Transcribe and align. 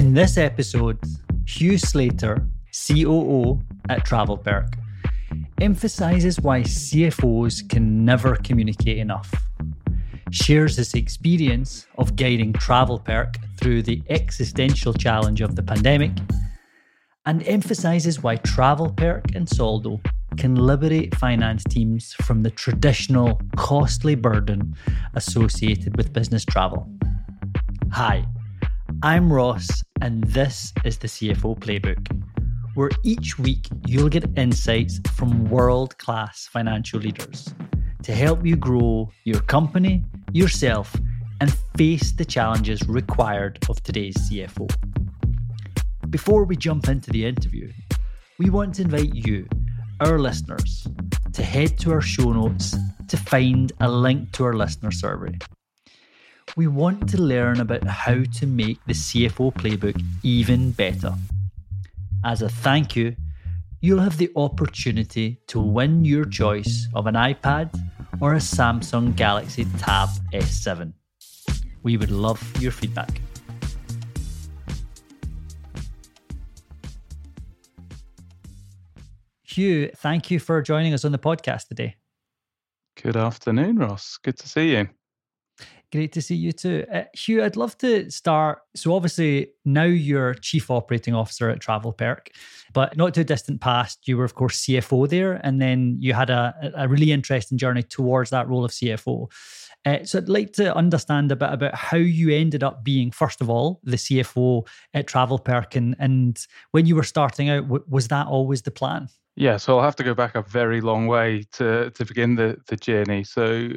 In 0.00 0.14
this 0.14 0.38
episode, 0.38 0.98
Huw 1.44 1.78
Slater, 1.78 2.46
COO 2.72 3.60
at 3.90 4.06
TravelPerk, 4.06 4.72
emphasizes 5.60 6.40
why 6.40 6.62
CFOs 6.62 7.68
can 7.68 8.02
never 8.02 8.36
communicate 8.36 8.96
enough, 8.96 9.30
shares 10.30 10.78
his 10.78 10.94
experience 10.94 11.86
of 11.98 12.16
guiding 12.16 12.54
TravelPerk 12.54 13.36
through 13.58 13.82
the 13.82 14.02
existential 14.08 14.94
challenge 14.94 15.42
of 15.42 15.54
the 15.54 15.62
pandemic, 15.62 16.12
and 17.26 17.46
emphasizes 17.46 18.22
why 18.22 18.36
TravelPerk 18.38 19.36
and 19.36 19.46
Soldo 19.46 20.00
can 20.38 20.54
liberate 20.54 21.14
finance 21.16 21.62
teams 21.64 22.14
from 22.22 22.42
the 22.42 22.50
traditional 22.50 23.38
costly 23.54 24.14
burden 24.14 24.74
associated 25.12 25.98
with 25.98 26.14
business 26.14 26.46
travel. 26.46 26.88
Hi, 27.92 28.24
I'm 29.02 29.30
Ross, 29.30 29.82
and 30.00 30.24
this 30.24 30.72
is 30.84 30.98
the 30.98 31.08
CFO 31.08 31.58
Playbook, 31.58 32.06
where 32.74 32.90
each 33.02 33.38
week 33.38 33.68
you'll 33.86 34.08
get 34.08 34.26
insights 34.36 35.00
from 35.14 35.50
world 35.50 35.98
class 35.98 36.48
financial 36.50 37.00
leaders 37.00 37.54
to 38.02 38.14
help 38.14 38.44
you 38.44 38.56
grow 38.56 39.10
your 39.24 39.40
company, 39.40 40.04
yourself, 40.32 40.96
and 41.40 41.54
face 41.76 42.12
the 42.12 42.24
challenges 42.24 42.86
required 42.88 43.58
of 43.68 43.82
today's 43.82 44.16
CFO. 44.28 44.68
Before 46.08 46.44
we 46.44 46.56
jump 46.56 46.88
into 46.88 47.10
the 47.10 47.26
interview, 47.26 47.70
we 48.38 48.50
want 48.50 48.74
to 48.76 48.82
invite 48.82 49.14
you 49.14 49.46
our 50.00 50.18
listeners 50.18 50.86
to 51.32 51.42
head 51.42 51.78
to 51.80 51.92
our 51.92 52.00
show 52.00 52.32
notes 52.32 52.74
to 53.08 53.16
find 53.16 53.72
a 53.80 53.90
link 53.90 54.32
to 54.32 54.44
our 54.44 54.54
listener 54.54 54.90
survey. 54.90 55.38
We 56.56 56.66
want 56.66 57.08
to 57.10 57.22
learn 57.22 57.60
about 57.60 57.84
how 57.84 58.24
to 58.24 58.46
make 58.46 58.78
the 58.86 58.92
CFO 58.92 59.54
playbook 59.54 60.02
even 60.22 60.72
better. 60.72 61.14
As 62.24 62.42
a 62.42 62.48
thank 62.48 62.96
you, 62.96 63.14
you'll 63.80 64.00
have 64.00 64.18
the 64.18 64.30
opportunity 64.36 65.40
to 65.46 65.60
win 65.60 66.04
your 66.04 66.24
choice 66.24 66.88
of 66.94 67.06
an 67.06 67.14
iPad 67.14 67.72
or 68.20 68.34
a 68.34 68.38
Samsung 68.38 69.14
Galaxy 69.14 69.66
Tab 69.78 70.08
S7. 70.32 70.92
We 71.82 71.96
would 71.96 72.10
love 72.10 72.42
your 72.60 72.72
feedback. 72.72 73.20
Huw, 79.46 79.96
thank 79.96 80.30
you 80.30 80.38
for 80.38 80.62
joining 80.62 80.94
us 80.94 81.04
on 81.04 81.12
the 81.12 81.18
podcast 81.18 81.68
today. 81.68 81.96
Good 83.02 83.16
afternoon, 83.16 83.76
Ross. 83.76 84.18
Good 84.22 84.38
to 84.38 84.48
see 84.48 84.72
you. 84.72 84.88
Great 85.92 86.12
to 86.12 86.22
see 86.22 86.36
you 86.36 86.52
too. 86.52 86.84
Uh, 86.92 87.02
Huw, 87.16 87.42
I'd 87.42 87.56
love 87.56 87.76
to 87.78 88.08
start. 88.10 88.60
So, 88.76 88.94
obviously, 88.94 89.48
now 89.64 89.84
you're 89.84 90.34
Chief 90.34 90.70
Operating 90.70 91.14
Officer 91.14 91.50
at 91.50 91.58
TravelPerk, 91.58 92.28
but 92.72 92.96
not 92.96 93.12
too 93.12 93.24
distant 93.24 93.60
past, 93.60 94.06
you 94.06 94.16
were, 94.16 94.24
of 94.24 94.36
course, 94.36 94.62
CFO 94.62 95.08
there. 95.08 95.32
And 95.42 95.60
then 95.60 95.96
you 95.98 96.12
had 96.12 96.30
a, 96.30 96.72
a 96.76 96.86
really 96.86 97.10
interesting 97.10 97.58
journey 97.58 97.82
towards 97.82 98.30
that 98.30 98.48
role 98.48 98.64
of 98.64 98.70
CFO. 98.70 99.32
Uh, 99.84 100.04
so, 100.04 100.18
I'd 100.18 100.28
like 100.28 100.52
to 100.54 100.72
understand 100.76 101.32
a 101.32 101.36
bit 101.36 101.52
about 101.52 101.74
how 101.74 101.96
you 101.96 102.30
ended 102.30 102.62
up 102.62 102.84
being, 102.84 103.10
first 103.10 103.40
of 103.40 103.50
all, 103.50 103.80
the 103.82 103.96
CFO 103.96 104.68
at 104.94 105.08
TravelPerk. 105.08 105.74
And, 105.74 105.96
and 105.98 106.38
when 106.70 106.86
you 106.86 106.94
were 106.94 107.02
starting 107.02 107.50
out, 107.50 107.62
w- 107.62 107.84
was 107.88 108.06
that 108.08 108.28
always 108.28 108.62
the 108.62 108.70
plan? 108.70 109.08
Yeah, 109.34 109.56
so 109.56 109.76
I'll 109.76 109.84
have 109.84 109.96
to 109.96 110.04
go 110.04 110.14
back 110.14 110.36
a 110.36 110.42
very 110.42 110.80
long 110.80 111.06
way 111.06 111.46
to 111.52 111.90
to 111.90 112.04
begin 112.04 112.34
the 112.34 112.58
the 112.66 112.76
journey. 112.76 113.24
So 113.24 113.70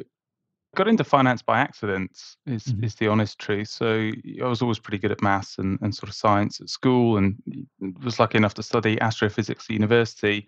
got 0.74 0.88
into 0.88 1.04
finance 1.04 1.42
by 1.42 1.58
accident 1.60 2.10
is 2.46 2.64
mm-hmm. 2.64 2.84
is 2.84 2.94
the 2.96 3.08
honest 3.08 3.38
truth. 3.38 3.68
So 3.68 4.10
I 4.42 4.46
was 4.46 4.62
always 4.62 4.78
pretty 4.78 4.98
good 4.98 5.12
at 5.12 5.22
maths 5.22 5.58
and, 5.58 5.78
and 5.82 5.94
sort 5.94 6.08
of 6.08 6.14
science 6.14 6.60
at 6.60 6.68
school 6.68 7.16
and 7.16 7.36
was 8.02 8.18
lucky 8.18 8.38
enough 8.38 8.54
to 8.54 8.62
study 8.62 9.00
astrophysics 9.00 9.66
at 9.68 9.72
university. 9.72 10.46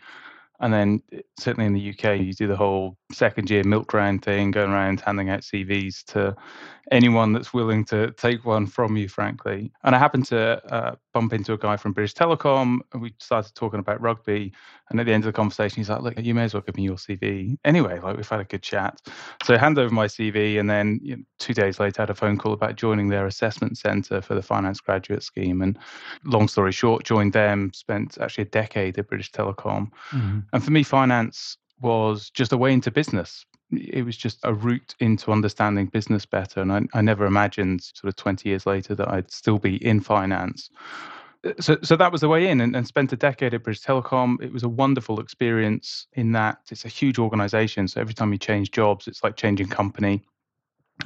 And 0.60 0.72
then 0.72 1.02
eh, 1.12 1.20
certainly 1.38 1.66
in 1.66 1.74
the 1.74 1.90
UK, 1.90 2.20
you 2.20 2.32
do 2.32 2.46
the 2.46 2.56
whole 2.56 2.96
second 3.12 3.50
year 3.50 3.64
milk 3.64 3.92
round 3.92 4.24
thing, 4.24 4.50
going 4.50 4.70
around 4.70 5.00
handing 5.00 5.30
out 5.30 5.40
CVs 5.40 6.04
to 6.06 6.34
anyone 6.90 7.32
that's 7.32 7.52
willing 7.52 7.84
to 7.86 8.12
take 8.12 8.44
one 8.44 8.66
from 8.66 8.96
you, 8.96 9.08
frankly. 9.08 9.72
And 9.84 9.94
I 9.94 9.98
happened 9.98 10.26
to 10.26 10.62
uh, 10.72 10.94
bump 11.16 11.32
into 11.32 11.54
a 11.54 11.56
guy 11.56 11.78
from 11.78 11.94
British 11.94 12.12
Telecom, 12.12 12.80
and 12.92 13.00
we 13.00 13.14
started 13.18 13.54
talking 13.54 13.80
about 13.80 13.98
rugby. 14.02 14.52
And 14.90 15.00
at 15.00 15.06
the 15.06 15.14
end 15.14 15.24
of 15.24 15.28
the 15.28 15.32
conversation, 15.32 15.76
he's 15.76 15.88
like, 15.88 16.02
"Look, 16.02 16.18
you 16.18 16.34
may 16.34 16.44
as 16.44 16.52
well 16.52 16.60
give 16.60 16.76
me 16.76 16.82
your 16.82 16.96
CV 16.96 17.56
anyway. 17.64 17.98
Like 17.98 18.18
we've 18.18 18.28
had 18.28 18.40
a 18.40 18.44
good 18.44 18.62
chat." 18.62 19.00
So 19.44 19.54
I 19.54 19.56
hand 19.56 19.78
over 19.78 19.94
my 19.94 20.08
CV, 20.08 20.60
and 20.60 20.68
then 20.68 21.00
you 21.02 21.16
know, 21.16 21.22
two 21.38 21.54
days 21.54 21.80
later, 21.80 22.02
I 22.02 22.02
had 22.02 22.10
a 22.10 22.14
phone 22.14 22.36
call 22.36 22.52
about 22.52 22.76
joining 22.76 23.08
their 23.08 23.24
assessment 23.24 23.78
centre 23.78 24.20
for 24.20 24.34
the 24.34 24.42
finance 24.42 24.78
graduate 24.78 25.22
scheme. 25.22 25.62
And 25.62 25.78
long 26.24 26.48
story 26.48 26.72
short, 26.72 27.04
joined 27.04 27.32
them. 27.32 27.72
Spent 27.72 28.18
actually 28.20 28.42
a 28.42 28.48
decade 28.48 28.98
at 28.98 29.08
British 29.08 29.32
Telecom. 29.32 29.90
Mm-hmm. 30.10 30.40
And 30.52 30.62
for 30.62 30.70
me, 30.70 30.82
finance 30.82 31.56
was 31.80 32.28
just 32.28 32.52
a 32.52 32.58
way 32.58 32.74
into 32.74 32.90
business 32.90 33.46
it 33.72 34.04
was 34.04 34.16
just 34.16 34.38
a 34.44 34.54
route 34.54 34.94
into 35.00 35.32
understanding 35.32 35.86
business 35.86 36.24
better. 36.26 36.60
And 36.60 36.72
I, 36.72 36.82
I 36.94 37.00
never 37.00 37.26
imagined, 37.26 37.82
sort 37.82 38.08
of 38.08 38.16
20 38.16 38.48
years 38.48 38.66
later, 38.66 38.94
that 38.94 39.08
I'd 39.08 39.30
still 39.30 39.58
be 39.58 39.84
in 39.84 40.00
finance. 40.00 40.70
Uh, 41.44 41.52
so, 41.60 41.76
so 41.82 41.96
that 41.96 42.12
was 42.12 42.20
the 42.20 42.28
way 42.28 42.48
in 42.48 42.60
and, 42.60 42.76
and 42.76 42.86
spent 42.86 43.12
a 43.12 43.16
decade 43.16 43.54
at 43.54 43.64
British 43.64 43.82
Telecom. 43.82 44.40
It 44.42 44.52
was 44.52 44.62
a 44.62 44.68
wonderful 44.68 45.20
experience 45.20 46.06
in 46.14 46.32
that 46.32 46.58
it's 46.70 46.84
a 46.84 46.88
huge 46.88 47.18
organization. 47.18 47.88
So 47.88 48.00
every 48.00 48.14
time 48.14 48.32
you 48.32 48.38
change 48.38 48.70
jobs, 48.70 49.08
it's 49.08 49.24
like 49.24 49.36
changing 49.36 49.68
company 49.68 50.22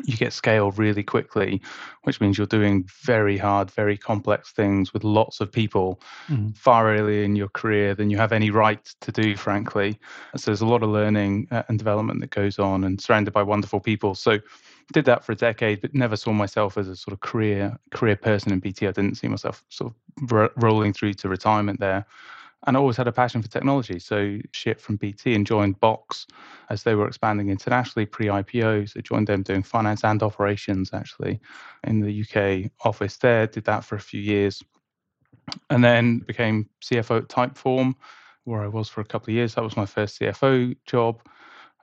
you 0.05 0.17
get 0.17 0.33
scale 0.33 0.71
really 0.73 1.03
quickly, 1.03 1.61
which 2.05 2.21
means 2.21 2.39
you're 2.39 2.47
doing 2.47 2.89
very 3.03 3.37
hard, 3.37 3.71
very 3.71 3.97
complex 3.97 4.53
things 4.53 4.93
with 4.93 5.03
lots 5.03 5.41
of 5.41 5.51
people 5.51 6.01
mm. 6.29 6.57
far 6.57 6.95
earlier 6.95 7.25
in 7.25 7.35
your 7.35 7.49
career 7.49 7.95
than 7.95 8.09
you 8.09 8.17
have 8.17 8.33
any 8.33 8.51
right 8.51 8.85
to 9.01 9.11
do, 9.11 9.37
frankly. 9.37 9.99
So 10.37 10.51
there's 10.51 10.61
a 10.61 10.67
lot 10.67 10.83
of 10.83 10.91
learning 10.91 11.49
uh, 11.51 11.65
and 11.69 11.79
development 11.79 12.21
that 12.21 12.31
goes 12.31 12.59
on 12.59 12.85
and 12.85 13.01
surrounded 13.01 13.33
by 13.33 13.43
wonderful 13.43 13.81
people. 13.81 14.15
So 14.15 14.39
did 14.93 15.05
that 15.07 15.25
for 15.25 15.33
a 15.33 15.37
decade, 15.37 15.81
but 15.81 15.95
never 15.95 16.17
saw 16.17 16.33
myself 16.33 16.77
as 16.79 16.89
a 16.89 16.97
sort 16.97 17.13
of 17.13 17.21
career 17.21 17.79
career 17.91 18.17
person 18.17 18.53
in 18.53 18.61
BT. 18.61 18.87
I 18.87 18.93
didn't 18.93 19.17
see 19.17 19.29
myself 19.29 19.65
sort 19.69 19.93
of 19.93 20.33
ro- 20.33 20.51
rolling 20.57 20.93
through 20.93 21.15
to 21.15 21.29
retirement 21.29 21.81
there 21.81 22.07
and 22.67 22.77
always 22.77 22.97
had 22.97 23.09
a 23.09 23.13
passion 23.13 23.41
for 23.41 23.49
technology. 23.49 23.99
So 23.99 24.39
shit 24.53 24.81
from 24.81 24.97
BT 24.97 25.35
and 25.35 25.47
joined 25.47 25.81
Box 25.81 26.27
as 26.69 26.83
they 26.83 26.95
were 26.95 27.07
expanding 27.07 27.49
internationally 27.49 28.07
pre-IPO. 28.07 28.91
So 28.91 29.01
joined 29.01 29.29
them 29.29 29.43
doing 29.43 29.63
finance 29.63 30.05
and 30.05 30.23
operations 30.23 30.91
actually 30.93 31.41
in 31.85 32.01
the 32.01 32.23
UK 32.23 32.71
office 32.85 33.17
there. 33.17 33.47
Did 33.47 33.65
that 33.65 33.85
for 33.85 33.97
a 33.97 34.01
few 34.01 34.21
years, 34.21 34.63
and 35.71 35.83
then 35.83 36.19
became 36.19 36.69
CFO 36.83 37.19
at 37.19 37.29
Typeform, 37.29 37.95
where 38.45 38.63
I 38.63 38.69
was 38.69 38.89
for 38.89 39.01
a 39.01 39.05
couple 39.05 39.33
of 39.33 39.37
years. 39.37 39.55
That 39.55 39.65
was 39.65 39.77
my 39.77 39.87
first 39.87 40.21
CFO 40.21 40.77
job. 40.85 41.23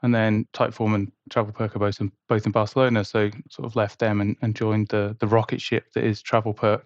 And 0.04 0.14
then 0.14 0.46
Typeform 0.54 0.94
and 0.94 1.12
TravelPerk 1.32 1.76
are 1.76 1.80
both 1.80 2.00
in, 2.00 2.12
both 2.30 2.46
in 2.46 2.52
Barcelona. 2.52 3.04
So 3.04 3.32
sort 3.50 3.66
of 3.66 3.76
left 3.76 3.98
them 3.98 4.22
and, 4.22 4.36
and 4.44 4.56
joined 4.56 4.90
the, 4.90 5.16
the 5.20 5.28
rocket 5.28 5.60
ship 5.60 5.92
that 5.94 6.04
is 6.04 6.22
TravelPerk 6.22 6.84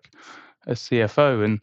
as 0.68 0.80
CFO. 0.80 1.44
And 1.44 1.60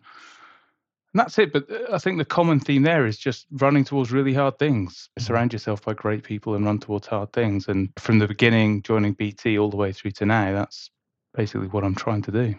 and 1.15 1.21
that's 1.21 1.39
it. 1.39 1.53
But 1.53 1.71
uh, 1.71 1.95
I 1.95 1.99
think 1.99 2.19
the 2.19 2.25
common 2.25 2.61
theme 2.61 2.83
there 2.83 3.07
is 3.07 3.19
just 3.19 3.47
running 3.53 3.85
towards 3.85 4.13
really 4.13 4.35
hard 4.35 4.59
things. 4.59 5.09
Mm-hmm. 5.19 5.27
Surround 5.27 5.53
yourself 5.53 5.85
by 5.85 5.95
great 5.95 6.23
people 6.23 6.55
and 6.55 6.65
run 6.65 6.79
towards 6.79 7.07
hard 7.07 7.33
things. 7.33 7.69
And 7.69 7.91
from 7.97 8.19
the 8.19 8.29
beginning, 8.29 8.83
joining 8.83 9.15
BT 9.15 9.59
all 9.59 9.71
the 9.71 9.77
way 9.77 9.93
through 9.93 10.13
to 10.13 10.27
now, 10.27 10.53
that's 10.53 10.91
basically 11.35 11.69
what 11.69 11.85
I'm 11.85 11.95
trying 11.95 12.23
to 12.23 12.33
do. 12.33 12.55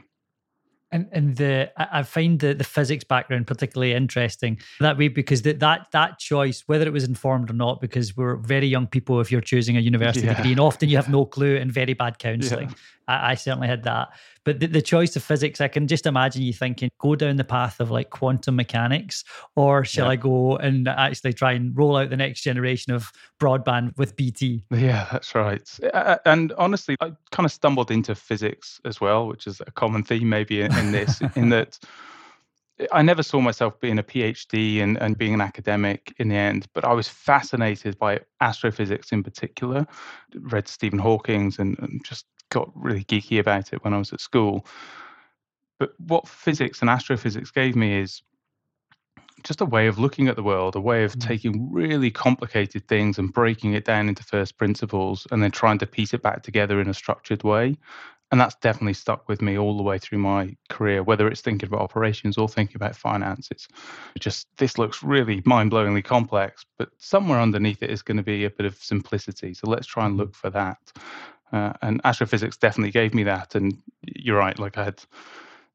And 0.91 1.07
and 1.11 1.35
the 1.35 1.71
I 1.77 2.03
find 2.03 2.39
the, 2.39 2.53
the 2.53 2.63
physics 2.63 3.03
background 3.03 3.45
particularly 3.45 3.93
interesting 3.93 4.59
that 4.79 4.97
way 4.97 5.07
because 5.07 5.43
that 5.43 5.59
that 5.59 5.87
that 5.91 6.17
choice, 6.17 6.63
whether 6.65 6.85
it 6.87 6.93
was 6.93 7.03
informed 7.03 7.49
or 7.49 7.53
not, 7.53 7.79
because 7.79 8.17
we're 8.17 8.37
very 8.37 8.67
young 8.67 8.87
people 8.87 9.19
if 9.21 9.31
you're 9.31 9.41
choosing 9.41 9.77
a 9.77 9.81
university 9.81 10.25
yeah. 10.25 10.33
degree, 10.33 10.51
and 10.51 10.59
often 10.59 10.89
you 10.89 10.97
have 10.97 11.09
no 11.09 11.25
clue 11.25 11.57
and 11.57 11.71
very 11.71 11.93
bad 11.93 12.17
counselling. 12.17 12.69
Yeah. 12.69 12.75
I, 13.09 13.31
I, 13.31 13.35
certainly 13.35 13.67
had 13.67 13.83
that. 13.83 14.09
But 14.45 14.59
the, 14.59 14.67
the, 14.67 14.81
choice 14.81 15.15
of 15.15 15.23
physics, 15.23 15.59
I 15.59 15.67
can 15.67 15.87
just 15.87 16.05
imagine 16.05 16.41
you 16.43 16.53
thinking, 16.53 16.89
go 16.99 17.15
down 17.15 17.35
the 17.35 17.43
path 17.43 17.79
of 17.79 17.91
like 17.91 18.09
quantum 18.09 18.55
mechanics, 18.55 19.23
or 19.55 19.83
shall 19.83 20.05
yeah. 20.05 20.11
I 20.11 20.15
go 20.15 20.57
and 20.57 20.87
actually 20.87 21.33
try 21.33 21.53
and 21.53 21.75
roll 21.77 21.97
out 21.97 22.09
the 22.09 22.17
next 22.17 22.41
generation 22.41 22.93
of 22.93 23.11
broadband 23.39 23.97
with 23.97 24.15
BT? 24.15 24.63
Yeah, 24.71 25.07
that's 25.11 25.35
right. 25.35 25.67
And 26.25 26.53
honestly, 26.57 26.95
I 27.01 27.11
kind 27.31 27.45
of 27.45 27.51
stumbled 27.51 27.91
into 27.91 28.15
physics 28.15 28.79
as 28.85 29.01
well, 29.01 29.27
which 29.27 29.47
is 29.47 29.61
a 29.65 29.71
common 29.71 30.03
theme 30.03 30.29
maybe 30.29 30.61
in, 30.61 30.71
in 30.79 30.91
this, 30.91 31.21
in 31.35 31.49
that. 31.49 31.77
I 32.93 33.01
never 33.01 33.23
saw 33.23 33.41
myself 33.41 33.77
being 33.81 33.99
a 33.99 34.03
PhD 34.03 34.81
and, 34.81 34.97
and 35.01 35.17
being 35.17 35.33
an 35.33 35.41
academic 35.41 36.13
in 36.17 36.29
the 36.29 36.35
end, 36.35 36.65
but 36.73 36.85
I 36.85 36.93
was 36.93 37.09
fascinated 37.09 37.99
by 37.99 38.21
astrophysics 38.39 39.11
in 39.11 39.21
particular. 39.21 39.85
Read 40.33 40.69
Stephen 40.69 40.99
Hawking's 40.99 41.59
and, 41.59 41.77
and 41.79 42.01
just 42.05 42.25
got 42.49 42.71
really 42.73 43.03
geeky 43.03 43.39
about 43.39 43.73
it 43.73 43.83
when 43.83 43.93
I 43.93 43.97
was 43.97 44.13
at 44.13 44.21
school. 44.21 44.65
But 45.77 45.91
what 45.99 46.27
physics 46.27 46.81
and 46.81 46.89
astrophysics 46.89 47.51
gave 47.51 47.75
me 47.75 47.99
is 47.99 48.21
just 49.43 49.61
a 49.61 49.65
way 49.65 49.87
of 49.87 49.99
looking 49.99 50.27
at 50.27 50.35
the 50.35 50.43
world, 50.43 50.75
a 50.75 50.81
way 50.81 51.03
of 51.03 51.13
mm. 51.13 51.21
taking 51.21 51.71
really 51.71 52.11
complicated 52.11 52.87
things 52.87 53.17
and 53.17 53.31
breaking 53.31 53.73
it 53.73 53.85
down 53.85 54.09
into 54.09 54.23
first 54.23 54.57
principles 54.57 55.25
and 55.31 55.41
then 55.41 55.51
trying 55.51 55.77
to 55.79 55.85
piece 55.85 56.13
it 56.13 56.21
back 56.21 56.43
together 56.43 56.81
in 56.81 56.89
a 56.89 56.93
structured 56.93 57.43
way. 57.43 57.77
And 58.31 58.39
that's 58.39 58.55
definitely 58.55 58.93
stuck 58.93 59.27
with 59.27 59.41
me 59.41 59.57
all 59.57 59.75
the 59.75 59.83
way 59.83 59.97
through 59.97 60.19
my 60.19 60.55
career 60.69 61.03
whether 61.03 61.27
it's 61.27 61.41
thinking 61.41 61.67
about 61.67 61.81
operations 61.81 62.37
or 62.37 62.47
thinking 62.47 62.75
about 62.75 62.95
finance 62.95 63.47
it's 63.51 63.67
just 64.19 64.47
this 64.57 64.77
looks 64.77 65.03
really 65.03 65.41
mind-blowingly 65.45 66.03
complex 66.03 66.65
but 66.77 66.89
somewhere 66.97 67.39
underneath 67.39 67.81
it 67.83 67.89
is 67.89 68.01
going 68.01 68.17
to 68.17 68.23
be 68.23 68.45
a 68.45 68.49
bit 68.49 68.65
of 68.65 68.75
simplicity. 68.75 69.53
So 69.53 69.69
let's 69.69 69.87
try 69.87 70.05
and 70.05 70.17
look 70.17 70.33
for 70.35 70.49
that. 70.51 70.77
Uh, 71.51 71.73
and 71.81 71.99
astrophysics 72.03 72.57
definitely 72.57 72.91
gave 72.91 73.13
me 73.13 73.23
that 73.23 73.55
and 73.55 73.75
you're 74.03 74.37
right 74.37 74.59
like 74.59 74.77
i 74.77 74.83
had 74.83 75.01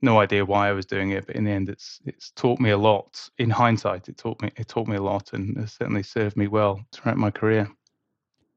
no 0.03 0.21
idea 0.21 0.45
why 0.45 0.69
i 0.69 0.73
was 0.73 0.87
doing 0.87 1.11
it 1.11 1.27
but 1.27 1.35
in 1.35 1.43
the 1.43 1.51
end 1.51 1.69
it's 1.69 1.99
it's 2.05 2.31
taught 2.33 2.61
me 2.61 2.71
a 2.71 2.79
lot. 2.79 3.29
In 3.39 3.51
hindsight 3.51 4.09
it 4.09 4.17
taught 4.17 4.41
me 4.41 4.51
it 4.57 4.69
taught 4.69 4.87
me 4.87 4.97
a 4.97 5.03
lot 5.03 5.33
and 5.33 5.57
it 5.57 5.69
certainly 5.69 6.05
served 6.05 6.37
me 6.37 6.47
well 6.47 6.85
throughout 6.93 7.17
my 7.17 7.31
career. 7.31 7.69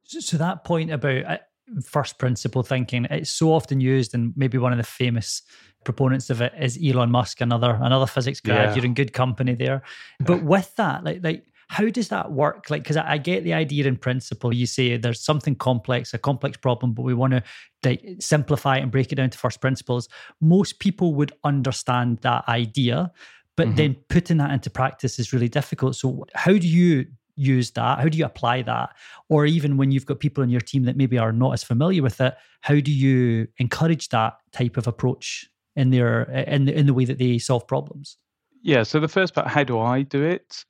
So 0.03 0.37
that 0.37 0.63
point 0.63 0.91
about 0.91 1.25
uh, 1.25 1.37
first 1.83 2.17
principle 2.17 2.63
thinking. 2.63 3.05
It's 3.09 3.29
so 3.29 3.53
often 3.53 3.81
used, 3.81 4.13
and 4.13 4.33
maybe 4.35 4.57
one 4.57 4.71
of 4.71 4.77
the 4.77 4.83
famous 4.83 5.41
proponents 5.83 6.29
of 6.29 6.41
it 6.41 6.53
is 6.59 6.79
Elon 6.83 7.11
Musk, 7.11 7.41
another 7.41 7.79
another 7.81 8.07
physics 8.07 8.39
grad. 8.39 8.69
Yeah. 8.69 8.75
You're 8.75 8.85
in 8.85 8.93
good 8.93 9.13
company 9.13 9.55
there. 9.55 9.83
But 10.19 10.43
with 10.43 10.75
that, 10.75 11.03
like 11.03 11.23
like 11.23 11.45
how 11.69 11.89
does 11.89 12.07
that 12.09 12.31
work? 12.31 12.69
Like, 12.69 12.83
because 12.83 12.97
I, 12.97 13.13
I, 13.13 13.17
get 13.17 13.43
the 13.43 13.53
idea 13.53 13.85
in 13.87 13.97
principle. 13.97 14.53
You 14.53 14.65
say 14.65 14.95
there's 14.95 15.19
something 15.19 15.53
complex, 15.55 16.13
a 16.13 16.17
complex 16.17 16.55
problem, 16.57 16.93
but 16.93 17.01
we 17.01 17.13
want 17.13 17.33
to 17.33 17.43
like 17.83 18.05
simplify 18.19 18.77
it 18.77 18.83
and 18.83 18.91
break 18.91 19.11
it 19.11 19.15
down 19.15 19.29
to 19.29 19.37
first 19.37 19.59
principles. 19.59 20.07
Most 20.39 20.79
people 20.79 21.13
would 21.15 21.33
understand 21.43 22.19
that 22.19 22.47
idea, 22.47 23.11
but 23.57 23.67
mm-hmm. 23.67 23.75
then 23.75 23.95
putting 24.07 24.37
that 24.37 24.51
into 24.51 24.69
practice 24.69 25.19
is 25.19 25.33
really 25.33 25.49
difficult. 25.49 25.97
So, 25.97 26.25
how 26.33 26.53
do 26.53 26.67
you 26.67 27.07
use 27.37 27.71
that? 27.71 27.99
How 27.99 28.09
do 28.09 28.17
you 28.17 28.25
apply 28.25 28.63
that? 28.63 28.95
Or 29.29 29.45
even 29.45 29.77
when 29.77 29.91
you've 29.91 30.05
got 30.05 30.19
people 30.19 30.43
in 30.43 30.49
your 30.49 30.61
team 30.61 30.83
that 30.83 30.97
maybe 30.97 31.17
are 31.17 31.31
not 31.31 31.53
as 31.53 31.63
familiar 31.63 32.03
with 32.03 32.19
it, 32.19 32.35
how 32.61 32.79
do 32.79 32.91
you 32.91 33.47
encourage 33.57 34.09
that 34.09 34.37
type 34.51 34.75
of 34.75 34.87
approach 34.87 35.49
in 35.75 35.91
their 35.91 36.23
in 36.23 36.65
the, 36.65 36.77
in 36.77 36.85
the 36.87 36.93
way 36.93 37.05
that 37.05 37.19
they 37.19 37.37
solve 37.37 37.65
problems? 37.67 38.17
Yeah. 38.61 38.83
So 38.83 38.99
the 38.99 39.07
first 39.07 39.33
part, 39.33 39.47
how 39.47 39.63
do 39.63 39.79
I 39.79 40.01
do 40.01 40.23
it? 40.23 40.65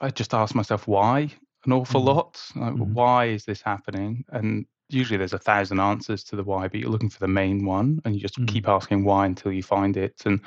I 0.00 0.10
just 0.10 0.34
ask 0.34 0.54
myself 0.54 0.86
why 0.86 1.30
an 1.66 1.72
awful 1.72 2.00
mm-hmm. 2.00 2.16
lot. 2.16 2.40
Like, 2.54 2.74
mm-hmm. 2.74 2.94
Why 2.94 3.26
is 3.26 3.44
this 3.44 3.60
happening? 3.60 4.24
And 4.30 4.66
usually 4.88 5.18
there's 5.18 5.32
a 5.32 5.38
thousand 5.38 5.80
answers 5.80 6.24
to 6.24 6.36
the 6.36 6.44
why, 6.44 6.68
but 6.68 6.80
you're 6.80 6.90
looking 6.90 7.10
for 7.10 7.18
the 7.18 7.28
main 7.28 7.66
one, 7.66 8.00
and 8.04 8.14
you 8.14 8.20
just 8.20 8.36
mm-hmm. 8.36 8.46
keep 8.46 8.68
asking 8.68 9.04
why 9.04 9.26
until 9.26 9.52
you 9.52 9.62
find 9.62 9.96
it. 9.96 10.22
And 10.24 10.40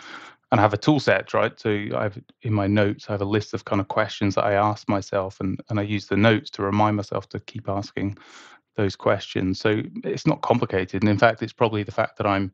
and 0.51 0.60
I 0.60 0.63
have 0.63 0.74
a 0.74 0.78
tool 0.78 1.00
set, 1.00 1.34
right? 1.34 1.57
So 1.60 1.69
I 1.96 2.04
have 2.04 2.19
in 2.42 2.54
my 2.54 2.68
notes, 2.68 3.06
I 3.07 3.12
have 3.13 3.22
a 3.22 3.25
list 3.25 3.54
of 3.54 3.66
kind 3.66 3.80
of 3.80 3.88
questions 3.88 4.36
that 4.36 4.46
I 4.46 4.54
ask 4.54 4.90
myself, 4.90 5.40
and 5.40 5.62
and 5.69 5.80
I 5.80 5.84
use 5.84 6.07
the 6.07 6.18
notes 6.18 6.50
to 6.51 6.63
remind 6.63 6.96
myself 6.96 7.30
to 7.30 7.40
keep 7.40 7.69
asking 7.69 8.18
those 8.75 8.96
questions. 8.96 9.60
So 9.60 9.81
it's 10.04 10.25
not 10.25 10.42
complicated, 10.42 11.04
and 11.04 11.10
in 11.10 11.18
fact, 11.18 11.44
it's 11.44 11.54
probably 11.54 11.84
the 11.84 11.92
fact 11.92 12.18
that 12.18 12.28
I'm 12.28 12.51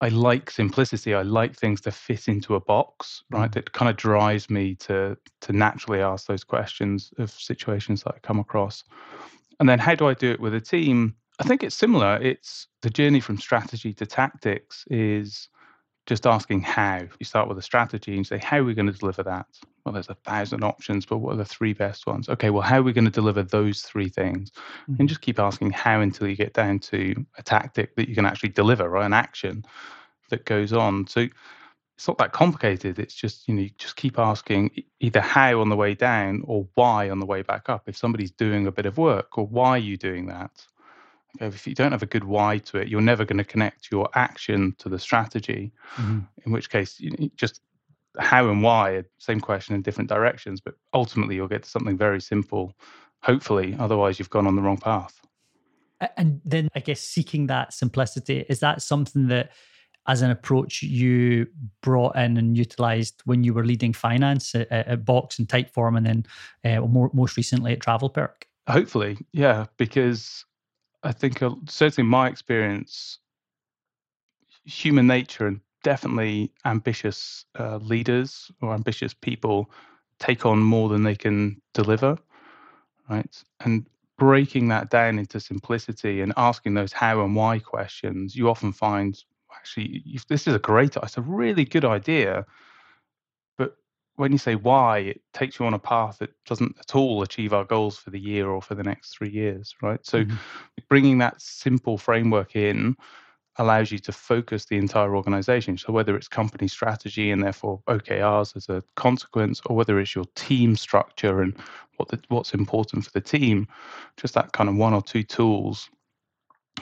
I 0.00 0.08
like 0.08 0.50
simplicity. 0.50 1.14
I 1.14 1.22
like 1.22 1.56
things 1.56 1.80
to 1.82 1.90
fit 1.90 2.28
into 2.28 2.54
a 2.54 2.60
box, 2.60 3.22
right? 3.30 3.50
Mm-hmm. 3.50 3.52
That 3.52 3.72
kind 3.72 3.90
of 3.90 3.96
drives 3.96 4.48
me 4.48 4.74
to 4.76 5.16
to 5.42 5.52
naturally 5.52 6.00
ask 6.00 6.26
those 6.26 6.44
questions 6.44 7.12
of 7.18 7.30
situations 7.30 8.02
that 8.04 8.14
I 8.14 8.18
come 8.20 8.38
across. 8.38 8.84
And 9.58 9.68
then 9.68 9.78
how 9.78 9.94
do 9.94 10.08
I 10.08 10.14
do 10.14 10.30
it 10.30 10.40
with 10.40 10.54
a 10.54 10.60
team? 10.60 11.14
I 11.38 11.44
think 11.44 11.62
it's 11.62 11.76
similar. 11.76 12.16
It's 12.22 12.66
the 12.82 12.90
journey 12.90 13.20
from 13.20 13.38
strategy 13.38 13.92
to 13.94 14.06
tactics 14.06 14.84
is 14.90 15.48
just 16.06 16.26
asking 16.26 16.62
how. 16.62 17.00
You 17.18 17.24
start 17.24 17.48
with 17.48 17.58
a 17.58 17.62
strategy 17.62 18.16
and 18.16 18.26
say, 18.26 18.38
how 18.38 18.58
are 18.58 18.64
we 18.64 18.74
going 18.74 18.86
to 18.86 18.98
deliver 18.98 19.22
that? 19.22 19.46
Well, 19.84 19.92
there's 19.92 20.08
a 20.08 20.14
thousand 20.14 20.64
options, 20.64 21.06
but 21.06 21.18
what 21.18 21.34
are 21.34 21.38
the 21.38 21.44
three 21.44 21.72
best 21.72 22.06
ones? 22.06 22.28
Okay, 22.28 22.50
well, 22.50 22.62
how 22.62 22.78
are 22.78 22.82
we 22.82 22.92
going 22.92 23.04
to 23.04 23.10
deliver 23.10 23.42
those 23.42 23.82
three 23.82 24.08
things? 24.08 24.50
Mm-hmm. 24.50 24.96
And 24.98 25.08
just 25.08 25.20
keep 25.20 25.38
asking 25.38 25.70
how 25.70 26.00
until 26.00 26.28
you 26.28 26.36
get 26.36 26.52
down 26.52 26.78
to 26.80 27.14
a 27.38 27.42
tactic 27.42 27.96
that 27.96 28.08
you 28.08 28.14
can 28.14 28.26
actually 28.26 28.50
deliver 28.50 28.96
or 28.96 29.02
an 29.02 29.12
action 29.12 29.64
that 30.30 30.44
goes 30.44 30.72
on. 30.72 31.06
So 31.06 31.26
it's 31.96 32.08
not 32.08 32.18
that 32.18 32.32
complicated. 32.32 32.98
It's 32.98 33.14
just, 33.14 33.46
you 33.46 33.54
know, 33.54 33.62
you 33.62 33.70
just 33.78 33.96
keep 33.96 34.18
asking 34.18 34.84
either 35.00 35.20
how 35.20 35.60
on 35.60 35.68
the 35.68 35.76
way 35.76 35.94
down 35.94 36.42
or 36.46 36.66
why 36.74 37.10
on 37.10 37.20
the 37.20 37.26
way 37.26 37.42
back 37.42 37.68
up. 37.68 37.88
If 37.88 37.96
somebody's 37.96 38.30
doing 38.30 38.66
a 38.66 38.72
bit 38.72 38.86
of 38.86 38.98
work 38.98 39.36
or 39.36 39.46
why 39.46 39.70
are 39.70 39.78
you 39.78 39.96
doing 39.96 40.26
that? 40.26 40.66
If 41.40 41.66
you 41.66 41.74
don't 41.74 41.92
have 41.92 42.02
a 42.02 42.06
good 42.06 42.24
why 42.24 42.58
to 42.58 42.78
it, 42.78 42.88
you're 42.88 43.00
never 43.00 43.24
going 43.24 43.38
to 43.38 43.44
connect 43.44 43.90
your 43.90 44.08
action 44.14 44.74
to 44.78 44.88
the 44.88 44.98
strategy. 44.98 45.72
Mm-hmm. 45.96 46.20
In 46.44 46.52
which 46.52 46.70
case, 46.70 46.98
you 46.98 47.30
just 47.36 47.60
how 48.18 48.48
and 48.48 48.62
why, 48.62 49.04
same 49.18 49.40
question 49.40 49.74
in 49.74 49.82
different 49.82 50.08
directions, 50.08 50.60
but 50.60 50.74
ultimately 50.92 51.36
you'll 51.36 51.48
get 51.48 51.62
to 51.62 51.70
something 51.70 51.96
very 51.96 52.20
simple, 52.20 52.74
hopefully. 53.22 53.76
Otherwise, 53.78 54.18
you've 54.18 54.30
gone 54.30 54.46
on 54.46 54.56
the 54.56 54.62
wrong 54.62 54.78
path. 54.78 55.20
And 56.16 56.40
then 56.44 56.68
I 56.74 56.80
guess 56.80 57.00
seeking 57.00 57.46
that 57.48 57.72
simplicity, 57.72 58.44
is 58.48 58.60
that 58.60 58.82
something 58.82 59.28
that 59.28 59.52
as 60.08 60.22
an 60.22 60.30
approach 60.30 60.82
you 60.82 61.46
brought 61.82 62.16
in 62.16 62.36
and 62.36 62.56
utilized 62.56 63.20
when 63.26 63.44
you 63.44 63.52
were 63.52 63.64
leading 63.64 63.92
finance 63.92 64.54
at, 64.54 64.70
at 64.72 65.04
Box 65.04 65.38
and 65.38 65.46
Typeform 65.46 65.96
and 65.96 66.06
then 66.06 66.26
uh, 66.64 66.80
more, 66.86 67.10
most 67.12 67.36
recently 67.36 67.72
at 67.72 67.80
TravelPerk? 67.80 68.44
Hopefully, 68.68 69.18
yeah, 69.32 69.66
because 69.76 70.44
I 71.02 71.12
think 71.12 71.42
uh, 71.42 71.54
certainly 71.66 72.08
my 72.08 72.28
experience, 72.28 73.18
human 74.64 75.06
nature 75.06 75.46
and 75.46 75.60
definitely 75.82 76.52
ambitious 76.64 77.44
uh, 77.58 77.76
leaders 77.78 78.50
or 78.60 78.74
ambitious 78.74 79.14
people 79.14 79.70
take 80.18 80.44
on 80.44 80.58
more 80.58 80.88
than 80.88 81.02
they 81.02 81.14
can 81.14 81.60
deliver, 81.72 82.18
right? 83.08 83.42
And 83.60 83.86
breaking 84.18 84.68
that 84.68 84.90
down 84.90 85.18
into 85.18 85.40
simplicity 85.40 86.20
and 86.20 86.34
asking 86.36 86.74
those 86.74 86.92
how 86.92 87.24
and 87.24 87.34
why 87.34 87.58
questions, 87.58 88.36
you 88.36 88.50
often 88.50 88.72
find 88.72 89.24
actually 89.56 90.04
this 90.28 90.46
is 90.46 90.54
a 90.54 90.58
great, 90.58 90.96
it's 90.96 91.16
a 91.16 91.22
really 91.22 91.64
good 91.64 91.86
idea, 91.86 92.44
when 94.20 94.32
you 94.32 94.38
say 94.38 94.54
why, 94.54 94.98
it 94.98 95.22
takes 95.32 95.58
you 95.58 95.64
on 95.64 95.72
a 95.72 95.78
path 95.78 96.18
that 96.18 96.28
doesn't 96.44 96.76
at 96.78 96.94
all 96.94 97.22
achieve 97.22 97.54
our 97.54 97.64
goals 97.64 97.96
for 97.96 98.10
the 98.10 98.20
year 98.20 98.48
or 98.48 98.60
for 98.60 98.74
the 98.74 98.82
next 98.82 99.16
three 99.16 99.30
years, 99.30 99.74
right? 99.80 100.04
So, 100.04 100.24
mm-hmm. 100.24 100.36
bringing 100.90 101.16
that 101.18 101.40
simple 101.40 101.96
framework 101.96 102.54
in 102.54 102.96
allows 103.56 103.90
you 103.90 103.98
to 103.98 104.12
focus 104.12 104.66
the 104.66 104.76
entire 104.76 105.16
organization. 105.16 105.78
So, 105.78 105.94
whether 105.94 106.14
it's 106.16 106.28
company 106.28 106.68
strategy 106.68 107.30
and 107.30 107.42
therefore 107.42 107.80
OKRs 107.88 108.56
as 108.56 108.68
a 108.68 108.84
consequence, 108.94 109.62
or 109.64 109.74
whether 109.74 109.98
it's 109.98 110.14
your 110.14 110.26
team 110.34 110.76
structure 110.76 111.40
and 111.40 111.56
what 111.96 112.10
the, 112.10 112.20
what's 112.28 112.52
important 112.52 113.06
for 113.06 113.12
the 113.12 113.22
team, 113.22 113.66
just 114.18 114.34
that 114.34 114.52
kind 114.52 114.68
of 114.68 114.76
one 114.76 114.92
or 114.92 115.00
two 115.00 115.22
tools 115.22 115.88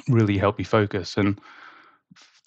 really 0.08 0.38
help 0.38 0.58
you 0.58 0.64
focus. 0.64 1.16
And 1.16 1.40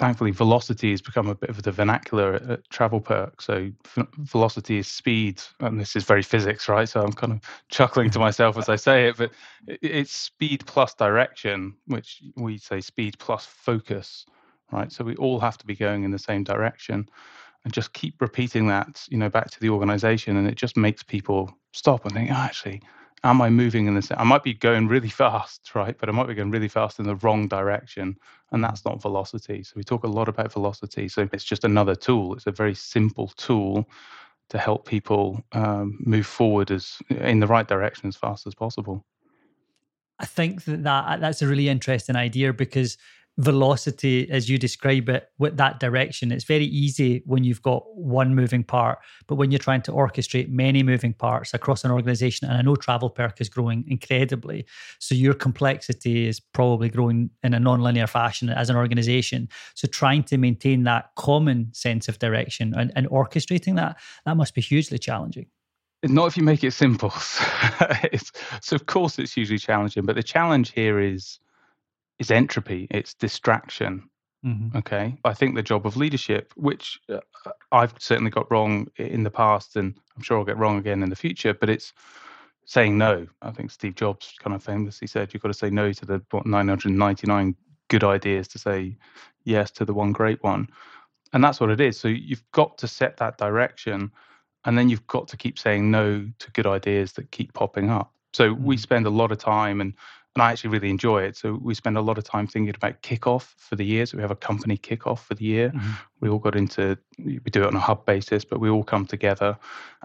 thankfully 0.01 0.31
velocity 0.31 0.91
has 0.91 1.01
become 1.01 1.29
a 1.29 1.35
bit 1.35 1.51
of 1.51 1.61
the 1.63 1.71
vernacular 1.71 2.33
at, 2.33 2.49
at 2.49 2.69
TravelPerk 2.69 3.41
so 3.41 3.71
f- 3.85 4.07
velocity 4.17 4.79
is 4.79 4.87
speed 4.87 5.41
and 5.61 5.79
this 5.79 5.95
is 5.95 6.03
very 6.03 6.23
physics 6.23 6.67
right? 6.67 6.89
So 6.89 7.01
i'm 7.01 7.13
kind 7.13 7.33
of 7.33 7.39
chuckling 7.69 8.09
to 8.11 8.19
myself 8.19 8.57
as 8.57 8.67
i 8.67 8.75
say 8.75 9.07
it 9.07 9.17
but 9.17 9.31
it, 9.67 9.79
it's 9.83 10.11
speed 10.11 10.65
plus 10.65 10.95
direction 10.95 11.75
which 11.85 12.23
we 12.35 12.57
say 12.57 12.81
speed 12.81 13.17
plus 13.19 13.45
focus 13.45 14.25
right? 14.71 14.91
So 14.91 15.03
we 15.03 15.15
all 15.17 15.39
have 15.39 15.57
to 15.59 15.65
be 15.65 15.75
going 15.75 16.03
in 16.03 16.11
the 16.11 16.19
same 16.19 16.43
direction 16.43 17.07
and 17.63 17.73
just 17.73 17.93
keep 17.93 18.19
repeating 18.21 18.67
that 18.67 19.05
you 19.09 19.17
know 19.17 19.29
back 19.29 19.51
to 19.51 19.59
the 19.59 19.69
organization 19.69 20.37
and 20.37 20.47
it 20.47 20.55
just 20.55 20.75
makes 20.77 21.03
people 21.03 21.53
stop 21.73 22.05
and 22.05 22.13
think 22.15 22.31
oh, 22.31 22.35
actually 22.35 22.81
am 23.23 23.41
I 23.41 23.49
moving 23.49 23.87
in 23.87 23.95
this? 23.95 24.11
I 24.15 24.23
might 24.23 24.43
be 24.43 24.53
going 24.53 24.87
really 24.87 25.09
fast, 25.23 25.73
right? 25.75 25.97
But 25.97 26.09
I 26.09 26.11
might 26.11 26.27
be 26.27 26.33
going 26.33 26.51
really 26.51 26.67
fast 26.67 26.99
in 26.99 27.05
the 27.05 27.15
wrong 27.17 27.47
direction. 27.47 28.17
And 28.51 28.63
that's 28.63 28.83
not 28.83 29.01
velocity. 29.01 29.63
So 29.63 29.73
we 29.75 29.83
talk 29.83 30.03
a 30.03 30.07
lot 30.07 30.27
about 30.27 30.51
velocity. 30.51 31.07
So 31.07 31.27
it's 31.31 31.43
just 31.43 31.63
another 31.63 31.95
tool. 31.95 32.35
It's 32.35 32.47
a 32.47 32.51
very 32.51 32.75
simple 32.75 33.27
tool 33.29 33.89
to 34.49 34.57
help 34.57 34.85
people 34.85 35.41
um, 35.53 35.97
move 36.01 36.25
forward 36.25 36.71
as 36.71 36.97
in 37.09 37.39
the 37.39 37.47
right 37.47 37.67
direction 37.67 38.09
as 38.09 38.17
fast 38.17 38.45
as 38.45 38.53
possible. 38.53 39.05
I 40.19 40.25
think 40.25 40.65
that, 40.65 40.83
that 40.83 41.21
that's 41.21 41.41
a 41.41 41.47
really 41.47 41.69
interesting 41.69 42.15
idea 42.15 42.53
because 42.53 42.97
velocity 43.37 44.29
as 44.29 44.49
you 44.49 44.57
describe 44.57 45.09
it 45.09 45.29
with 45.39 45.57
that 45.57 45.79
direction. 45.79 46.31
It's 46.31 46.43
very 46.43 46.65
easy 46.65 47.23
when 47.25 47.43
you've 47.43 47.61
got 47.61 47.83
one 47.95 48.35
moving 48.35 48.63
part 48.63 48.99
but 49.27 49.35
when 49.35 49.51
you're 49.51 49.59
trying 49.59 49.81
to 49.83 49.91
orchestrate 49.91 50.49
many 50.49 50.83
moving 50.83 51.13
parts 51.13 51.53
across 51.53 51.83
an 51.83 51.91
organization 51.91 52.47
and 52.47 52.57
i 52.57 52.61
know 52.61 52.75
TravelPerk 52.75 53.39
is 53.39 53.49
growing 53.49 53.85
incredibly 53.87 54.65
so 54.99 55.15
your 55.15 55.33
complexity 55.33 56.27
is 56.27 56.39
probably 56.39 56.89
growing 56.89 57.29
in 57.43 57.53
a 57.53 57.59
non-linear 57.59 58.07
fashion 58.07 58.49
as 58.49 58.69
an 58.69 58.75
organization. 58.75 59.47
So 59.75 59.87
trying 59.87 60.23
to 60.25 60.37
maintain 60.37 60.83
that 60.83 61.11
common 61.15 61.73
sense 61.73 62.07
of 62.07 62.19
direction 62.19 62.73
and, 62.75 62.91
and 62.95 63.07
orchestrating 63.09 63.75
that 63.75 63.97
that 64.25 64.37
must 64.37 64.53
be 64.53 64.61
hugely 64.61 64.97
challenging. 64.97 65.47
Not 66.03 66.27
if 66.27 66.37
you 66.37 66.43
make 66.43 66.63
it 66.63 66.71
simple. 66.71 67.13
So 68.61 68.75
of 68.75 68.85
course 68.85 69.17
it's 69.19 69.33
hugely 69.33 69.57
challenging 69.57 70.05
but 70.05 70.15
the 70.15 70.23
challenge 70.23 70.71
here 70.71 70.99
is 70.99 71.39
is 72.21 72.31
entropy, 72.31 72.87
it's 72.91 73.13
distraction. 73.15 74.07
Mm-hmm. 74.45 74.77
Okay. 74.77 75.17
I 75.25 75.33
think 75.33 75.55
the 75.55 75.63
job 75.63 75.85
of 75.85 75.97
leadership, 75.97 76.53
which 76.55 76.99
uh, 77.09 77.19
I've 77.71 77.93
certainly 77.99 78.31
got 78.31 78.49
wrong 78.51 78.87
in 78.95 79.23
the 79.23 79.29
past, 79.29 79.75
and 79.75 79.95
I'm 80.15 80.23
sure 80.23 80.37
I'll 80.37 80.45
get 80.45 80.57
wrong 80.57 80.77
again 80.77 81.03
in 81.03 81.09
the 81.09 81.15
future, 81.15 81.53
but 81.53 81.69
it's 81.69 81.93
saying 82.65 82.97
no. 82.97 83.27
I 83.41 83.51
think 83.51 83.71
Steve 83.71 83.95
Jobs 83.95 84.33
kind 84.39 84.55
of 84.55 84.63
famously 84.63 85.07
said 85.07 85.33
you've 85.33 85.43
got 85.43 85.49
to 85.49 85.57
say 85.57 85.69
no 85.69 85.91
to 85.93 86.05
the 86.05 86.21
what, 86.31 86.45
999 86.45 87.55
good 87.89 88.03
ideas 88.03 88.47
to 88.49 88.59
say 88.59 88.97
yes 89.43 89.71
to 89.71 89.85
the 89.85 89.93
one 89.93 90.11
great 90.11 90.41
one. 90.43 90.69
And 91.33 91.43
that's 91.43 91.59
what 91.59 91.69
it 91.69 91.81
is. 91.81 91.99
So 91.99 92.07
you've 92.07 92.43
got 92.51 92.77
to 92.79 92.87
set 92.87 93.17
that 93.17 93.37
direction 93.37 94.11
and 94.65 94.77
then 94.77 94.89
you've 94.89 95.07
got 95.07 95.27
to 95.29 95.37
keep 95.37 95.57
saying 95.57 95.89
no 95.89 96.27
to 96.39 96.51
good 96.51 96.67
ideas 96.67 97.13
that 97.13 97.31
keep 97.31 97.53
popping 97.53 97.89
up. 97.89 98.13
So 98.33 98.53
mm-hmm. 98.53 98.63
we 98.63 98.77
spend 98.77 99.05
a 99.05 99.09
lot 99.09 99.31
of 99.31 99.37
time 99.37 99.81
and 99.81 99.93
and 100.35 100.43
I 100.43 100.51
actually 100.51 100.69
really 100.69 100.89
enjoy 100.89 101.23
it. 101.23 101.35
So 101.35 101.59
we 101.61 101.73
spend 101.73 101.97
a 101.97 102.01
lot 102.01 102.17
of 102.17 102.23
time 102.23 102.47
thinking 102.47 102.73
about 102.73 103.01
kickoff 103.01 103.53
for 103.57 103.75
the 103.75 103.83
year. 103.83 104.05
So 104.05 104.17
we 104.17 104.21
have 104.21 104.31
a 104.31 104.35
company 104.35 104.77
kickoff 104.77 105.19
for 105.19 105.35
the 105.35 105.43
year. 105.43 105.69
Mm-hmm. 105.69 105.91
We 106.21 106.29
all 106.29 106.39
got 106.39 106.55
into 106.55 106.97
we 107.19 107.39
do 107.39 107.63
it 107.63 107.67
on 107.67 107.75
a 107.75 107.79
hub 107.79 108.05
basis, 108.05 108.45
but 108.45 108.59
we 108.59 108.69
all 108.69 108.83
come 108.83 109.05
together, 109.05 109.57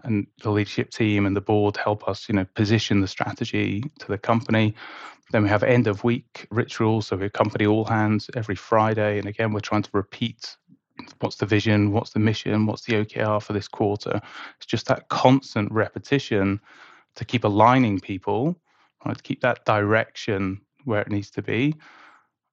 and 0.02 0.26
the 0.42 0.50
leadership 0.50 0.90
team 0.90 1.26
and 1.26 1.36
the 1.36 1.40
board 1.40 1.76
help 1.76 2.08
us, 2.08 2.28
you 2.28 2.34
know, 2.34 2.46
position 2.54 3.00
the 3.00 3.08
strategy 3.08 3.84
to 4.00 4.08
the 4.08 4.18
company. 4.18 4.74
Then 5.30 5.42
we 5.42 5.48
have 5.48 5.62
end 5.62 5.86
of 5.86 6.04
week 6.04 6.46
rituals. 6.50 7.08
So 7.08 7.16
we 7.16 7.28
company 7.30 7.66
all 7.66 7.84
hands 7.84 8.28
every 8.34 8.56
Friday, 8.56 9.18
and 9.18 9.28
again 9.28 9.52
we're 9.52 9.60
trying 9.60 9.82
to 9.82 9.90
repeat 9.92 10.56
what's 11.20 11.36
the 11.36 11.46
vision, 11.46 11.92
what's 11.92 12.10
the 12.10 12.18
mission, 12.18 12.66
what's 12.66 12.82
the 12.84 12.94
OKR 12.94 13.40
for 13.42 13.52
this 13.52 13.68
quarter. 13.68 14.20
It's 14.56 14.66
just 14.66 14.86
that 14.86 15.08
constant 15.08 15.70
repetition 15.70 16.60
to 17.14 17.24
keep 17.24 17.44
aligning 17.44 18.00
people 18.00 18.56
right? 19.06 19.22
Keep 19.22 19.40
that 19.40 19.64
direction 19.64 20.60
where 20.84 21.00
it 21.00 21.10
needs 21.10 21.30
to 21.32 21.42
be. 21.42 21.74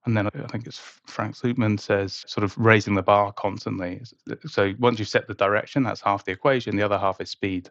And 0.06 0.18
then 0.18 0.28
I 0.28 0.48
think 0.48 0.68
it's 0.68 0.80
Frank 0.80 1.36
Slootman 1.36 1.80
says 1.80 2.26
sort 2.28 2.44
of 2.44 2.58
raising 2.58 2.94
the 2.94 3.02
bar 3.02 3.32
constantly. 3.32 4.02
So 4.46 4.74
once 4.78 5.00
you've 5.00 5.08
set 5.08 5.28
the 5.28 5.34
direction, 5.34 5.84
that's 5.84 6.02
half 6.02 6.26
the 6.26 6.34
equation. 6.34 6.76
The 6.76 6.84
other 6.84 6.98
half 6.98 7.22
is 7.22 7.30
speed. 7.30 7.70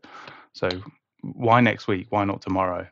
So 0.54 0.68
why 1.20 1.60
next 1.60 1.88
week? 1.88 2.06
Why 2.08 2.24
not 2.24 2.40
tomorrow? 2.40 2.86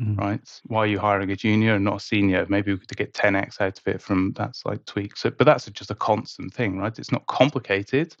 Mm-hmm. 0.00 0.14
Right? 0.16 0.60
Why 0.66 0.80
are 0.80 0.86
you 0.86 0.98
hiring 0.98 1.30
a 1.30 1.36
junior 1.36 1.74
and 1.74 1.84
not 1.84 1.96
a 1.96 2.00
senior? 2.00 2.46
Maybe 2.48 2.72
we 2.72 2.78
could 2.78 2.96
get 2.96 3.12
10x 3.12 3.60
out 3.60 3.78
of 3.78 3.86
it 3.86 4.00
from 4.00 4.32
that 4.36 4.56
slight 4.56 4.84
tweak. 4.86 5.16
So, 5.16 5.30
but 5.30 5.44
that's 5.44 5.66
just 5.70 5.90
a 5.90 5.94
constant 5.94 6.54
thing, 6.54 6.78
right? 6.78 6.98
It's 6.98 7.12
not 7.12 7.26
complicated. 7.26 8.16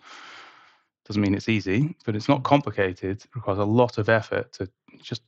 Doesn't 1.06 1.22
mean 1.22 1.34
it's 1.34 1.48
easy, 1.48 1.96
but 2.04 2.16
it's 2.16 2.28
not 2.28 2.42
complicated. 2.42 3.22
It 3.22 3.34
requires 3.34 3.60
a 3.60 3.64
lot 3.64 3.98
of 3.98 4.08
effort 4.08 4.52
to 4.54 4.68
just 5.00 5.22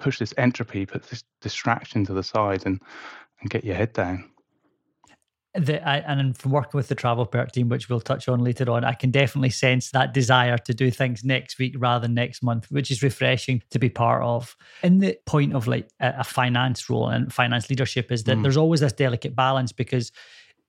push 0.00 0.18
this 0.18 0.34
entropy, 0.36 0.86
put 0.86 1.04
this 1.04 1.22
distraction 1.40 2.04
to 2.06 2.12
the 2.12 2.22
side, 2.22 2.64
and 2.66 2.80
and 3.40 3.50
get 3.50 3.64
your 3.64 3.74
head 3.74 3.92
down. 3.92 4.30
The, 5.54 5.86
I, 5.86 5.96
and 5.98 6.36
from 6.36 6.52
working 6.52 6.78
with 6.78 6.86
the 6.86 6.94
TravelPerk 6.94 7.50
team, 7.50 7.68
which 7.68 7.88
we'll 7.88 8.00
touch 8.00 8.28
on 8.28 8.38
later 8.38 8.70
on, 8.70 8.84
I 8.84 8.92
can 8.92 9.10
definitely 9.10 9.50
sense 9.50 9.90
that 9.90 10.14
desire 10.14 10.56
to 10.58 10.72
do 10.72 10.92
things 10.92 11.24
next 11.24 11.58
week 11.58 11.74
rather 11.76 12.06
than 12.06 12.14
next 12.14 12.40
month, 12.40 12.70
which 12.70 12.88
is 12.92 13.02
refreshing 13.02 13.60
to 13.70 13.80
be 13.80 13.88
part 13.88 14.22
of. 14.22 14.56
In 14.84 15.00
the 15.00 15.18
point 15.26 15.56
of 15.56 15.66
like 15.66 15.88
a, 15.98 16.22
finance 16.22 16.88
role 16.88 17.08
and 17.08 17.32
finance 17.32 17.68
leadership 17.68 18.12
is 18.12 18.24
that 18.24 18.38
mm. 18.38 18.42
there's 18.42 18.56
always 18.56 18.78
this 18.78 18.92
delicate 18.92 19.34
balance 19.34 19.72
because 19.72 20.12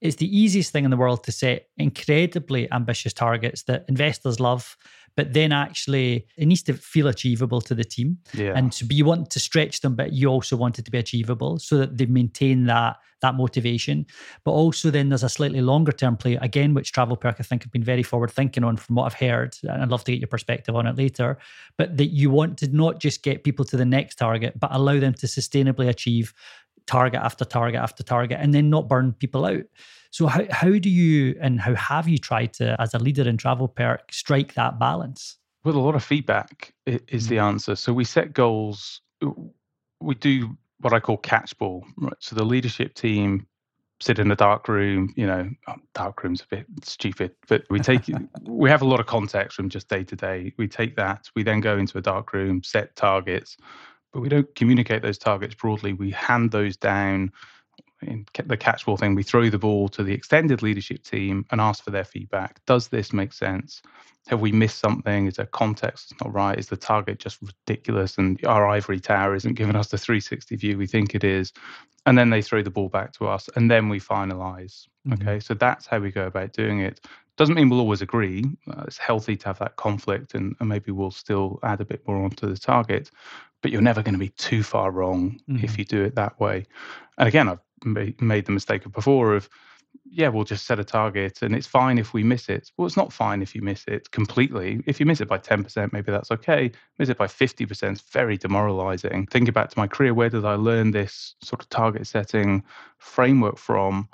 it's 0.01 0.15
the 0.15 0.35
easiest 0.35 0.71
thing 0.71 0.83
in 0.83 0.89
the 0.89 0.97
world 0.97 1.23
to 1.25 1.31
set 1.31 1.67
incredibly 1.77 2.71
ambitious 2.71 3.13
targets 3.13 3.61
that 3.63 3.85
investors 3.87 4.39
love 4.39 4.75
but 5.15 5.33
then 5.33 5.51
actually 5.51 6.27
it 6.37 6.45
needs 6.45 6.63
to 6.63 6.73
feel 6.73 7.07
achievable 7.07 7.61
to 7.61 7.75
the 7.75 7.83
team. 7.83 8.17
Yeah. 8.33 8.53
And 8.55 8.71
to 8.73 8.85
be 8.85 8.95
you 8.95 9.05
want 9.05 9.29
to 9.31 9.39
stretch 9.39 9.81
them, 9.81 9.95
but 9.95 10.13
you 10.13 10.27
also 10.27 10.55
want 10.55 10.79
it 10.79 10.85
to 10.85 10.91
be 10.91 10.97
achievable 10.97 11.59
so 11.59 11.77
that 11.77 11.97
they 11.97 12.05
maintain 12.05 12.65
that 12.65 12.97
that 13.21 13.35
motivation. 13.35 14.05
But 14.43 14.51
also 14.51 14.91
then 14.91 15.09
there's 15.09 15.23
a 15.23 15.29
slightly 15.29 15.61
longer 15.61 15.91
term 15.91 16.17
play, 16.17 16.35
again, 16.41 16.73
which 16.73 16.91
TravelPerk 16.91 17.35
I 17.39 17.43
think 17.43 17.63
have 17.63 17.71
been 17.71 17.83
very 17.83 18.03
forward 18.03 18.31
thinking 18.31 18.63
on 18.63 18.77
from 18.77 18.95
what 18.95 19.05
I've 19.05 19.19
heard. 19.19 19.55
And 19.63 19.81
I'd 19.81 19.89
love 19.89 20.03
to 20.05 20.11
get 20.11 20.19
your 20.19 20.27
perspective 20.27 20.75
on 20.75 20.87
it 20.87 20.97
later. 20.97 21.37
But 21.77 21.97
that 21.97 22.07
you 22.07 22.29
want 22.29 22.57
to 22.59 22.67
not 22.67 22.99
just 22.99 23.23
get 23.23 23.43
people 23.43 23.65
to 23.65 23.77
the 23.77 23.85
next 23.85 24.15
target, 24.15 24.59
but 24.59 24.73
allow 24.73 24.99
them 24.99 25.13
to 25.13 25.27
sustainably 25.27 25.87
achieve 25.87 26.33
target 26.91 27.21
after 27.21 27.45
target 27.45 27.79
after 27.79 28.03
target 28.03 28.37
and 28.41 28.53
then 28.53 28.69
not 28.69 28.89
burn 28.89 29.13
people 29.13 29.45
out. 29.45 29.63
So 30.11 30.27
how 30.27 30.43
how 30.51 30.77
do 30.77 30.89
you 30.89 31.37
and 31.39 31.59
how 31.59 31.73
have 31.75 32.07
you 32.07 32.17
tried 32.17 32.53
to, 32.55 32.75
as 32.79 32.93
a 32.93 32.99
leader 32.99 33.27
in 33.27 33.37
TravelPerk, 33.37 34.11
strike 34.11 34.53
that 34.55 34.77
balance? 34.77 35.37
Well, 35.63 35.77
a 35.77 35.79
lot 35.79 35.95
of 35.95 36.03
feedback 36.03 36.73
is 36.85 37.27
the 37.27 37.37
mm. 37.37 37.43
answer. 37.43 37.75
So 37.75 37.93
we 37.93 38.03
set 38.03 38.33
goals. 38.33 39.01
We 40.01 40.15
do 40.15 40.57
what 40.79 40.93
I 40.93 40.99
call 40.99 41.17
catch 41.17 41.57
ball. 41.57 41.85
Right? 41.97 42.13
So 42.19 42.35
the 42.35 42.43
leadership 42.43 42.93
team 42.93 43.47
sit 44.01 44.19
in 44.19 44.31
a 44.31 44.35
dark 44.35 44.67
room. 44.67 45.13
You 45.15 45.27
know, 45.27 45.49
oh, 45.67 45.75
dark 45.93 46.23
room's 46.23 46.41
a 46.41 46.55
bit 46.55 46.65
stupid, 46.83 47.31
but 47.47 47.63
we 47.69 47.79
take 47.79 48.09
we 48.41 48.69
have 48.69 48.81
a 48.81 48.85
lot 48.85 48.99
of 48.99 49.05
context 49.05 49.55
from 49.55 49.69
just 49.69 49.87
day 49.87 50.03
to 50.03 50.15
day. 50.15 50.53
We 50.57 50.67
take 50.67 50.97
that. 50.97 51.29
We 51.37 51.43
then 51.43 51.61
go 51.61 51.77
into 51.77 51.97
a 51.97 52.01
dark 52.01 52.33
room, 52.33 52.63
set 52.63 52.97
targets, 52.97 53.55
but 54.11 54.21
we 54.21 54.29
don't 54.29 54.53
communicate 54.55 55.01
those 55.01 55.17
targets 55.17 55.55
broadly. 55.55 55.93
We 55.93 56.11
hand 56.11 56.51
those 56.51 56.77
down 56.77 57.31
in 58.01 58.25
the 58.45 58.57
catchball 58.57 58.97
thing, 58.97 59.15
we 59.15 59.23
throw 59.23 59.49
the 59.49 59.59
ball 59.59 59.87
to 59.89 60.03
the 60.03 60.13
extended 60.13 60.61
leadership 60.61 61.03
team 61.03 61.45
and 61.51 61.61
ask 61.61 61.83
for 61.83 61.91
their 61.91 62.03
feedback. 62.03 62.63
Does 62.65 62.87
this 62.87 63.13
make 63.13 63.33
sense? 63.33 63.81
Have 64.27 64.41
we 64.41 64.51
missed 64.51 64.79
something? 64.79 65.27
Is 65.27 65.35
there 65.35 65.45
context 65.47 66.13
not 66.21 66.33
right? 66.33 66.57
Is 66.57 66.67
the 66.67 66.77
target 66.77 67.19
just 67.19 67.39
ridiculous 67.41 68.17
and 68.17 68.43
our 68.45 68.67
ivory 68.67 68.99
tower 68.99 69.35
isn't 69.35 69.53
giving 69.53 69.75
us 69.75 69.89
the 69.89 69.97
360 69.97 70.55
view 70.55 70.77
we 70.77 70.87
think 70.87 71.15
it 71.15 71.23
is? 71.23 71.53
And 72.05 72.17
then 72.17 72.29
they 72.29 72.41
throw 72.41 72.63
the 72.63 72.71
ball 72.71 72.89
back 72.89 73.13
to 73.13 73.27
us 73.27 73.49
and 73.55 73.69
then 73.69 73.89
we 73.89 73.99
finalize. 73.99 74.87
Mm-hmm. 75.07 75.13
Okay, 75.13 75.39
so 75.39 75.53
that's 75.53 75.85
how 75.85 75.99
we 75.99 76.11
go 76.11 76.25
about 76.25 76.53
doing 76.53 76.79
it. 76.79 77.01
Doesn't 77.37 77.55
mean 77.55 77.69
we'll 77.69 77.79
always 77.79 78.01
agree. 78.01 78.43
Uh, 78.69 78.83
it's 78.85 78.97
healthy 78.97 79.35
to 79.35 79.47
have 79.47 79.59
that 79.59 79.75
conflict 79.75 80.35
and, 80.35 80.55
and, 80.59 80.69
maybe 80.69 80.91
we'll 80.91 81.11
still 81.11 81.59
add 81.63 81.81
a 81.81 81.85
bit 81.85 82.05
more 82.07 82.23
onto 82.23 82.47
the 82.47 82.57
target, 82.57 83.09
but 83.61 83.71
you're 83.71 83.81
never 83.81 84.01
going 84.01 84.13
to 84.13 84.19
be 84.19 84.29
too 84.29 84.63
far 84.63 84.91
wrong 84.91 85.39
mm-hmm. 85.49 85.63
if 85.63 85.77
you 85.77 85.85
do 85.85 86.03
it 86.03 86.15
that 86.15 86.39
way. 86.39 86.65
And 87.17 87.27
again, 87.27 87.47
I've 87.47 87.59
made 87.83 88.45
the 88.45 88.51
mistake 88.51 88.85
of 88.85 88.91
before 88.91 89.35
of 89.35 89.49
yeah 90.05 90.27
we'll 90.27 90.43
just 90.43 90.65
set 90.65 90.79
a 90.79 90.83
target 90.83 91.41
and 91.41 91.55
it's 91.55 91.67
fine 91.67 91.97
if 91.97 92.13
we 92.13 92.23
miss 92.23 92.49
it. 92.49 92.71
Well 92.77 92.85
it's 92.85 92.97
not 92.97 93.13
fine 93.13 93.41
if 93.41 93.55
you 93.55 93.61
miss 93.61 93.85
it 93.87 94.11
completely. 94.11 94.81
If 94.85 94.99
you 94.99 95.05
miss 95.05 95.21
it 95.21 95.27
by 95.27 95.37
10% 95.37 95.91
maybe 95.93 96.11
that's 96.11 96.31
okay. 96.31 96.71
Miss 96.97 97.09
it 97.09 97.17
by 97.17 97.27
50% 97.27 97.93
is 97.93 98.01
very 98.01 98.37
demoralizing. 98.37 99.27
Thinking 99.27 99.53
back 99.53 99.69
to 99.69 99.79
my 99.79 99.87
career 99.87 100.13
where 100.13 100.29
did 100.29 100.45
i 100.45 100.55
learn 100.55 100.91
this 100.91 101.35
sort 101.41 101.61
of 101.61 101.69
target 101.69 102.07
setting 102.07 102.63
framework 102.97 103.57
from? 103.57 104.09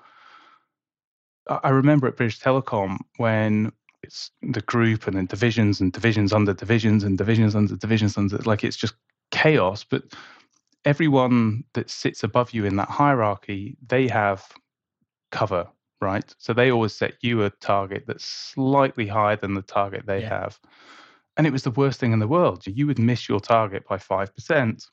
I 1.47 1.69
remember 1.69 2.07
at 2.07 2.17
british 2.17 2.39
telecom 2.39 2.97
when 3.17 3.71
it's 4.03 4.31
the 4.41 4.61
group 4.61 5.07
and 5.07 5.17
then 5.17 5.25
divisions 5.25 5.81
and 5.81 5.91
divisions 5.91 6.33
under 6.33 6.53
divisions 6.53 7.03
and 7.03 7.17
divisions 7.17 7.55
under 7.55 7.75
divisions 7.75 8.17
under 8.17 8.37
like 8.39 8.63
it's 8.63 8.77
just 8.77 8.93
chaos 9.31 9.83
but 9.83 10.03
everyone 10.87 11.65
that 11.73 11.89
sits 11.89 12.23
above 12.23 12.53
you 12.53 12.63
in 12.63 12.77
that 12.77 12.89
hierarchy, 12.89 13.77
they 13.85 14.07
have 14.07 14.45
cover, 15.31 15.67
right? 15.99 16.33
So 16.37 16.53
they 16.53 16.71
always 16.71 16.95
set 16.95 17.15
you 17.21 17.43
a 17.43 17.49
target 17.49 18.05
that's 18.07 18.23
slightly 18.23 19.05
higher 19.05 19.35
than 19.35 19.53
the 19.53 19.61
target 19.61 20.05
they 20.05 20.21
yeah. 20.21 20.29
have. 20.29 20.59
And 21.35 21.45
it 21.45 21.51
was 21.51 21.63
the 21.63 21.71
worst 21.71 21.99
thing 21.99 22.13
in 22.13 22.19
the 22.19 22.27
world. 22.27 22.65
You 22.65 22.87
would 22.87 22.99
miss 22.99 23.27
your 23.27 23.41
target 23.41 23.85
by 23.87 23.97
5%. 23.97 24.87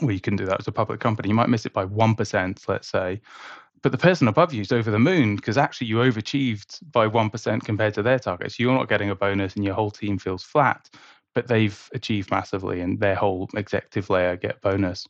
Well, 0.00 0.12
you 0.12 0.20
can 0.20 0.36
do 0.36 0.46
that 0.46 0.60
as 0.60 0.68
a 0.68 0.72
public 0.72 1.00
company. 1.00 1.28
You 1.28 1.34
might 1.34 1.48
miss 1.48 1.66
it 1.66 1.72
by 1.72 1.84
1%, 1.84 2.68
let's 2.68 2.88
say. 2.88 3.20
But 3.82 3.92
the 3.92 3.98
person 3.98 4.28
above 4.28 4.54
you 4.54 4.60
is 4.60 4.72
over 4.72 4.92
the 4.92 4.98
moon 4.98 5.36
because 5.36 5.58
actually 5.58 5.88
you 5.88 5.96
overachieved 5.96 6.78
by 6.92 7.08
1% 7.08 7.64
compared 7.64 7.94
to 7.94 8.02
their 8.02 8.18
target. 8.20 8.52
So 8.52 8.62
you're 8.62 8.74
not 8.74 8.88
getting 8.88 9.10
a 9.10 9.16
bonus 9.16 9.56
and 9.56 9.64
your 9.64 9.74
whole 9.74 9.90
team 9.90 10.18
feels 10.18 10.44
flat 10.44 10.88
but 11.34 11.46
they've 11.46 11.88
achieved 11.92 12.30
massively 12.30 12.80
and 12.80 12.98
their 12.98 13.14
whole 13.14 13.48
executive 13.54 14.10
layer 14.10 14.36
get 14.36 14.60
bonus. 14.60 15.06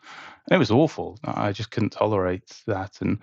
And 0.46 0.54
it 0.54 0.58
was 0.58 0.70
awful. 0.70 1.18
I 1.24 1.52
just 1.52 1.70
couldn't 1.70 1.90
tolerate 1.90 2.62
that. 2.66 2.98
And 3.00 3.18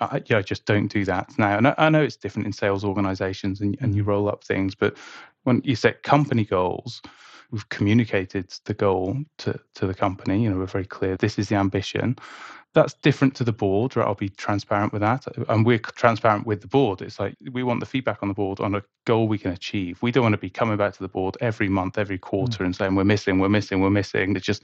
I, 0.00 0.16
you 0.26 0.36
know, 0.36 0.42
just 0.42 0.64
don't 0.64 0.88
do 0.88 1.04
that 1.04 1.30
now. 1.38 1.56
And 1.56 1.68
I, 1.68 1.74
I 1.78 1.88
know 1.88 2.02
it's 2.02 2.16
different 2.16 2.46
in 2.46 2.52
sales 2.52 2.84
organizations 2.84 3.60
and, 3.60 3.76
and 3.80 3.94
you 3.94 4.02
mm. 4.02 4.08
roll 4.08 4.28
up 4.28 4.44
things, 4.44 4.74
but 4.74 4.96
when 5.44 5.62
you 5.64 5.76
set 5.76 6.02
company 6.02 6.44
goals, 6.44 7.02
we've 7.50 7.68
communicated 7.68 8.52
the 8.64 8.74
goal 8.74 9.16
to, 9.38 9.58
to 9.74 9.86
the 9.86 9.94
company. 9.94 10.42
You 10.42 10.50
know, 10.50 10.58
we're 10.58 10.66
very 10.66 10.86
clear 10.86 11.16
this 11.16 11.38
is 11.38 11.48
the 11.48 11.56
ambition 11.56 12.16
that's 12.72 12.94
different 12.94 13.34
to 13.36 13.44
the 13.44 13.52
board, 13.52 13.96
right? 13.96 14.06
I'll 14.06 14.14
be 14.14 14.28
transparent 14.28 14.92
with 14.92 15.02
that. 15.02 15.26
And 15.48 15.66
we're 15.66 15.78
transparent 15.78 16.46
with 16.46 16.60
the 16.60 16.68
board. 16.68 17.02
It's 17.02 17.18
like 17.18 17.34
we 17.50 17.62
want 17.62 17.80
the 17.80 17.86
feedback 17.86 18.22
on 18.22 18.28
the 18.28 18.34
board 18.34 18.60
on 18.60 18.74
a 18.76 18.82
goal 19.06 19.26
we 19.26 19.38
can 19.38 19.50
achieve. 19.50 20.00
We 20.02 20.12
don't 20.12 20.22
want 20.22 20.34
to 20.34 20.38
be 20.38 20.50
coming 20.50 20.76
back 20.76 20.92
to 20.94 21.02
the 21.02 21.08
board 21.08 21.36
every 21.40 21.68
month, 21.68 21.98
every 21.98 22.18
quarter 22.18 22.62
mm. 22.62 22.66
and 22.66 22.76
saying 22.76 22.94
we're 22.94 23.04
missing, 23.04 23.40
we're 23.40 23.48
missing, 23.48 23.80
we're 23.80 23.90
missing. 23.90 24.36
It's 24.36 24.46
just 24.46 24.62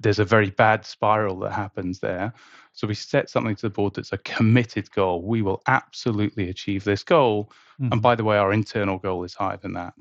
there's 0.00 0.18
a 0.18 0.24
very 0.24 0.50
bad 0.50 0.86
spiral 0.86 1.38
that 1.40 1.52
happens 1.52 2.00
there. 2.00 2.32
So 2.72 2.86
we 2.86 2.94
set 2.94 3.28
something 3.30 3.54
to 3.56 3.62
the 3.62 3.70
board 3.70 3.94
that's 3.94 4.12
a 4.12 4.18
committed 4.18 4.90
goal. 4.90 5.22
We 5.22 5.42
will 5.42 5.62
absolutely 5.66 6.48
achieve 6.48 6.84
this 6.84 7.04
goal. 7.04 7.52
Mm. 7.80 7.92
And 7.92 8.02
by 8.02 8.14
the 8.14 8.24
way, 8.24 8.38
our 8.38 8.52
internal 8.52 8.98
goal 8.98 9.22
is 9.22 9.34
higher 9.34 9.58
than 9.58 9.74
that. 9.74 9.94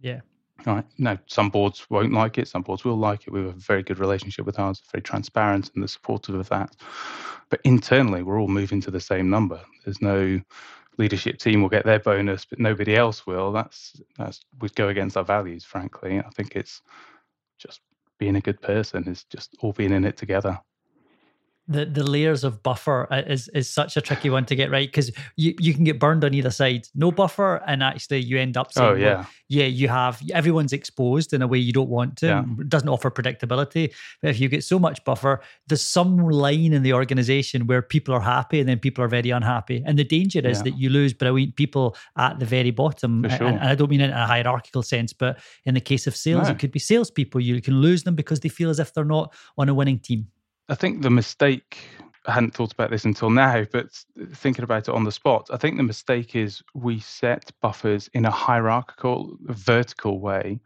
Yeah. 0.00 0.20
Right. 0.66 0.84
Now, 0.98 1.18
some 1.26 1.50
boards 1.50 1.86
won't 1.88 2.12
like 2.12 2.36
it. 2.36 2.48
Some 2.48 2.62
boards 2.62 2.84
will 2.84 2.96
like 2.96 3.26
it. 3.26 3.32
We 3.32 3.40
have 3.40 3.50
a 3.56 3.60
very 3.60 3.82
good 3.82 3.98
relationship 4.00 4.44
with 4.44 4.58
ours, 4.58 4.82
very 4.92 5.02
transparent, 5.02 5.70
and 5.74 5.82
they're 5.82 5.88
supportive 5.88 6.34
of 6.34 6.48
that. 6.48 6.74
But 7.48 7.60
internally, 7.64 8.22
we're 8.22 8.40
all 8.40 8.48
moving 8.48 8.80
to 8.82 8.90
the 8.90 9.00
same 9.00 9.30
number. 9.30 9.60
There's 9.84 10.02
no 10.02 10.40
leadership 10.98 11.38
team 11.38 11.62
will 11.62 11.68
get 11.68 11.84
their 11.84 12.00
bonus, 12.00 12.44
but 12.44 12.58
nobody 12.58 12.96
else 12.96 13.26
will. 13.26 13.52
That's 13.52 14.00
that's 14.18 14.40
would 14.60 14.74
go 14.74 14.88
against 14.88 15.16
our 15.16 15.24
values, 15.24 15.64
frankly. 15.64 16.18
I 16.18 16.28
think 16.30 16.56
it's 16.56 16.82
just 17.58 17.80
being 18.18 18.36
a 18.36 18.40
good 18.40 18.60
person 18.60 19.08
is 19.08 19.24
just 19.24 19.56
all 19.60 19.72
being 19.72 19.92
in 19.92 20.04
it 20.04 20.16
together. 20.16 20.60
The 21.68 21.84
the 21.84 22.02
layers 22.02 22.44
of 22.44 22.62
buffer 22.62 23.06
uh, 23.12 23.22
is 23.26 23.48
is 23.48 23.68
such 23.68 23.96
a 23.96 24.00
tricky 24.00 24.30
one 24.30 24.44
to 24.46 24.56
get 24.56 24.70
right 24.70 24.88
because 24.88 25.10
you, 25.36 25.54
you 25.60 25.74
can 25.74 25.84
get 25.84 26.00
burned 26.00 26.24
on 26.24 26.34
either 26.34 26.50
side. 26.50 26.86
No 26.94 27.12
buffer, 27.12 27.62
and 27.66 27.82
actually 27.82 28.20
you 28.20 28.38
end 28.38 28.56
up 28.56 28.72
saying, 28.72 28.88
oh 28.88 28.94
yeah, 28.94 29.14
well, 29.16 29.28
yeah, 29.48 29.64
you 29.64 29.88
have 29.88 30.22
everyone's 30.32 30.72
exposed 30.72 31.32
in 31.32 31.42
a 31.42 31.46
way 31.46 31.58
you 31.58 31.72
don't 31.72 31.88
want 31.88 32.16
to. 32.18 32.26
Yeah. 32.26 32.44
Doesn't 32.68 32.88
offer 32.88 33.10
predictability. 33.10 33.92
But 34.22 34.30
if 34.30 34.40
you 34.40 34.48
get 34.48 34.64
so 34.64 34.78
much 34.78 35.04
buffer, 35.04 35.40
there's 35.66 35.82
some 35.82 36.18
line 36.18 36.72
in 36.72 36.82
the 36.82 36.94
organization 36.94 37.66
where 37.66 37.82
people 37.82 38.14
are 38.14 38.20
happy 38.20 38.60
and 38.60 38.68
then 38.68 38.78
people 38.78 39.04
are 39.04 39.08
very 39.08 39.30
unhappy. 39.30 39.82
And 39.86 39.98
the 39.98 40.04
danger 40.04 40.40
is 40.40 40.58
yeah. 40.58 40.64
that 40.64 40.78
you 40.78 40.90
lose 40.90 41.12
brilliant 41.12 41.56
people 41.56 41.96
at 42.16 42.38
the 42.38 42.46
very 42.46 42.70
bottom. 42.70 43.28
Sure. 43.28 43.46
And, 43.46 43.58
and, 43.58 43.68
I 43.68 43.74
don't 43.74 43.90
mean 43.90 44.00
in 44.00 44.10
a 44.10 44.26
hierarchical 44.26 44.82
sense, 44.82 45.12
but 45.12 45.38
in 45.64 45.74
the 45.74 45.80
case 45.80 46.06
of 46.06 46.16
sales, 46.16 46.44
no. 46.44 46.50
it 46.50 46.58
could 46.58 46.72
be 46.72 46.78
salespeople. 46.78 47.40
You 47.40 47.60
can 47.60 47.80
lose 47.80 48.04
them 48.04 48.14
because 48.14 48.40
they 48.40 48.48
feel 48.48 48.70
as 48.70 48.78
if 48.78 48.94
they're 48.94 49.04
not 49.04 49.34
on 49.56 49.68
a 49.68 49.74
winning 49.74 49.98
team. 49.98 50.28
I 50.68 50.74
think 50.74 51.02
the 51.02 51.10
mistake 51.10 51.78
I 52.28 52.32
hadn't 52.32 52.52
thought 52.52 52.72
about 52.72 52.90
this 52.90 53.06
until 53.06 53.30
now, 53.30 53.64
but 53.72 53.86
thinking 54.34 54.62
about 54.62 54.86
it 54.86 54.94
on 54.94 55.04
the 55.04 55.12
spot, 55.12 55.48
I 55.50 55.56
think 55.56 55.78
the 55.78 55.82
mistake 55.82 56.36
is 56.36 56.62
we 56.74 57.00
set 57.00 57.50
buffers 57.62 58.10
in 58.12 58.26
a 58.26 58.30
hierarchical, 58.30 59.38
vertical 59.40 60.20
way, 60.20 60.60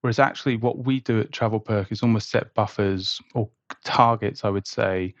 whereas 0.00 0.18
actually 0.18 0.56
what 0.56 0.78
we 0.78 0.98
do 0.98 1.20
at 1.20 1.30
Travel 1.30 1.60
TravelPerk 1.60 1.92
is 1.92 2.02
almost 2.02 2.30
set 2.30 2.52
buffers 2.54 3.20
or 3.34 3.48
targets, 3.84 4.44
I 4.44 4.48
would 4.48 4.66
say, 4.66 5.14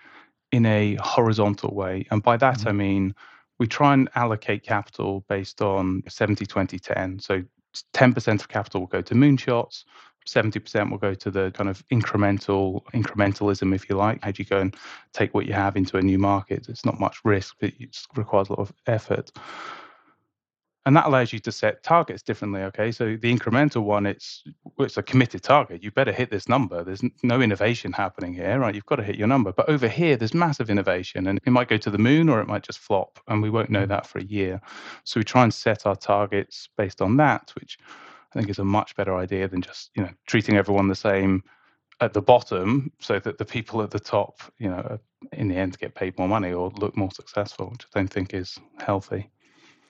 in 0.50 0.66
a 0.66 0.96
horizontal 1.00 1.72
way. 1.72 2.04
And 2.10 2.20
by 2.20 2.36
that, 2.36 2.58
mm-hmm. 2.58 2.68
I 2.68 2.72
mean, 2.72 3.14
we 3.58 3.68
try 3.68 3.94
and 3.94 4.08
allocate 4.16 4.64
capital 4.64 5.24
based 5.28 5.62
on 5.62 6.02
70, 6.08 6.46
20, 6.46 6.78
10. 6.80 7.20
So 7.20 7.44
10% 7.94 8.40
of 8.40 8.48
capital 8.48 8.80
will 8.80 8.88
go 8.88 9.02
to 9.02 9.14
moonshots, 9.14 9.84
70% 10.26 10.90
will 10.90 10.98
go 10.98 11.14
to 11.14 11.30
the 11.30 11.50
kind 11.52 11.70
of 11.70 11.86
incremental 11.88 12.82
incrementalism 12.92 13.74
if 13.74 13.88
you 13.88 13.96
like. 13.96 14.22
How 14.22 14.32
do 14.32 14.42
you 14.42 14.48
go 14.48 14.58
and 14.58 14.76
take 15.12 15.34
what 15.34 15.46
you 15.46 15.52
have 15.52 15.76
into 15.76 15.96
a 15.96 16.02
new 16.02 16.18
market? 16.18 16.68
It's 16.68 16.84
not 16.84 17.00
much 17.00 17.18
risk 17.24 17.56
but 17.60 17.72
it 17.78 17.96
requires 18.16 18.48
a 18.48 18.52
lot 18.52 18.60
of 18.60 18.72
effort. 18.86 19.30
And 20.84 20.96
that 20.96 21.06
allows 21.06 21.32
you 21.32 21.40
to 21.40 21.50
set 21.50 21.82
targets 21.82 22.22
differently 22.22 22.62
okay? 22.62 22.90
So 22.90 23.16
the 23.16 23.34
incremental 23.34 23.84
one 23.84 24.04
it's 24.04 24.42
it's 24.78 24.96
a 24.96 25.02
committed 25.02 25.44
target. 25.44 25.84
You 25.84 25.92
better 25.92 26.12
hit 26.12 26.30
this 26.30 26.48
number. 26.48 26.82
There's 26.82 27.02
no 27.22 27.40
innovation 27.40 27.92
happening 27.92 28.34
here 28.34 28.58
right? 28.58 28.74
You've 28.74 28.86
got 28.86 28.96
to 28.96 29.04
hit 29.04 29.16
your 29.16 29.28
number. 29.28 29.52
But 29.52 29.68
over 29.68 29.86
here 29.86 30.16
there's 30.16 30.34
massive 30.34 30.70
innovation 30.70 31.28
and 31.28 31.38
it 31.44 31.50
might 31.50 31.68
go 31.68 31.76
to 31.76 31.90
the 31.90 31.98
moon 31.98 32.28
or 32.28 32.40
it 32.40 32.48
might 32.48 32.64
just 32.64 32.80
flop 32.80 33.20
and 33.28 33.42
we 33.42 33.50
won't 33.50 33.70
know 33.70 33.84
mm. 33.84 33.88
that 33.88 34.06
for 34.06 34.18
a 34.18 34.24
year. 34.24 34.60
So 35.04 35.20
we 35.20 35.24
try 35.24 35.44
and 35.44 35.54
set 35.54 35.86
our 35.86 35.96
targets 35.96 36.68
based 36.76 37.00
on 37.00 37.16
that 37.18 37.52
which 37.54 37.78
I 38.36 38.40
think 38.40 38.50
is 38.50 38.58
a 38.58 38.64
much 38.64 38.94
better 38.96 39.16
idea 39.16 39.48
than 39.48 39.62
just 39.62 39.90
you 39.96 40.02
know 40.02 40.10
treating 40.26 40.56
everyone 40.56 40.88
the 40.88 40.94
same 40.94 41.42
at 42.00 42.12
the 42.12 42.20
bottom, 42.20 42.92
so 43.00 43.18
that 43.18 43.38
the 43.38 43.44
people 43.44 43.80
at 43.80 43.90
the 43.90 43.98
top, 43.98 44.42
you 44.58 44.68
know, 44.68 44.98
in 45.32 45.48
the 45.48 45.56
end 45.56 45.78
get 45.78 45.94
paid 45.94 46.18
more 46.18 46.28
money 46.28 46.52
or 46.52 46.70
look 46.76 46.94
more 46.94 47.10
successful, 47.10 47.70
which 47.70 47.86
I 47.94 47.98
don't 47.98 48.12
think 48.12 48.34
is 48.34 48.58
healthy. 48.78 49.30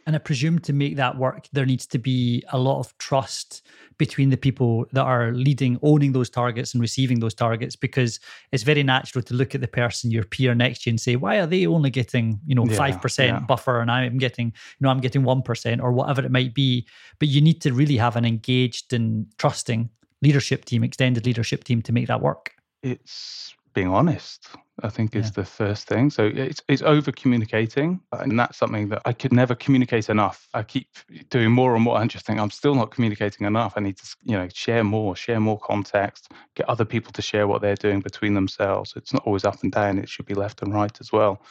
And 0.07 0.15
I 0.15 0.21
presume 0.21 0.61
to 0.61 0.73
make 0.73 0.95
that 0.97 1.19
work, 1.19 1.49
there 1.53 1.67
needs 1.67 1.85
to 1.89 1.99
be 1.99 2.45
a 2.51 2.59
lot 2.59 2.79
of 2.79 2.97
trust 2.99 3.67
between 3.99 4.31
the 4.31 4.37
people 4.37 4.87
that 4.93 5.03
are 5.03 5.33
leading, 5.33 5.81
owning 5.83 6.13
those 6.13 6.31
targets 6.31 6.75
and 6.75 6.81
receiving 6.81 7.19
those 7.19 7.35
targets, 7.35 7.75
because 7.75 8.21
it's 8.53 8.63
very 8.63 8.85
natural 8.85 9.21
to 9.25 9.35
look 9.35 9.57
at 9.57 9.61
the 9.61 9.67
person, 9.67 10.13
your 10.13 10.23
peer 10.23 10.55
next 10.55 10.83
to 10.83 10.91
you, 10.91 10.93
and 10.93 11.01
say, 11.01 11.17
why 11.17 11.39
are 11.39 11.47
they 11.47 11.67
only 11.67 11.91
getting, 11.91 12.39
you 12.47 12.55
know, 12.55 12.67
five 12.67 12.95
yeah, 12.95 13.01
percent 13.01 13.33
yeah. 13.33 13.41
buffer 13.41 13.81
and 13.81 13.91
I'm 13.91 14.19
getting, 14.19 14.47
you 14.47 14.85
know, 14.85 14.91
I'm 14.91 15.01
getting 15.01 15.25
one 15.25 15.43
percent 15.43 15.81
or 15.81 15.91
whatever 15.91 16.25
it 16.25 16.31
might 16.31 16.55
be. 16.55 16.87
But 17.19 17.27
you 17.27 17.41
need 17.41 17.61
to 17.63 17.73
really 17.73 17.97
have 17.97 18.15
an 18.15 18.25
engaged 18.25 18.93
and 18.93 19.27
trusting 19.39 19.91
leadership 20.23 20.67
team, 20.67 20.85
extended 20.85 21.27
leadership 21.27 21.65
team 21.65 21.83
to 21.83 21.93
make 21.93 22.07
that 22.07 22.21
work. 22.21 22.53
It's 22.85 23.55
being 23.75 23.89
honest. 23.89 24.47
I 24.83 24.91
think 24.91 25.17
is 25.17 25.27
yeah. 25.27 25.31
the 25.37 25.45
first 25.45 25.89
thing. 25.89 26.11
So 26.11 26.31
it's 26.35 26.63
it's 26.69 26.83
over 26.83 27.11
communicating, 27.11 28.01
uh, 28.13 28.19
and 28.19 28.39
that's 28.39 28.59
something 28.59 28.89
that 28.91 29.03
I 29.07 29.13
could 29.13 29.33
never 29.33 29.55
communicate 29.55 30.11
enough. 30.11 30.49
I 30.53 30.63
keep 30.63 30.89
doing 31.31 31.51
more 31.51 31.75
and 31.75 31.83
more. 31.83 31.97
I 31.97 32.07
just 32.07 32.27
think 32.27 32.39
I'm 32.39 32.51
still 32.51 32.75
not 32.75 32.91
communicating 32.91 33.47
enough. 33.47 33.73
I 33.77 33.81
need 33.81 33.97
to 33.97 34.17
you 34.25 34.37
know 34.37 34.49
share 34.53 34.85
more, 34.85 35.17
share 35.17 35.41
more 35.41 35.59
context, 35.59 36.31
get 36.55 36.69
other 36.69 36.85
people 36.85 37.13
to 37.13 37.23
share 37.23 37.49
what 37.49 37.63
they're 37.63 37.75
doing 37.75 38.01
between 38.01 38.35
themselves. 38.35 38.93
It's 38.97 39.15
not 39.15 39.23
always 39.27 39.45
up 39.45 39.63
and 39.63 39.73
down. 39.73 39.99
It 39.99 40.11
should 40.11 40.27
be 40.27 40.35
left 40.35 40.61
and 40.61 40.75
right 40.75 41.01
as 41.01 41.11
well. 41.11 41.43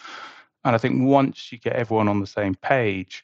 And 0.63 0.75
I 0.75 0.77
think 0.77 1.03
once 1.03 1.51
you 1.51 1.57
get 1.57 1.73
everyone 1.73 2.07
on 2.07 2.19
the 2.19 2.27
same 2.27 2.55
page, 2.55 3.23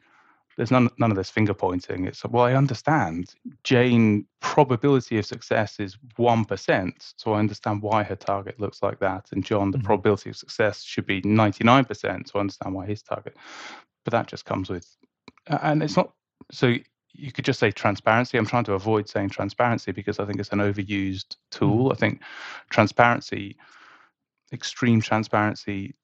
there's 0.62 0.70
none 0.70 0.92
none 1.00 1.10
of 1.10 1.18
this 1.18 1.32
finger 1.32 1.56
pointing. 1.56 2.06
It's 2.06 2.24
well, 2.24 2.44
I 2.44 2.54
understand 2.54 3.34
Jane 3.64 4.28
probability 4.42 5.18
of 5.18 5.26
success 5.26 5.80
is 5.80 5.98
one 6.18 6.46
percent, 6.46 7.16
so 7.18 7.34
I 7.34 7.40
understand 7.40 7.82
why 7.82 8.04
her 8.04 8.16
target 8.16 8.60
looks 8.60 8.84
like 8.84 9.00
that. 9.00 9.30
And 9.32 9.44
John, 9.44 9.72
the 9.72 9.80
mm-hmm. 9.80 9.88
probability 9.88 10.30
of 10.30 10.38
success 10.38 10.84
should 10.84 11.08
be 11.08 11.20
ninety 11.22 11.64
nine 11.64 11.86
percent, 11.86 12.30
so 12.30 12.38
I 12.38 12.42
understand 12.42 12.76
why 12.76 12.86
his 12.86 13.02
target. 13.02 13.36
But 14.06 14.12
that 14.12 14.28
just 14.28 14.46
comes 14.46 14.70
with, 14.70 14.86
and 15.48 15.82
it's 15.82 15.98
not 15.98 16.14
so. 16.52 16.76
You 17.14 17.32
could 17.32 17.46
just 17.46 17.60
say 17.60 17.72
transparency. 17.72 18.38
I'm 18.38 18.46
trying 18.46 18.66
to 18.66 18.74
avoid 18.74 19.10
saying 19.10 19.30
transparency 19.30 19.92
because 19.92 20.20
I 20.20 20.26
think 20.26 20.40
it's 20.40 20.52
an 20.52 20.60
overused 20.60 21.38
tool. 21.50 21.86
Mm-hmm. 21.86 21.92
I 21.92 21.96
think 21.96 22.22
transparency, 22.70 23.58
extreme 24.54 25.02
transparency, 25.02 25.96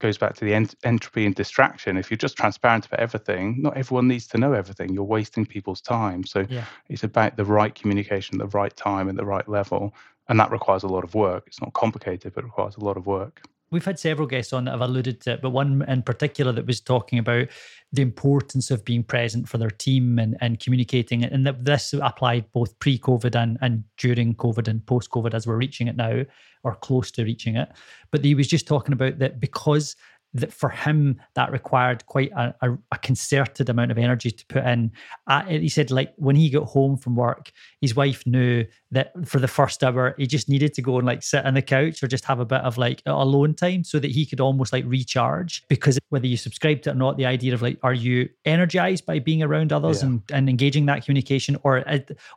goes 0.00 0.18
back 0.18 0.34
to 0.34 0.44
the 0.44 0.54
ent- 0.54 0.74
entropy 0.82 1.26
and 1.26 1.34
distraction. 1.34 1.96
If 1.96 2.10
you're 2.10 2.18
just 2.18 2.36
transparent 2.36 2.86
about 2.86 3.00
everything, 3.00 3.62
not 3.62 3.76
everyone 3.76 4.08
needs 4.08 4.26
to 4.28 4.38
know 4.38 4.52
everything. 4.52 4.92
You're 4.92 5.04
wasting 5.04 5.46
people's 5.46 5.80
time. 5.80 6.24
So 6.24 6.46
yeah. 6.48 6.64
it's 6.88 7.04
about 7.04 7.36
the 7.36 7.44
right 7.44 7.74
communication, 7.74 8.38
the 8.38 8.48
right 8.48 8.74
time, 8.76 9.08
and 9.08 9.18
the 9.18 9.24
right 9.24 9.48
level. 9.48 9.94
And 10.28 10.40
that 10.40 10.50
requires 10.50 10.82
a 10.82 10.88
lot 10.88 11.04
of 11.04 11.14
work. 11.14 11.44
It's 11.46 11.60
not 11.60 11.72
complicated, 11.74 12.34
but 12.34 12.44
it 12.44 12.46
requires 12.46 12.76
a 12.76 12.84
lot 12.84 12.96
of 12.96 13.06
work. 13.06 13.42
We've 13.70 13.84
had 13.84 14.00
several 14.00 14.26
guests 14.26 14.52
on 14.52 14.64
that 14.64 14.72
have 14.72 14.80
alluded 14.80 15.20
to 15.22 15.34
it, 15.34 15.42
but 15.42 15.50
one 15.50 15.84
in 15.86 16.02
particular 16.02 16.50
that 16.52 16.66
was 16.66 16.80
talking 16.80 17.20
about 17.20 17.48
the 17.92 18.02
importance 18.02 18.70
of 18.70 18.84
being 18.84 19.04
present 19.04 19.48
for 19.48 19.58
their 19.58 19.70
team 19.70 20.18
and, 20.18 20.36
and 20.40 20.58
communicating. 20.58 21.22
And 21.22 21.46
that 21.46 21.64
this 21.64 21.92
applied 21.92 22.50
both 22.52 22.76
pre 22.80 22.98
COVID 22.98 23.36
and, 23.36 23.58
and 23.60 23.84
during 23.96 24.34
COVID 24.34 24.66
and 24.66 24.84
post 24.84 25.10
COVID 25.10 25.34
as 25.34 25.46
we're 25.46 25.56
reaching 25.56 25.86
it 25.86 25.96
now 25.96 26.24
or 26.64 26.74
close 26.74 27.12
to 27.12 27.24
reaching 27.24 27.56
it. 27.56 27.70
But 28.10 28.24
he 28.24 28.34
was 28.34 28.48
just 28.48 28.66
talking 28.66 28.92
about 28.92 29.18
that 29.20 29.38
because 29.38 29.94
that 30.32 30.52
for 30.52 30.68
him 30.68 31.20
that 31.34 31.50
required 31.50 32.06
quite 32.06 32.30
a, 32.32 32.54
a, 32.62 32.78
a, 32.92 32.98
concerted 32.98 33.68
amount 33.68 33.90
of 33.90 33.98
energy 33.98 34.30
to 34.30 34.46
put 34.46 34.64
in. 34.64 34.92
Uh, 35.26 35.42
he 35.44 35.68
said 35.68 35.90
like 35.90 36.12
when 36.16 36.36
he 36.36 36.48
got 36.48 36.64
home 36.64 36.96
from 36.96 37.16
work, 37.16 37.50
his 37.80 37.96
wife 37.96 38.24
knew 38.26 38.64
that 38.92 39.12
for 39.26 39.40
the 39.40 39.48
first 39.48 39.82
hour 39.82 40.14
he 40.18 40.26
just 40.26 40.48
needed 40.48 40.72
to 40.74 40.82
go 40.82 40.98
and 40.98 41.06
like 41.06 41.22
sit 41.22 41.44
on 41.44 41.54
the 41.54 41.62
couch 41.62 42.02
or 42.02 42.06
just 42.06 42.24
have 42.24 42.38
a 42.38 42.44
bit 42.44 42.60
of 42.60 42.78
like 42.78 43.02
alone 43.06 43.54
time 43.54 43.82
so 43.82 43.98
that 43.98 44.10
he 44.10 44.24
could 44.24 44.40
almost 44.40 44.72
like 44.72 44.84
recharge. 44.86 45.66
Because 45.68 45.98
whether 46.10 46.26
you 46.26 46.36
subscribe 46.36 46.82
to 46.82 46.90
it 46.90 46.92
or 46.92 46.96
not, 46.96 47.16
the 47.16 47.26
idea 47.26 47.52
of 47.52 47.62
like 47.62 47.78
are 47.82 47.94
you 47.94 48.28
energized 48.44 49.06
by 49.06 49.18
being 49.18 49.42
around 49.42 49.72
others 49.72 50.02
yeah. 50.02 50.08
and, 50.08 50.22
and 50.32 50.48
engaging 50.48 50.86
that 50.86 51.04
communication, 51.04 51.56
or 51.64 51.84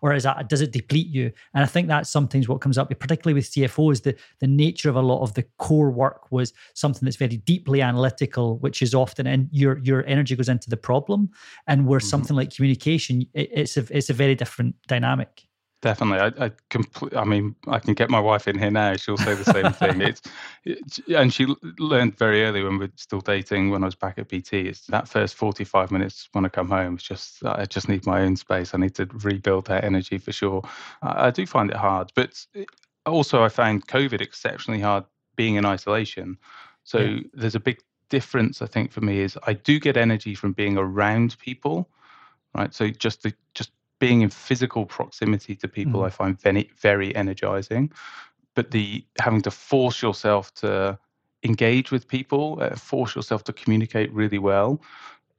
or 0.01 0.13
is 0.13 0.23
that 0.23 0.49
does 0.49 0.62
it 0.62 0.71
deplete 0.71 1.08
you? 1.08 1.32
And 1.53 1.63
I 1.63 1.67
think 1.67 1.88
that's 1.88 2.10
sometimes 2.10 2.47
what 2.47 2.62
comes 2.62 2.77
up, 2.77 2.89
particularly 2.99 3.36
with 3.36 3.51
CFOs, 3.51 4.01
the 4.01 4.15
the 4.39 4.47
nature 4.47 4.89
of 4.89 4.95
a 4.95 5.01
lot 5.01 5.21
of 5.21 5.36
the 5.36 5.43
core 5.58 5.91
work 5.91 6.32
was 6.32 6.53
something 6.73 7.06
that's 7.06 7.17
very 7.17 7.38
deeply 7.38 7.82
analytical, 7.83 8.57
which 8.59 8.81
is 8.81 8.93
often 8.93 9.27
and 9.27 9.49
your 9.51 9.79
your 9.79 10.05
energy 10.05 10.35
goes 10.35 10.49
into 10.49 10.69
the 10.69 10.77
problem, 10.77 11.29
and 11.67 11.87
where 11.87 11.99
mm-hmm. 11.99 12.07
something 12.07 12.35
like 12.35 12.55
communication, 12.55 13.21
it, 13.33 13.49
it's 13.51 13.77
a 13.77 13.85
it's 13.89 14.09
a 14.09 14.13
very 14.13 14.35
different 14.35 14.75
dynamic. 14.87 15.47
Definitely, 15.83 16.19
I, 16.19 16.45
I 16.45 16.51
compl- 16.69 17.13
I 17.13 17.25
mean, 17.25 17.55
I 17.67 17.77
can 17.77 17.93
get 17.93 18.09
my 18.09 18.19
wife 18.19 18.47
in 18.47 18.57
here 18.57 18.71
now. 18.71 18.95
She'll 18.95 19.17
say 19.17 19.35
the 19.35 19.43
same 19.43 19.73
thing. 19.73 20.01
It's, 20.65 21.01
and 21.09 21.33
she 21.33 21.45
learned 21.77 22.17
very 22.17 22.45
early 22.45 22.63
when 22.63 22.77
we 22.77 22.85
are 22.85 22.91
still 22.95 23.19
dating. 23.19 23.69
When 23.69 23.83
I 23.83 23.87
was 23.87 23.95
back 23.95 24.17
at 24.17 24.29
BT, 24.29 24.61
it's 24.61 24.87
that 24.87 25.09
first 25.09 25.35
forty-five 25.35 25.91
minutes 25.91 26.29
when 26.31 26.45
I 26.45 26.49
come 26.49 26.69
home. 26.69 26.93
It's 26.95 27.03
just 27.03 27.43
I 27.43 27.65
just 27.65 27.89
need 27.89 28.05
my 28.05 28.21
own 28.21 28.37
space. 28.37 28.73
I 28.73 28.77
need 28.77 28.95
to 28.95 29.09
rebuild 29.11 29.65
that 29.67 29.83
energy 29.83 30.17
for 30.17 30.31
sure. 30.31 30.61
I, 31.01 31.27
I 31.27 31.31
do 31.31 31.45
find 31.45 31.69
it 31.69 31.75
hard, 31.75 32.13
but 32.15 32.45
also 33.05 33.43
I 33.43 33.49
found 33.49 33.87
COVID 33.87 34.21
exceptionally 34.21 34.79
hard 34.79 35.03
being 35.35 35.55
in 35.55 35.65
isolation. 35.65 36.37
So 36.83 36.99
yeah. 36.99 37.19
there's 37.33 37.55
a 37.55 37.59
big 37.59 37.79
difference 38.09 38.61
I 38.61 38.67
think 38.67 38.91
for 38.91 39.01
me 39.01 39.21
is 39.21 39.37
I 39.47 39.53
do 39.53 39.79
get 39.79 39.97
energy 39.97 40.35
from 40.35 40.53
being 40.53 40.77
around 40.77 41.35
people, 41.39 41.89
right? 42.53 42.71
So 42.73 42.89
just 42.89 43.23
the 43.23 43.33
just 43.55 43.71
being 43.99 44.21
in 44.21 44.29
physical 44.29 44.85
proximity 44.85 45.55
to 45.55 45.67
people 45.67 46.01
mm. 46.01 46.05
I 46.05 46.09
find 46.09 46.39
very 46.39 46.69
very 46.79 47.15
energizing. 47.15 47.91
But 48.55 48.69
the 48.69 49.03
having 49.19 49.41
to 49.41 49.51
force 49.51 50.01
yourself 50.01 50.53
to 50.55 50.99
engage 51.43 51.91
with 51.91 52.07
people, 52.07 52.59
uh, 52.61 52.75
force 52.75 53.15
yourself 53.15 53.43
to 53.45 53.53
communicate 53.53 54.13
really 54.13 54.37
well, 54.37 54.81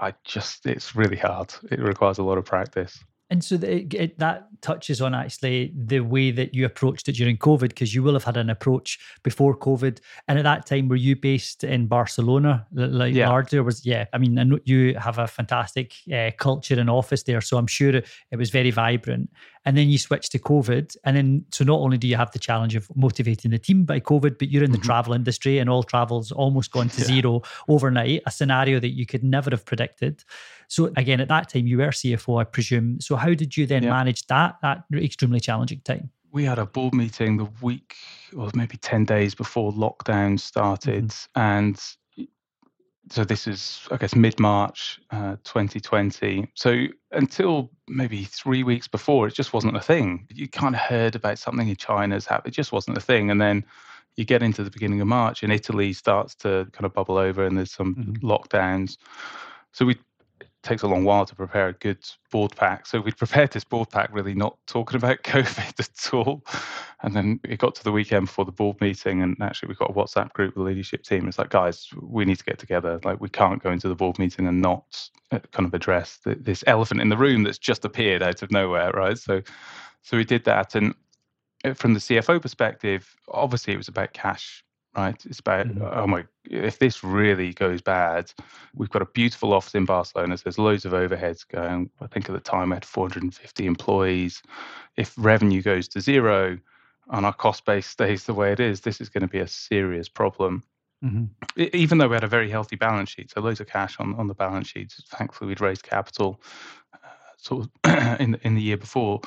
I 0.01 0.15
just 0.25 0.67
it's 0.67 0.97
really 0.97 1.17
hard. 1.17 1.55
It 1.71 1.79
requires 1.79 2.19
a 2.19 2.25
lot 2.25 2.39
of 2.39 2.45
practice. 2.45 3.05
And 3.35 3.43
so 3.43 3.57
it, 3.57 4.17
that 4.21 4.47
touches 4.61 5.01
on 5.01 5.13
actually 5.13 5.73
the 5.77 5.99
way 5.99 6.31
that 6.31 6.55
you 6.55 6.67
approached 6.67 7.09
it 7.09 7.17
during 7.17 7.37
COVID, 7.37 7.71
because 7.71 7.93
you 7.93 8.01
will 8.01 8.13
have 8.13 8.23
had 8.23 8.37
an 8.37 8.49
approach 8.49 8.97
before 9.25 9.57
COVID. 9.59 9.99
And 10.29 10.39
at 10.39 10.45
that 10.45 10.67
time, 10.67 10.87
were 10.87 10.95
you 10.95 11.17
based 11.17 11.65
in 11.65 11.89
Barcelona, 11.89 12.65
like 12.73 13.13
yeah. 13.13 13.29
largely? 13.29 13.59
Was 13.59 13.85
yeah? 13.85 14.05
I 14.13 14.19
mean, 14.19 14.39
I 14.39 14.45
know 14.45 14.61
you 14.67 14.95
have 15.01 15.19
a 15.19 15.27
fantastic 15.27 15.95
uh, 16.15 16.31
culture 16.39 16.79
and 16.79 16.89
office 16.89 17.25
there, 17.25 17.41
so 17.41 17.59
I'm 17.59 17.67
sure 17.67 17.97
it, 17.97 18.07
it 18.31 18.37
was 18.37 18.51
very 18.51 18.71
vibrant. 18.71 19.31
And 19.65 19.77
then 19.77 19.89
you 19.89 19.99
switch 19.99 20.29
to 20.31 20.39
COVID. 20.39 20.97
And 21.05 21.17
then, 21.17 21.45
so 21.51 21.65
not 21.65 21.81
only 21.81 21.99
do 21.99 22.07
you 22.07 22.17
have 22.17 22.31
the 22.33 22.39
challenge 22.39 22.77
of 22.77 22.89
motivating 22.95 23.51
the 23.51 23.59
team 23.59 23.85
by 23.85 24.01
COVID, 24.01 24.39
but 24.39 24.49
you're 24.51 24.65
in 24.65 24.73
the 24.73 24.79
mm-hmm. 24.79 24.87
travel 24.87 25.15
industry 25.15 25.59
and 25.59 25.71
all 25.71 25.83
travel's 25.83 26.31
almost 26.33 26.71
gone 26.71 26.89
to 26.91 27.01
yeah. 27.01 27.07
zero 27.07 27.43
overnight, 27.69 28.23
a 28.27 28.31
scenario 28.31 28.79
that 28.81 28.91
you 28.91 29.07
could 29.07 29.25
never 29.25 29.51
have 29.51 29.65
predicted. 29.65 30.23
So 30.69 30.93
again, 30.97 31.21
at 31.21 31.29
that 31.29 31.49
time, 31.49 31.67
you 31.67 31.79
were 31.79 31.89
CFO, 31.89 32.41
I 32.41 32.45
presume. 32.45 33.01
So 33.01 33.17
how 33.17 33.33
did 33.35 33.57
you 33.57 33.67
then 33.67 33.85
yeah. 33.85 33.91
manage 33.91 34.27
that, 34.27 34.57
that 34.63 34.85
extremely 34.95 35.41
challenging 35.41 35.81
time? 35.85 36.11
We 36.31 36.45
had 36.45 36.59
a 36.59 36.67
board 36.67 36.95
meeting 36.95 37.37
the 37.37 37.49
week 37.63 37.95
or 38.37 38.51
maybe 38.55 38.77
10 38.77 39.05
days 39.05 39.35
before 39.35 39.73
lockdown 39.73 40.39
started. 40.39 41.09
Mm-hmm. 41.09 41.41
And 41.41 41.81
so 43.11 43.25
this 43.25 43.47
is, 43.47 43.87
I 43.91 43.97
guess, 43.97 44.15
mid 44.15 44.41
March 44.41 45.01
uh, 45.11 45.37
2020. 45.45 46.49
So 46.55 46.87
until 47.13 47.71
maybe 47.87 48.25
three 48.25 48.63
weeks 48.63 48.89
before, 48.89 49.27
it 49.27 49.35
just 49.35 49.53
wasn't 49.53 49.77
a 49.77 49.81
thing. 49.81 50.27
You 50.31 50.49
kind 50.49 50.75
of 50.75 50.81
heard 50.81 51.15
about 51.15 51.39
something 51.39 51.69
in 51.69 51.77
China's 51.77 52.27
happened. 52.27 52.53
It 52.53 52.57
just 52.57 52.73
wasn't 52.73 52.97
a 52.97 53.03
thing. 53.03 53.31
And 53.31 53.41
then 53.41 53.65
you 54.17 54.25
get 54.25 54.43
into 54.43 54.63
the 54.63 54.71
beginning 54.71 55.01
of 55.01 55.07
March 55.07 55.43
and 55.43 55.53
Italy 55.53 55.93
starts 55.93 56.35
to 56.37 56.69
kind 56.73 56.87
of 56.87 56.95
bubble 56.95 57.19
over 57.19 57.45
and 57.45 57.59
there's 57.59 57.73
some 57.73 57.95
mm-hmm. 57.95 58.27
lockdowns. 58.27 58.97
So 59.73 59.85
we 59.85 59.99
takes 60.65 60.83
a 60.83 60.89
long 60.89 61.05
while 61.05 61.27
to 61.27 61.35
prepare 61.35 61.69
a 61.69 61.73
good 61.75 61.99
board 62.31 62.57
pack. 62.57 62.87
So 62.87 63.01
we 63.01 63.13
prepared 63.13 63.53
this 63.53 63.63
board 63.63 63.91
pack 63.91 64.09
really 64.13 64.35
not 64.35 64.57
talking 64.67 64.97
about 64.97 65.19
COVID 65.23 65.79
at 65.79 66.15
all. 66.15 66.45
And 67.03 67.15
then 67.15 67.39
it 67.45 67.59
got 67.59 67.75
to 67.77 67.85
the 67.85 67.93
weekend 67.93 68.27
before 68.27 68.47
the 68.47 68.53
board 68.53 68.81
meeting, 68.81 69.23
and 69.23 69.37
actually 69.41 69.69
we've 69.69 69.79
got 69.79 69.91
a 69.91 69.95
WhatsApp 69.95 70.33
group 70.33 70.57
with 70.57 70.65
the 70.65 70.71
leadership 70.71 71.03
team. 71.03 71.29
It's 71.29 71.39
like, 71.39 71.51
guys, 71.51 71.89
we 72.01 72.25
need 72.25 72.39
to 72.39 72.45
get 72.45 72.59
together. 72.59 72.99
Like 73.05 73.21
we 73.21 73.29
can't 73.29 73.63
go 73.63 73.71
into 73.71 73.89
the 73.89 73.95
board 73.95 74.19
meeting 74.19 74.49
and 74.49 74.61
not 74.61 75.09
uh, 75.31 75.39
kind 75.53 75.67
of 75.67 75.75
address 75.75 76.19
the, 76.25 76.35
this 76.35 76.65
elephant 76.67 77.01
in 77.01 77.11
the 77.11 77.17
room 77.17 77.43
that's 77.45 77.59
just 77.59 77.85
appeared 77.85 78.23
out 78.23 78.43
of 78.43 78.51
nowhere, 78.51 78.91
right? 78.93 79.19
So, 79.19 79.43
so 80.03 80.17
we 80.17 80.25
did 80.25 80.45
that, 80.45 80.75
and 80.75 80.95
uh, 81.65 81.75
from 81.75 81.95
the 81.95 82.01
CFO 82.01 82.41
perspective, 82.41 83.15
obviously 83.29 83.75
it 83.75 83.79
was 83.79 83.89
about 83.89 84.15
cash 84.15 84.65
right? 84.97 85.17
It's 85.27 85.41
about, 85.41 85.67
mm-hmm. 85.67 85.83
oh 85.83 86.07
my, 86.07 86.25
if 86.45 86.79
this 86.79 87.03
really 87.03 87.53
goes 87.53 87.81
bad, 87.83 88.33
we've 88.75 88.91
got 88.91 89.03
a 89.03 89.07
beautiful 89.07 89.53
office 89.53 89.75
in 89.75 89.85
Barcelona. 89.85 90.37
So 90.37 90.43
there's 90.45 90.59
loads 90.59 90.85
of 90.85 90.93
overheads 90.93 91.47
going. 91.47 91.91
I 92.01 92.07
think 92.07 92.29
at 92.29 92.35
the 92.35 92.41
time 92.41 92.73
I 92.73 92.77
had 92.77 92.85
450 92.85 93.67
employees. 93.67 94.43
If 94.97 95.15
revenue 95.17 95.63
goes 95.63 95.89
to 95.89 96.01
zero 96.01 96.59
and 97.11 97.27
our 97.27 97.33
cost 97.33 97.65
base 97.65 97.87
stays 97.89 98.25
the 98.25 98.35
way 98.35 98.53
it 98.53 98.61
is, 98.61 98.81
this 98.81 99.01
is 99.01 99.09
going 99.09 99.23
to 99.23 99.29
be 99.29 99.41
a 99.41 99.49
serious 99.49 100.09
problem. 100.09 100.63
Mm-hmm. 101.05 101.63
Even 101.75 101.99
though 101.99 102.09
we 102.09 102.15
had 102.15 102.25
a 102.25 102.29
very 102.29 102.49
healthy 102.49 102.77
balance 102.77 103.11
sheet, 103.11 103.31
so 103.31 103.41
loads 103.41 103.61
of 103.61 103.67
cash 103.67 104.01
on, 104.01 104.15
on 104.15 104.27
the 104.27 104.35
balance 104.35 104.69
sheet. 104.69 104.95
Thankfully, 105.11 105.49
we'd 105.49 105.61
raised 105.61 105.83
capital 105.83 106.41
uh, 106.95 106.97
sort 107.37 107.67
of 107.85 108.21
in 108.21 108.37
in 108.43 108.55
the 108.55 108.63
year 108.63 108.79
before 108.79 109.21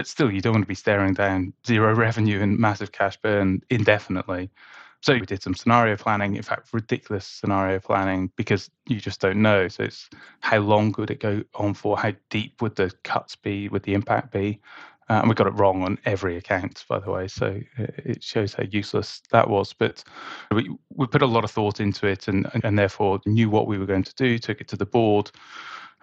but 0.00 0.06
still 0.06 0.32
you 0.32 0.40
don't 0.40 0.54
want 0.54 0.62
to 0.62 0.68
be 0.68 0.74
staring 0.74 1.12
down 1.12 1.52
zero 1.66 1.94
revenue 2.06 2.40
and 2.40 2.58
massive 2.58 2.90
cash 2.90 3.18
burn 3.18 3.60
indefinitely 3.68 4.50
so 5.02 5.14
we 5.14 5.20
did 5.20 5.42
some 5.42 5.54
scenario 5.54 5.96
planning, 5.96 6.36
in 6.36 6.42
fact, 6.42 6.74
ridiculous 6.74 7.26
scenario 7.26 7.80
planning 7.80 8.30
because 8.36 8.70
you 8.86 9.00
just 9.00 9.18
don't 9.18 9.40
know. 9.40 9.66
So 9.68 9.84
it's 9.84 10.10
how 10.40 10.58
long 10.58 10.94
would 10.98 11.10
it 11.10 11.20
go 11.20 11.42
on 11.54 11.72
for? 11.72 11.98
How 11.98 12.12
deep 12.28 12.60
would 12.60 12.76
the 12.76 12.92
cuts 13.02 13.34
be? 13.34 13.70
Would 13.70 13.84
the 13.84 13.94
impact 13.94 14.30
be? 14.30 14.60
Uh, 15.08 15.20
and 15.20 15.28
we 15.30 15.34
got 15.34 15.46
it 15.46 15.54
wrong 15.54 15.82
on 15.84 15.98
every 16.04 16.36
account, 16.36 16.84
by 16.86 16.98
the 16.98 17.10
way. 17.10 17.28
So 17.28 17.62
it 17.78 18.22
shows 18.22 18.52
how 18.52 18.64
useless 18.70 19.22
that 19.32 19.48
was. 19.48 19.72
But 19.72 20.04
we, 20.52 20.70
we 20.94 21.06
put 21.06 21.22
a 21.22 21.26
lot 21.26 21.44
of 21.44 21.50
thought 21.50 21.80
into 21.80 22.06
it 22.06 22.28
and, 22.28 22.46
and 22.62 22.78
therefore 22.78 23.20
knew 23.24 23.48
what 23.48 23.66
we 23.66 23.78
were 23.78 23.86
going 23.86 24.04
to 24.04 24.14
do, 24.16 24.38
took 24.38 24.60
it 24.60 24.68
to 24.68 24.76
the 24.76 24.84
board. 24.84 25.30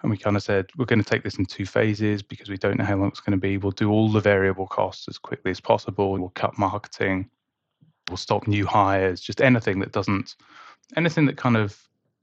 And 0.02 0.10
we 0.10 0.16
kind 0.16 0.36
of 0.36 0.42
said, 0.42 0.66
we're 0.76 0.84
going 0.84 1.02
to 1.02 1.08
take 1.08 1.24
this 1.24 1.38
in 1.38 1.46
two 1.46 1.66
phases 1.66 2.22
because 2.22 2.48
we 2.48 2.56
don't 2.56 2.78
know 2.78 2.84
how 2.84 2.96
long 2.96 3.08
it's 3.08 3.20
going 3.20 3.36
to 3.36 3.40
be. 3.40 3.56
We'll 3.56 3.72
do 3.72 3.90
all 3.90 4.08
the 4.08 4.20
variable 4.20 4.66
costs 4.66 5.08
as 5.08 5.18
quickly 5.18 5.50
as 5.50 5.60
possible. 5.60 6.12
We'll 6.12 6.28
cut 6.30 6.56
marketing 6.56 7.30
We'll 8.08 8.16
stop 8.16 8.46
new 8.46 8.66
hires, 8.66 9.20
just 9.20 9.40
anything 9.40 9.80
that 9.80 9.92
doesn't, 9.92 10.36
anything 10.96 11.26
that 11.26 11.36
kind 11.36 11.56
of 11.56 11.78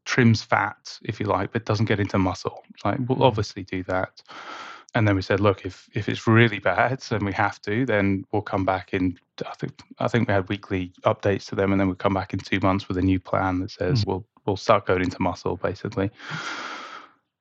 trims 0.05 0.41
fat, 0.41 0.97
if 1.03 1.19
you 1.19 1.25
like, 1.27 1.51
but 1.51 1.65
doesn't 1.65 1.85
get 1.85 1.99
into 1.99 2.17
muscle. 2.17 2.63
Like 2.83 2.99
we'll 3.07 3.19
mm. 3.19 3.23
obviously 3.25 3.63
do 3.63 3.83
that. 3.83 4.21
And 4.93 5.07
then 5.07 5.15
we 5.15 5.21
said, 5.21 5.39
look, 5.39 5.65
if 5.65 5.89
if 5.93 6.07
it's 6.07 6.25
really 6.25 6.59
bad 6.59 7.03
and 7.11 7.25
we 7.25 7.33
have 7.33 7.61
to, 7.63 7.85
then 7.85 8.25
we'll 8.31 8.41
come 8.41 8.65
back 8.65 8.93
in. 8.93 9.19
I 9.45 9.53
think 9.55 9.73
I 9.99 10.07
think 10.07 10.27
we 10.27 10.33
had 10.33 10.47
weekly 10.47 10.93
updates 11.03 11.45
to 11.49 11.55
them, 11.55 11.71
and 11.71 11.79
then 11.79 11.87
we'll 11.87 11.95
come 11.95 12.13
back 12.13 12.33
in 12.33 12.39
two 12.39 12.59
months 12.61 12.87
with 12.87 12.97
a 12.97 13.01
new 13.01 13.19
plan 13.19 13.59
that 13.59 13.71
says 13.71 14.03
mm 14.03 14.07
we'll 14.07 14.25
we'll 14.45 14.57
start 14.57 14.85
going 14.85 15.01
into 15.01 15.21
muscle, 15.21 15.57
basically. 15.57 16.09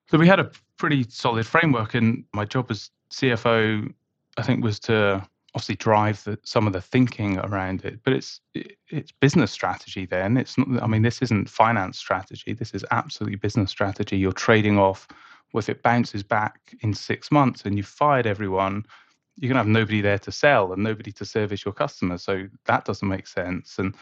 So 0.08 0.18
we 0.18 0.26
had 0.26 0.40
a 0.40 0.50
pretty 0.76 1.04
solid 1.08 1.46
framework, 1.46 1.94
and 1.94 2.24
my 2.32 2.44
job 2.44 2.70
as 2.70 2.90
CFO, 3.10 3.92
I 4.36 4.42
think, 4.42 4.62
was 4.62 4.78
to 4.80 5.26
obviously 5.54 5.76
drive 5.76 6.22
the, 6.24 6.38
some 6.42 6.66
of 6.66 6.72
the 6.72 6.80
thinking 6.80 7.38
around 7.38 7.84
it 7.84 8.00
but 8.02 8.12
it's 8.12 8.40
it, 8.54 8.72
it's 8.88 9.12
business 9.12 9.52
strategy 9.52 10.04
then. 10.04 10.36
It's 10.36 10.58
not 10.58 10.82
i 10.82 10.86
mean 10.88 11.02
this 11.02 11.22
isn't 11.22 11.48
finance 11.48 11.96
strategy. 11.96 12.54
This 12.54 12.72
is 12.72 12.84
absolutely 12.90 13.36
business 13.36 13.70
strategy. 13.70 14.18
You're 14.18 14.32
trading 14.32 14.78
off. 14.78 15.06
Well, 15.52 15.60
if 15.60 15.68
it 15.68 15.84
bounces 15.84 16.24
back 16.24 16.74
in 16.80 16.92
six 16.92 17.30
months 17.30 17.64
and 17.64 17.76
you've 17.76 17.86
fired 17.86 18.26
everyone 18.26 18.84
you're 19.36 19.48
going 19.48 19.56
to 19.56 19.60
have 19.60 19.66
nobody 19.66 20.00
there 20.00 20.18
to 20.18 20.32
sell 20.32 20.72
and 20.72 20.82
nobody 20.82 21.10
to 21.12 21.24
service 21.24 21.64
your 21.64 21.74
customers. 21.74 22.22
So 22.22 22.46
that 22.66 22.84
doesn't 22.84 23.08
make 23.08 23.26
sense. 23.26 23.78
And 23.78 23.94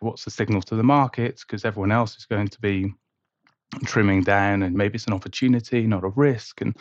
what's 0.00 0.24
the 0.24 0.30
signal 0.30 0.62
to 0.62 0.76
the 0.76 0.82
markets? 0.82 1.44
Because 1.44 1.64
everyone 1.64 1.92
else 1.92 2.16
is 2.16 2.26
going 2.26 2.48
to 2.48 2.60
be 2.60 2.94
trimming 3.84 4.22
down 4.22 4.62
and 4.62 4.74
maybe 4.74 4.96
it's 4.96 5.06
an 5.06 5.12
opportunity 5.12 5.86
not 5.86 6.04
a 6.04 6.08
risk 6.08 6.60
and 6.60 6.76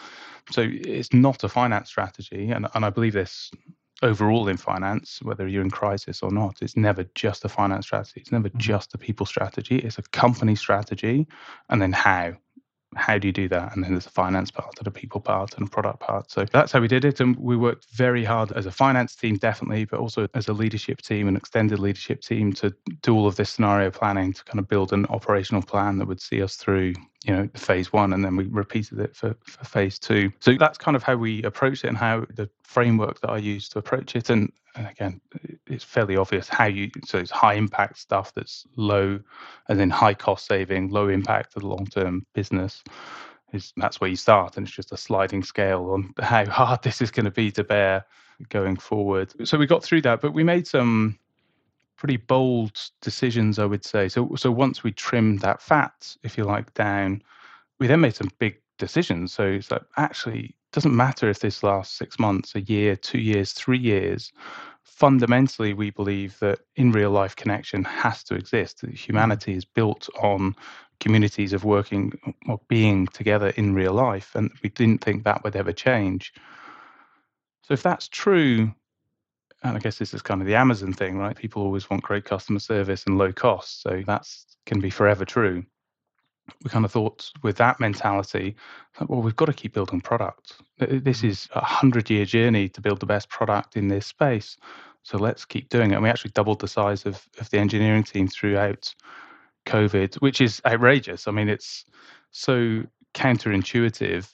so 0.51 0.65
it's 0.65 1.11
not 1.11 1.43
a 1.43 1.49
finance 1.49 1.89
strategy 1.89 2.49
and, 2.49 2.67
and 2.73 2.85
i 2.85 2.89
believe 2.89 3.13
this 3.13 3.51
overall 4.01 4.47
in 4.47 4.57
finance, 4.57 5.19
whether 5.21 5.47
you're 5.47 5.63
in 5.63 5.71
crisis 5.71 6.21
or 6.21 6.31
not, 6.31 6.61
it's 6.61 6.77
never 6.77 7.03
just 7.15 7.45
a 7.45 7.49
finance 7.49 7.85
strategy. 7.85 8.21
It's 8.21 8.31
never 8.31 8.49
mm-hmm. 8.49 8.59
just 8.59 8.93
a 8.93 8.97
people 8.97 9.25
strategy. 9.25 9.77
It's 9.77 9.97
a 9.97 10.03
company 10.03 10.55
strategy, 10.55 11.27
and 11.69 11.81
then 11.81 11.93
how 11.93 12.33
how 12.95 13.17
do 13.17 13.27
you 13.27 13.33
do 13.33 13.47
that? 13.49 13.75
And 13.75 13.83
then 13.83 13.91
there's 13.91 14.05
a 14.05 14.11
finance 14.11 14.49
part 14.51 14.77
and 14.77 14.87
a 14.87 14.91
people 14.91 15.19
part 15.19 15.55
and 15.57 15.67
a 15.67 15.69
product 15.69 15.99
part. 15.99 16.31
So 16.31 16.45
that's 16.51 16.71
how 16.71 16.79
we 16.79 16.87
did 16.87 17.05
it. 17.05 17.19
And 17.19 17.35
we 17.37 17.57
worked 17.57 17.85
very 17.93 18.23
hard 18.23 18.51
as 18.53 18.65
a 18.65 18.71
finance 18.71 19.15
team, 19.15 19.35
definitely, 19.37 19.85
but 19.85 19.99
also 19.99 20.27
as 20.33 20.47
a 20.47 20.53
leadership 20.53 21.01
team, 21.01 21.27
an 21.27 21.35
extended 21.35 21.79
leadership 21.79 22.21
team 22.21 22.53
to 22.53 22.73
do 23.01 23.15
all 23.15 23.27
of 23.27 23.35
this 23.35 23.49
scenario 23.49 23.91
planning 23.91 24.33
to 24.33 24.43
kind 24.45 24.59
of 24.59 24.67
build 24.67 24.93
an 24.93 25.05
operational 25.07 25.61
plan 25.61 25.97
that 25.97 26.07
would 26.07 26.21
see 26.21 26.41
us 26.41 26.55
through, 26.55 26.93
you 27.25 27.33
know, 27.33 27.49
phase 27.55 27.91
one. 27.91 28.13
And 28.13 28.23
then 28.23 28.35
we 28.35 28.45
repeated 28.45 28.99
it 28.99 29.15
for, 29.15 29.35
for 29.43 29.65
phase 29.65 29.99
two. 29.99 30.31
So 30.39 30.55
that's 30.57 30.77
kind 30.77 30.95
of 30.95 31.03
how 31.03 31.15
we 31.15 31.43
approached 31.43 31.83
it 31.83 31.87
and 31.87 31.97
how 31.97 32.25
the 32.35 32.49
framework 32.63 33.19
that 33.21 33.29
I 33.29 33.37
used 33.37 33.71
to 33.73 33.79
approach 33.79 34.15
it. 34.15 34.29
And 34.29 34.51
and 34.77 34.87
again, 34.87 35.19
it's 35.65 35.83
fairly 35.83 36.17
obvious 36.17 36.47
how 36.47 36.65
you 36.65 36.91
so 37.03 37.17
it's 37.17 37.31
high 37.31 37.55
impact 37.55 37.97
stuff 37.97 38.33
that's 38.33 38.65
low, 38.75 39.19
and 39.67 39.79
then 39.79 39.89
high 39.89 40.13
cost 40.13 40.45
saving, 40.45 40.89
low 40.89 41.09
impact 41.09 41.53
to 41.53 41.59
the 41.59 41.67
long 41.67 41.87
term 41.87 42.25
business. 42.33 42.83
Is 43.53 43.73
that's 43.77 43.99
where 43.99 44.09
you 44.09 44.15
start, 44.15 44.57
and 44.57 44.67
it's 44.67 44.75
just 44.75 44.91
a 44.91 44.97
sliding 44.97 45.43
scale 45.43 45.89
on 45.91 46.13
how 46.23 46.45
hard 46.45 46.83
this 46.83 47.01
is 47.01 47.11
going 47.11 47.25
to 47.25 47.31
be 47.31 47.49
to 47.51 47.63
bear 47.63 48.05
going 48.49 48.77
forward. 48.77 49.33
So 49.47 49.57
we 49.57 49.65
got 49.65 49.83
through 49.83 50.01
that, 50.03 50.21
but 50.21 50.33
we 50.33 50.43
made 50.43 50.67
some 50.67 51.17
pretty 51.97 52.17
bold 52.17 52.79
decisions, 53.01 53.59
I 53.59 53.65
would 53.65 53.83
say. 53.83 54.07
So 54.07 54.35
so 54.35 54.51
once 54.51 54.83
we 54.83 54.91
trimmed 54.91 55.39
that 55.39 55.61
fat, 55.61 56.15
if 56.23 56.37
you 56.37 56.43
like, 56.43 56.73
down, 56.73 57.21
we 57.79 57.87
then 57.87 58.01
made 58.01 58.15
some 58.15 58.31
big 58.39 58.61
decisions. 58.77 59.33
So 59.33 59.43
it's 59.43 59.71
like 59.71 59.83
actually 59.97 60.55
doesn't 60.73 60.95
matter 60.95 61.29
if 61.29 61.39
this 61.39 61.63
lasts 61.63 61.97
six 61.97 62.19
months, 62.19 62.55
a 62.55 62.61
year, 62.61 62.95
two 62.95 63.19
years, 63.19 63.53
three 63.53 63.79
years. 63.79 64.31
Fundamentally, 64.83 65.73
we 65.73 65.91
believe 65.91 66.37
that 66.39 66.59
in 66.75 66.91
real 66.91 67.11
life 67.11 67.35
connection 67.35 67.83
has 67.83 68.23
to 68.25 68.35
exist. 68.35 68.81
That 68.81 68.87
mm-hmm. 68.87 68.95
humanity 68.95 69.53
is 69.53 69.65
built 69.65 70.09
on 70.21 70.55
communities 70.99 71.53
of 71.53 71.63
working 71.63 72.13
or 72.47 72.59
being 72.67 73.07
together 73.07 73.49
in 73.49 73.73
real 73.73 73.93
life, 73.93 74.35
and 74.35 74.51
we 74.63 74.69
didn't 74.69 75.03
think 75.03 75.23
that 75.23 75.43
would 75.43 75.55
ever 75.55 75.71
change. 75.71 76.33
So, 77.63 77.73
if 77.73 77.83
that's 77.83 78.07
true, 78.07 78.73
and 79.67 79.77
I 79.77 79.79
guess 79.79 79.97
this 79.97 80.13
is 80.13 80.21
kind 80.21 80.41
of 80.41 80.47
the 80.47 80.55
Amazon 80.55 80.93
thing, 80.93 81.17
right? 81.17 81.35
People 81.35 81.63
always 81.63 81.89
want 81.89 82.03
great 82.03 82.25
customer 82.25 82.59
service 82.59 83.05
and 83.05 83.17
low 83.17 83.31
cost. 83.31 83.81
So, 83.81 84.03
that's 84.05 84.45
can 84.65 84.79
be 84.79 84.89
forever 84.89 85.25
true 85.25 85.65
we 86.63 86.69
kind 86.69 86.85
of 86.85 86.91
thought 86.91 87.29
with 87.43 87.57
that 87.57 87.79
mentality, 87.79 88.55
well, 89.07 89.21
we've 89.21 89.35
got 89.35 89.45
to 89.45 89.53
keep 89.53 89.73
building 89.73 90.01
product. 90.01 90.53
This 90.79 91.21
mm. 91.21 91.29
is 91.29 91.47
a 91.53 91.63
hundred 91.63 92.09
year 92.09 92.25
journey 92.25 92.69
to 92.69 92.81
build 92.81 92.99
the 92.99 93.05
best 93.05 93.29
product 93.29 93.75
in 93.75 93.87
this 93.87 94.05
space. 94.05 94.57
So 95.03 95.17
let's 95.17 95.45
keep 95.45 95.69
doing 95.69 95.91
it. 95.91 95.95
And 95.95 96.03
we 96.03 96.09
actually 96.09 96.31
doubled 96.31 96.59
the 96.59 96.67
size 96.67 97.05
of, 97.05 97.27
of 97.39 97.49
the 97.49 97.59
engineering 97.59 98.03
team 98.03 98.27
throughout 98.27 98.93
COVID, 99.65 100.15
which 100.15 100.41
is 100.41 100.61
outrageous. 100.65 101.27
I 101.27 101.31
mean, 101.31 101.49
it's 101.49 101.85
so 102.31 102.83
counterintuitive, 103.13 104.29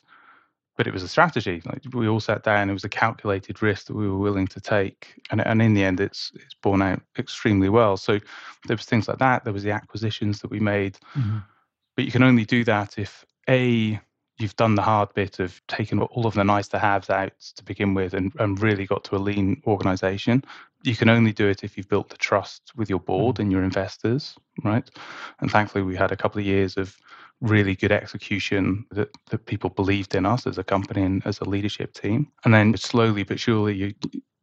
but 0.75 0.87
it 0.87 0.93
was 0.93 1.03
a 1.03 1.07
strategy. 1.07 1.61
Like 1.65 1.81
we 1.93 2.07
all 2.07 2.19
sat 2.19 2.43
down, 2.43 2.69
it 2.69 2.73
was 2.73 2.83
a 2.83 2.89
calculated 2.89 3.61
risk 3.61 3.87
that 3.87 3.95
we 3.95 4.09
were 4.09 4.17
willing 4.17 4.47
to 4.47 4.59
take. 4.61 5.21
And, 5.31 5.45
and 5.45 5.61
in 5.61 5.73
the 5.73 5.83
end, 5.83 5.99
it's 5.99 6.31
it's 6.35 6.55
borne 6.55 6.81
out 6.81 7.01
extremely 7.17 7.69
well. 7.69 7.97
So 7.97 8.19
there 8.67 8.77
was 8.77 8.85
things 8.85 9.07
like 9.07 9.19
that. 9.19 9.43
There 9.43 9.53
was 9.53 9.63
the 9.63 9.71
acquisitions 9.71 10.41
that 10.41 10.51
we 10.51 10.59
made. 10.59 10.97
Mm-hmm 11.15 11.39
but 11.95 12.05
you 12.05 12.11
can 12.11 12.23
only 12.23 12.45
do 12.45 12.63
that 12.63 12.97
if 12.97 13.25
A, 13.49 13.99
you've 14.39 14.55
done 14.55 14.75
the 14.75 14.81
hard 14.81 15.13
bit 15.13 15.39
of 15.39 15.61
taking 15.67 16.01
all 16.01 16.25
of 16.25 16.33
the 16.33 16.43
nice 16.43 16.67
to 16.69 16.79
haves 16.79 17.09
out 17.09 17.33
to 17.55 17.63
begin 17.63 17.93
with 17.93 18.13
and, 18.13 18.31
and 18.39 18.59
really 18.61 18.85
got 18.85 19.03
to 19.05 19.15
a 19.15 19.17
lean 19.17 19.61
organization. 19.67 20.43
You 20.83 20.95
can 20.95 21.07
only 21.09 21.31
do 21.31 21.47
it 21.47 21.63
if 21.63 21.77
you've 21.77 21.87
built 21.87 22.09
the 22.09 22.17
trust 22.17 22.71
with 22.75 22.89
your 22.89 22.99
board 22.99 23.35
mm-hmm. 23.35 23.43
and 23.43 23.51
your 23.51 23.63
investors, 23.63 24.35
right? 24.63 24.89
And 25.39 25.51
thankfully, 25.51 25.83
we 25.83 25.95
had 25.95 26.11
a 26.11 26.17
couple 26.17 26.39
of 26.39 26.45
years 26.45 26.77
of 26.77 26.97
really 27.43 27.75
good 27.75 27.91
execution 27.91 28.85
that, 28.91 29.09
that 29.29 29.45
people 29.45 29.69
believed 29.69 30.15
in 30.15 30.25
us 30.25 30.47
as 30.47 30.57
a 30.57 30.63
company 30.63 31.03
and 31.03 31.21
as 31.27 31.39
a 31.39 31.43
leadership 31.43 31.93
team. 31.93 32.31
And 32.45 32.53
then 32.53 32.75
slowly 32.77 33.23
but 33.23 33.39
surely, 33.39 33.75
you, 33.75 33.93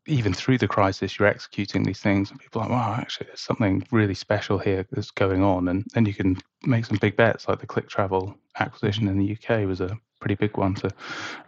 even 0.07 0.35
through 0.35 0.59
the 0.59 0.69
crisis, 0.69 1.19
you're 1.19 1.29
executing 1.29 1.83
these 1.83 2.01
things, 2.01 2.31
and 2.31 2.39
people 2.39 2.61
are 2.61 2.69
like, 2.69 2.73
wow, 2.73 2.95
actually, 2.99 3.27
there's 3.27 3.41
something 3.41 3.83
really 3.91 4.15
special 4.15 4.59
here 4.59 4.87
that's 4.93 5.11
going 5.11 5.43
on. 5.43 5.69
And 5.69 5.85
then 5.95 6.05
you 6.05 6.15
can 6.15 6.39
make 6.65 6.85
some 6.85 6.99
big 6.99 7.17
bets, 7.17 7.49
like 7.49 7.61
the 7.61 7.67
Click 7.67 7.89
Travel 7.89 8.37
acquisition 8.59 9.09
in 9.09 9.19
the 9.19 9.33
UK 9.37 9.67
was 9.67 9.81
a 9.81 9.97
pretty 10.21 10.35
big 10.35 10.57
one 10.57 10.75
to 10.75 10.91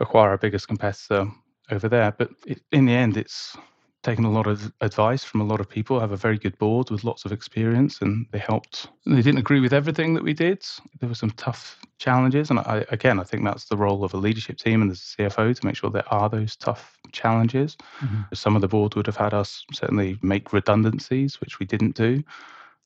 acquire 0.01 0.31
our 0.31 0.39
biggest 0.39 0.69
competitor 0.69 1.27
over 1.71 1.89
there. 1.89 2.13
But 2.17 2.31
it, 2.47 2.63
in 2.73 2.87
the 2.87 2.93
end, 2.93 3.17
it's 3.17 3.57
taken 4.03 4.25
a 4.25 4.31
lot 4.31 4.47
of 4.47 4.73
advice 4.81 5.23
from 5.23 5.41
a 5.41 5.45
lot 5.45 5.61
of 5.61 5.69
people. 5.69 5.99
I 5.99 6.01
have 6.01 6.13
a 6.13 6.17
very 6.17 6.39
good 6.39 6.59
board 6.59 6.91
with 6.91 7.05
lots 7.05 7.25
of 7.25 7.33
experience, 7.33 8.01
and 8.01 8.27
they 8.33 8.39
helped. 8.39 8.89
They 9.07 9.23
didn't 9.23 9.39
agree 9.39 9.61
with 9.61 9.73
everything 9.73 10.15
that 10.15 10.25
we 10.25 10.35
did. 10.35 10.65
There 11.01 11.09
were 11.09 11.15
some 11.15 11.31
tough 11.33 11.79
challenges, 11.99 12.51
and 12.51 12.59
I, 12.59 12.85
again, 12.91 13.21
I 13.21 13.25
think 13.25 13.45
that's 13.45 13.67
the 13.67 13.77
role 13.77 14.05
of 14.05 14.15
a 14.15 14.17
leadership 14.19 14.59
team 14.59 14.83
and 14.83 14.91
the 14.91 14.97
CFO 14.97 15.59
to 15.59 15.67
make 15.67 15.77
sure 15.77 15.91
there 15.91 16.13
are 16.13 16.29
those 16.29 16.57
tough 16.57 16.99
challenges. 17.13 17.77
Mm-hmm. 18.01 18.23
Some 18.35 18.57
of 18.57 18.63
the 18.63 18.69
board 18.69 18.95
would 18.95 19.07
have 19.07 19.17
had 19.17 19.35
us 19.35 19.65
certainly 19.73 20.19
make 20.23 20.53
redundancies, 20.53 21.41
which 21.41 21.59
we 21.59 21.67
didn't 21.67 21.95
do 21.95 22.25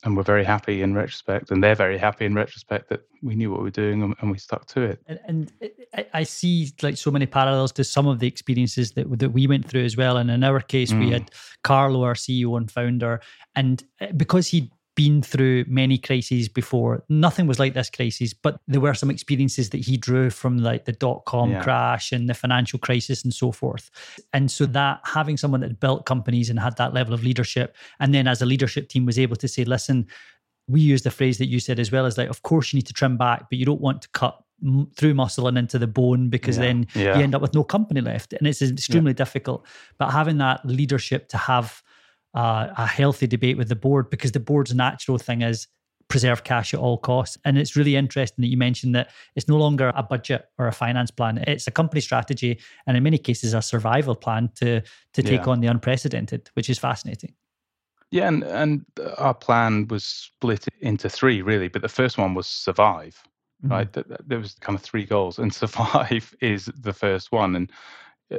and 0.06 0.16
we're 0.16 0.22
very 0.22 0.44
happy 0.44 0.82
in 0.82 0.94
retrospect 0.94 1.50
and 1.50 1.62
they're 1.62 1.74
very 1.74 1.98
happy 1.98 2.24
in 2.24 2.34
retrospect 2.34 2.88
that 2.88 3.00
we 3.22 3.34
knew 3.34 3.50
what 3.50 3.58
we 3.58 3.64
were 3.64 3.70
doing 3.70 4.02
and, 4.02 4.14
and 4.20 4.30
we 4.30 4.38
stuck 4.38 4.64
to 4.66 4.82
it. 4.82 5.02
And, 5.06 5.20
and, 5.26 5.52
i 6.14 6.22
see 6.22 6.70
like 6.82 6.96
so 6.96 7.10
many 7.10 7.26
parallels 7.26 7.72
to 7.72 7.82
some 7.82 8.06
of 8.06 8.18
the 8.18 8.26
experiences 8.26 8.92
that, 8.92 9.18
that 9.18 9.30
we 9.30 9.46
went 9.46 9.66
through 9.68 9.84
as 9.84 9.96
well. 9.96 10.16
And 10.18 10.30
in 10.30 10.44
our 10.44 10.60
case 10.60 10.92
mm. 10.92 11.00
we 11.00 11.10
had 11.10 11.30
carlo 11.64 12.04
our 12.04 12.14
ceo 12.14 12.56
and 12.56 12.70
founder. 12.70 13.20
And 13.56 13.82
uh, 14.00 14.12
because 14.16 14.46
he 14.46 14.70
been 14.96 15.22
through 15.22 15.64
many 15.68 15.98
crises 15.98 16.48
before. 16.48 17.04
Nothing 17.08 17.46
was 17.46 17.60
like 17.60 17.74
this 17.74 17.90
crisis, 17.90 18.34
but 18.34 18.58
there 18.66 18.80
were 18.80 18.94
some 18.94 19.10
experiences 19.10 19.70
that 19.70 19.78
he 19.78 19.96
drew 19.96 20.30
from 20.30 20.58
like 20.58 20.86
the 20.86 20.92
dot 20.92 21.24
com 21.26 21.52
yeah. 21.52 21.62
crash 21.62 22.10
and 22.10 22.28
the 22.28 22.34
financial 22.34 22.78
crisis 22.78 23.22
and 23.22 23.32
so 23.32 23.52
forth. 23.52 23.90
And 24.32 24.50
so 24.50 24.66
that 24.66 25.00
having 25.04 25.36
someone 25.36 25.60
that 25.60 25.78
built 25.78 26.06
companies 26.06 26.50
and 26.50 26.58
had 26.58 26.76
that 26.78 26.94
level 26.94 27.14
of 27.14 27.22
leadership, 27.22 27.76
and 28.00 28.12
then 28.12 28.26
as 28.26 28.42
a 28.42 28.46
leadership 28.46 28.88
team 28.88 29.06
was 29.06 29.18
able 29.18 29.36
to 29.36 29.46
say, 29.46 29.64
listen, 29.64 30.06
we 30.66 30.80
use 30.80 31.02
the 31.02 31.10
phrase 31.12 31.38
that 31.38 31.46
you 31.46 31.60
said 31.60 31.78
as 31.78 31.92
well 31.92 32.06
as 32.06 32.18
like, 32.18 32.28
of 32.28 32.42
course 32.42 32.72
you 32.72 32.78
need 32.78 32.86
to 32.86 32.92
trim 32.92 33.16
back, 33.16 33.46
but 33.48 33.58
you 33.58 33.64
don't 33.64 33.80
want 33.80 34.02
to 34.02 34.08
cut 34.08 34.42
through 34.96 35.12
muscle 35.12 35.46
and 35.46 35.58
into 35.58 35.78
the 35.78 35.86
bone 35.86 36.30
because 36.30 36.56
yeah. 36.56 36.64
then 36.64 36.86
yeah. 36.94 37.16
you 37.16 37.22
end 37.22 37.34
up 37.34 37.42
with 37.42 37.52
no 37.54 37.62
company 37.62 38.00
left 38.00 38.32
and 38.32 38.46
it's 38.46 38.62
extremely 38.62 39.12
difficult 39.12 39.66
but 39.98 40.10
having 40.10 40.38
that 40.38 40.64
leadership 40.64 41.28
to 41.28 41.36
have 41.36 41.82
uh, 42.36 42.68
a 42.76 42.86
healthy 42.86 43.26
debate 43.26 43.56
with 43.56 43.68
the 43.68 43.76
board 43.76 44.10
because 44.10 44.32
the 44.32 44.40
board's 44.40 44.74
natural 44.74 45.18
thing 45.18 45.42
is 45.42 45.66
preserve 46.08 46.44
cash 46.44 46.72
at 46.72 46.78
all 46.78 46.98
costs. 46.98 47.36
And 47.44 47.58
it's 47.58 47.74
really 47.74 47.96
interesting 47.96 48.42
that 48.42 48.48
you 48.48 48.56
mentioned 48.56 48.94
that 48.94 49.10
it's 49.34 49.48
no 49.48 49.56
longer 49.56 49.92
a 49.96 50.02
budget 50.02 50.48
or 50.58 50.68
a 50.68 50.72
finance 50.72 51.10
plan. 51.10 51.38
It's 51.46 51.66
a 51.66 51.70
company 51.70 52.00
strategy 52.00 52.60
and 52.86 52.96
in 52.96 53.02
many 53.02 53.18
cases 53.18 53.54
a 53.54 53.62
survival 53.62 54.14
plan 54.14 54.50
to 54.56 54.82
to 55.14 55.22
take 55.22 55.46
yeah. 55.46 55.52
on 55.52 55.60
the 55.60 55.66
unprecedented, 55.66 56.50
which 56.54 56.70
is 56.70 56.78
fascinating. 56.78 57.34
Yeah, 58.12 58.28
and, 58.28 58.44
and 58.44 58.84
our 59.18 59.34
plan 59.34 59.88
was 59.88 60.04
split 60.04 60.66
into 60.80 61.08
three 61.08 61.42
really, 61.42 61.68
but 61.68 61.82
the 61.82 61.88
first 61.88 62.18
one 62.18 62.34
was 62.34 62.46
survive, 62.46 63.20
mm-hmm. 63.64 63.72
right? 63.72 63.92
There 64.26 64.38
was 64.38 64.54
kind 64.60 64.78
of 64.78 64.82
three 64.82 65.04
goals, 65.04 65.38
and 65.38 65.52
survive 65.62 66.34
is 66.40 66.66
the 66.66 66.92
first 66.92 67.32
one. 67.32 67.56
And 67.56 67.72
uh, 68.32 68.38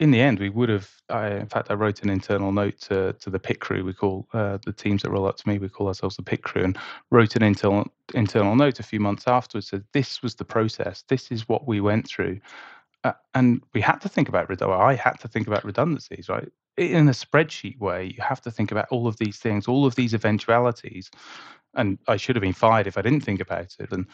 in 0.00 0.10
the 0.10 0.20
end, 0.20 0.38
we 0.40 0.48
would 0.48 0.70
have. 0.70 0.90
I, 1.10 1.28
in 1.28 1.46
fact, 1.46 1.70
I 1.70 1.74
wrote 1.74 2.02
an 2.02 2.08
internal 2.08 2.52
note 2.52 2.80
to, 2.82 3.12
to 3.12 3.30
the 3.30 3.38
pit 3.38 3.60
crew. 3.60 3.84
We 3.84 3.92
call 3.92 4.26
uh, 4.32 4.58
the 4.64 4.72
teams 4.72 5.02
that 5.02 5.10
roll 5.10 5.26
up 5.26 5.36
to 5.36 5.48
me. 5.48 5.58
We 5.58 5.68
call 5.68 5.88
ourselves 5.88 6.16
the 6.16 6.22
pit 6.22 6.42
crew, 6.42 6.64
and 6.64 6.78
wrote 7.10 7.36
an 7.36 7.42
internal 7.42 7.86
internal 8.14 8.56
note 8.56 8.80
a 8.80 8.82
few 8.82 8.98
months 8.98 9.24
afterwards. 9.26 9.68
Said 9.68 9.84
this 9.92 10.22
was 10.22 10.34
the 10.34 10.44
process. 10.44 11.04
This 11.08 11.30
is 11.30 11.48
what 11.48 11.68
we 11.68 11.82
went 11.82 12.08
through, 12.08 12.40
uh, 13.04 13.12
and 13.34 13.62
we 13.74 13.82
had 13.82 14.00
to 14.00 14.08
think 14.08 14.28
about. 14.28 14.50
I 14.62 14.94
had 14.94 15.20
to 15.20 15.28
think 15.28 15.46
about 15.46 15.64
redundancies, 15.64 16.30
right? 16.30 16.48
In 16.78 17.08
a 17.08 17.12
spreadsheet 17.12 17.78
way, 17.78 18.06
you 18.16 18.22
have 18.22 18.40
to 18.42 18.50
think 18.50 18.72
about 18.72 18.88
all 18.90 19.06
of 19.06 19.18
these 19.18 19.36
things, 19.36 19.68
all 19.68 19.84
of 19.84 19.96
these 19.96 20.14
eventualities, 20.14 21.10
and 21.74 21.98
I 22.08 22.16
should 22.16 22.36
have 22.36 22.42
been 22.42 22.54
fired 22.54 22.86
if 22.86 22.96
I 22.96 23.02
didn't 23.02 23.20
think 23.20 23.40
about 23.40 23.76
it. 23.78 23.92
And 23.92 24.06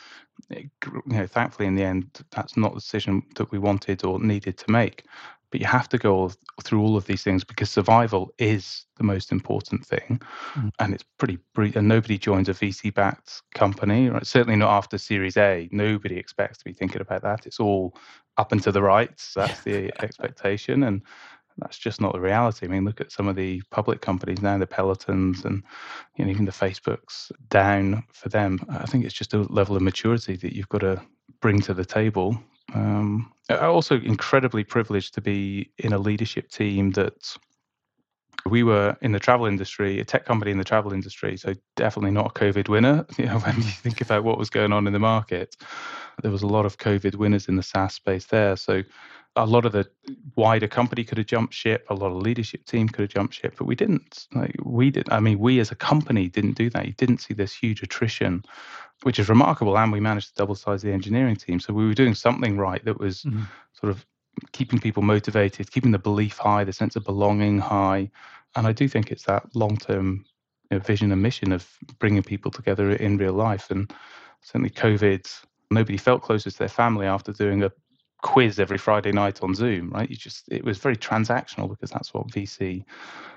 you 0.51 0.69
know, 1.07 1.29
thankfully, 1.29 1.69
in 1.69 1.77
the 1.77 1.85
end, 1.85 2.25
that's 2.31 2.57
not 2.57 2.75
the 2.75 2.81
decision 2.81 3.23
that 3.37 3.53
we 3.53 3.59
wanted 3.61 4.05
or 4.05 4.19
needed 4.19 4.59
to 4.59 4.71
make 4.73 5.05
but 5.51 5.61
you 5.61 5.67
have 5.67 5.89
to 5.89 5.99
go 5.99 6.31
through 6.63 6.81
all 6.81 6.97
of 6.97 7.07
these 7.07 7.23
things 7.23 7.45
because 7.45 7.71
survival 7.71 8.33
is 8.39 8.87
the 8.97 9.05
most 9.05 9.33
important 9.33 9.85
thing 9.85 10.21
mm. 10.55 10.71
and 10.79 10.95
it's 10.95 11.05
pretty 11.19 11.39
and 11.75 11.89
nobody 11.89 12.19
joins 12.19 12.49
a 12.49 12.55
vc 12.55 12.93
backed 12.95 13.43
company 13.55 14.09
right 14.09 14.27
certainly 14.27 14.57
not 14.57 14.71
after 14.71 14.99
series 14.99 15.37
a 15.37 15.69
nobody 15.73 16.17
expects 16.17 16.59
to 16.59 16.65
be 16.65 16.73
thinking 16.73 17.01
about 17.01 17.23
that 17.23 17.47
it's 17.47 17.61
all 17.61 17.97
up 18.39 18.53
and 18.53 18.63
to 18.63 18.73
the 18.73 18.83
right 18.83 19.11
so 19.17 19.41
that's 19.47 19.63
the 19.63 19.93
expectation 20.03 20.85
and 20.85 21.03
that's 21.59 21.79
just 21.79 22.01
not 22.01 22.13
the 22.13 22.21
reality. 22.21 22.67
I 22.67 22.69
mean, 22.69 22.85
look 22.85 23.01
at 23.01 23.13
some 23.13 23.29
of 23.29 23.37
the 23.37 23.63
public 23.71 24.01
companies 24.01 24.43
now, 24.43 24.59
the 24.59 24.67
Pelotons 24.67 25.45
and 25.45 25.63
you 26.17 26.25
know, 26.25 26.31
even 26.31 26.45
the 26.45 26.53
Facebooks 26.53 27.33
down 27.49 28.05
for 28.13 28.29
them. 28.29 28.59
I 28.69 28.87
think 28.87 29.05
it's 29.05 29.15
just 29.15 29.35
a 29.35 29.39
level 29.39 29.77
of 29.77 29.83
maturity 29.83 30.37
that 30.37 30.55
you've 30.55 30.69
got 30.69 30.81
to 30.81 31.01
bring 31.41 31.61
to 31.63 31.75
the 31.75 31.85
table 31.85 32.39
um, 32.75 33.33
also 33.51 34.01
incredibly 34.01 34.65
privileged 34.65 35.15
to 35.15 35.21
be 35.21 35.71
in 35.79 35.93
a 35.93 35.99
leadership 35.99 36.51
team 36.51 36.91
that 36.93 37.37
we 38.45 38.63
were 38.63 38.97
in 39.01 39.13
the 39.13 39.19
travel 39.19 39.47
industry, 39.47 40.01
a 40.01 40.05
tech 40.05 40.25
company 40.25 40.51
in 40.51 40.59
the 40.59 40.65
travel 40.65 40.93
industry, 40.93 41.37
so 41.37 41.55
definitely 41.75 42.11
not 42.11 42.27
a 42.27 42.39
COVID 42.39 42.69
winner. 42.69 43.07
You 43.19 43.27
know, 43.27 43.39
when 43.39 43.57
you 43.57 43.63
think 43.63 44.01
about 44.01 44.25
what 44.25 44.39
was 44.39 44.51
going 44.51 44.73
on 44.73 44.87
in 44.87 44.93
the 44.93 44.99
market, 44.99 45.57
there 46.23 46.31
was 46.31 46.43
a 46.43 46.47
lot 46.47 46.67
of 46.67 46.79
COVID 46.79 47.17
winners 47.17 47.49
in 47.49 47.57
the 47.57 47.63
SaaS 47.63 47.95
space 47.95 48.27
there. 48.27 48.57
So 48.57 48.83
a 49.37 49.47
lot 49.47 49.67
of 49.67 49.73
the 49.73 49.87
wider 50.35 50.67
company 50.67 51.05
could 51.05 51.19
have 51.19 51.27
jumped 51.27 51.55
ship, 51.55 51.87
a 51.91 51.95
lot 51.95 52.11
of 52.11 52.17
leadership 52.17 52.65
team 52.65 52.89
could 52.89 53.03
have 53.03 53.11
jumped 53.11 53.35
ship, 53.35 53.55
but 53.59 53.67
we 53.67 53.75
didn't. 53.75 54.27
Like 54.35 54.57
we 54.63 54.91
did. 54.91 55.09
I 55.11 55.21
mean, 55.21 55.39
we 55.39 55.61
as 55.61 55.71
a 55.71 55.77
company 55.77 56.29
didn't 56.29 56.55
do 56.55 56.71
that. 56.71 56.87
You 56.87 56.95
didn't 56.95 57.19
see 57.19 57.35
this 57.35 57.55
huge 57.55 57.83
attrition 57.83 58.45
which 59.03 59.19
is 59.19 59.29
remarkable. 59.29 59.77
And 59.79 59.93
we 59.93 60.01
managed 60.01 60.29
to 60.29 60.35
double 60.35 60.55
size 60.55 60.83
the 60.83 60.93
engineering 60.93 61.37
team. 61.37 61.61
So 61.61 61.73
we 61.73 61.87
were 61.87 61.95
doing 61.95 62.15
something 62.15 62.57
right 62.57 62.85
that 62.85 62.99
was 62.99 63.23
mm-hmm. 63.23 63.43
sort 63.73 63.91
of 63.91 64.07
keeping 64.53 64.79
people 64.79 65.03
motivated, 65.03 65.71
keeping 65.71 65.93
the 65.93 65.99
belief 65.99 66.39
high, 66.39 66.65
the 66.65 66.73
sense 66.73 66.97
of 66.97 67.05
belonging 67.05 67.59
high. 67.59 68.11
And 68.55 68.67
I 68.67 68.73
do 68.73 68.89
think 68.89 69.11
it's 69.11 69.25
that 69.25 69.45
long 69.55 69.77
term 69.77 70.25
you 70.71 70.79
know, 70.79 70.83
vision 70.83 71.13
and 71.13 71.23
mission 71.23 71.53
of 71.53 71.69
bringing 71.99 72.23
people 72.23 72.51
together 72.51 72.93
in 72.93 73.19
real 73.19 73.35
life. 73.35 73.71
And 73.71 73.93
certainly, 74.43 74.71
COVID, 74.71 75.29
nobody 75.71 75.99
felt 75.99 76.23
closer 76.23 76.51
to 76.51 76.59
their 76.59 76.69
family 76.69 77.07
after 77.07 77.33
doing 77.33 77.63
a 77.63 77.73
quiz 78.23 78.59
every 78.59 78.79
Friday 78.79 79.13
night 79.13 79.43
on 79.43 79.55
Zoom, 79.55 79.91
right? 79.91 80.09
You 80.09 80.17
just, 80.17 80.45
it 80.49 80.65
was 80.65 80.79
very 80.79 80.97
transactional 80.97 81.69
because 81.69 81.91
that's 81.91 82.13
what 82.15 82.29
VC 82.29 82.85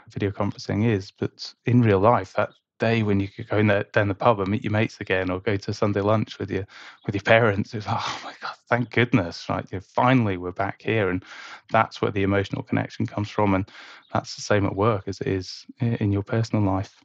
video 0.10 0.32
conferencing 0.32 0.86
is. 0.88 1.12
But 1.12 1.54
in 1.65 1.82
real 1.82 2.00
life, 2.00 2.34
that 2.34 2.52
day 2.80 3.04
when 3.04 3.20
you 3.20 3.28
could 3.28 3.48
go 3.48 3.58
in 3.58 3.68
there, 3.68 3.84
down 3.92 4.08
the 4.08 4.15
pub 4.15 4.39
and 4.39 4.50
meet 4.50 4.63
your 4.63 4.72
mates 4.72 4.98
again, 5.00 5.30
or 5.30 5.39
go 5.39 5.56
to 5.58 5.74
Sunday 5.74 6.02
lunch 6.02 6.39
with 6.39 6.50
your 6.50 6.65
with 7.06 7.13
your 7.13 7.22
parents. 7.22 7.74
It's 7.74 7.86
oh 7.89 8.22
my 8.24 8.34
god, 8.42 8.56
thank 8.68 8.89
goodness, 8.89 9.48
right? 9.50 9.65
You 9.72 9.80
finally 9.82 10.38
we're 10.38 10.52
back 10.52 10.82
here, 10.82 11.10
and 11.10 11.24
that's 11.70 12.02
where 12.02 12.12
the 12.12 12.24
emotional 12.24 12.63
connection 12.63 13.06
comes 13.06 13.30
from, 13.30 13.54
and 13.54 13.70
that's 14.12 14.36
the 14.36 14.42
same 14.42 14.65
at 14.65 14.76
work 14.76 15.04
as 15.08 15.22
it 15.22 15.28
is 15.28 15.65
in 15.80 16.12
your 16.12 16.24
personal 16.24 16.63
life. 16.63 17.04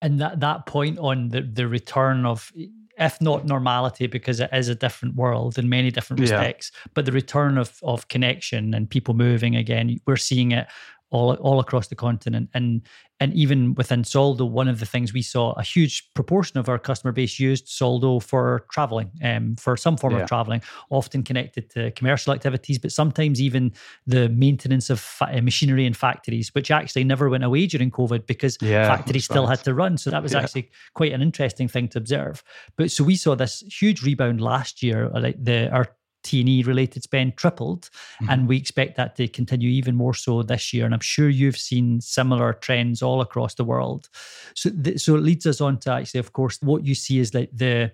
And 0.00 0.20
that 0.20 0.40
that 0.40 0.66
point 0.66 0.98
on 0.98 1.30
the 1.30 1.42
the 1.42 1.66
return 1.66 2.24
of 2.24 2.52
if 2.98 3.20
not 3.20 3.46
normality, 3.46 4.06
because 4.06 4.40
it 4.40 4.50
is 4.52 4.68
a 4.68 4.74
different 4.74 5.14
world 5.14 5.58
in 5.58 5.68
many 5.68 5.90
different 5.90 6.20
respects, 6.20 6.72
yeah. 6.74 6.90
but 6.94 7.04
the 7.04 7.12
return 7.12 7.58
of 7.58 7.78
of 7.82 8.08
connection 8.08 8.74
and 8.74 8.90
people 8.90 9.14
moving 9.14 9.56
again, 9.56 9.98
we're 10.06 10.16
seeing 10.16 10.52
it 10.52 10.66
all 11.10 11.34
all 11.34 11.60
across 11.60 11.88
the 11.88 11.94
continent 11.94 12.48
and 12.54 12.82
and 13.20 13.34
even 13.34 13.74
within 13.74 14.04
Soldo, 14.04 14.44
one 14.44 14.68
of 14.68 14.78
the 14.78 14.86
things 14.86 15.12
we 15.12 15.22
saw 15.22 15.52
a 15.52 15.62
huge 15.62 16.08
proportion 16.14 16.58
of 16.58 16.68
our 16.68 16.78
customer 16.78 17.12
base 17.12 17.40
used 17.40 17.68
Soldo 17.68 18.20
for 18.20 18.64
traveling, 18.70 19.10
um, 19.24 19.56
for 19.56 19.76
some 19.76 19.96
form 19.96 20.14
yeah. 20.14 20.20
of 20.20 20.28
traveling, 20.28 20.62
often 20.90 21.24
connected 21.24 21.68
to 21.70 21.90
commercial 21.92 22.32
activities, 22.32 22.78
but 22.78 22.92
sometimes 22.92 23.40
even 23.40 23.72
the 24.06 24.28
maintenance 24.28 24.88
of 24.88 25.00
fa- 25.00 25.30
uh, 25.36 25.40
machinery 25.40 25.84
in 25.84 25.94
factories, 25.94 26.54
which 26.54 26.70
actually 26.70 27.04
never 27.04 27.28
went 27.28 27.42
away 27.42 27.66
during 27.66 27.90
COVID 27.90 28.26
because 28.26 28.56
yeah, 28.60 28.86
factories 28.86 29.24
still 29.24 29.44
right. 29.46 29.58
had 29.58 29.64
to 29.64 29.74
run. 29.74 29.98
So 29.98 30.10
that 30.10 30.22
was 30.22 30.32
yeah. 30.32 30.40
actually 30.40 30.70
quite 30.94 31.12
an 31.12 31.22
interesting 31.22 31.66
thing 31.66 31.88
to 31.88 31.98
observe. 31.98 32.44
But 32.76 32.92
so 32.92 33.02
we 33.02 33.16
saw 33.16 33.34
this 33.34 33.62
huge 33.62 34.04
rebound 34.04 34.40
last 34.40 34.82
year. 34.82 35.08
Like 35.08 35.42
the 35.42 35.68
our 35.70 35.88
T&E 36.24 36.62
related 36.64 37.02
spend 37.02 37.36
tripled 37.36 37.82
mm-hmm. 37.82 38.30
and 38.30 38.48
we 38.48 38.56
expect 38.56 38.96
that 38.96 39.16
to 39.16 39.28
continue 39.28 39.70
even 39.70 39.94
more 39.94 40.14
so 40.14 40.42
this 40.42 40.72
year 40.72 40.84
and 40.84 40.94
I'm 40.94 41.00
sure 41.00 41.28
you've 41.28 41.56
seen 41.56 42.00
similar 42.00 42.52
trends 42.54 43.02
all 43.02 43.20
across 43.20 43.54
the 43.54 43.64
world 43.64 44.08
so 44.54 44.70
th- 44.70 45.00
so 45.00 45.14
it 45.14 45.22
leads 45.22 45.46
us 45.46 45.60
on 45.60 45.78
to 45.80 45.92
actually 45.92 46.20
of 46.20 46.32
course 46.32 46.58
what 46.62 46.84
you 46.84 46.94
see 46.94 47.18
is 47.18 47.34
like 47.34 47.50
the 47.52 47.92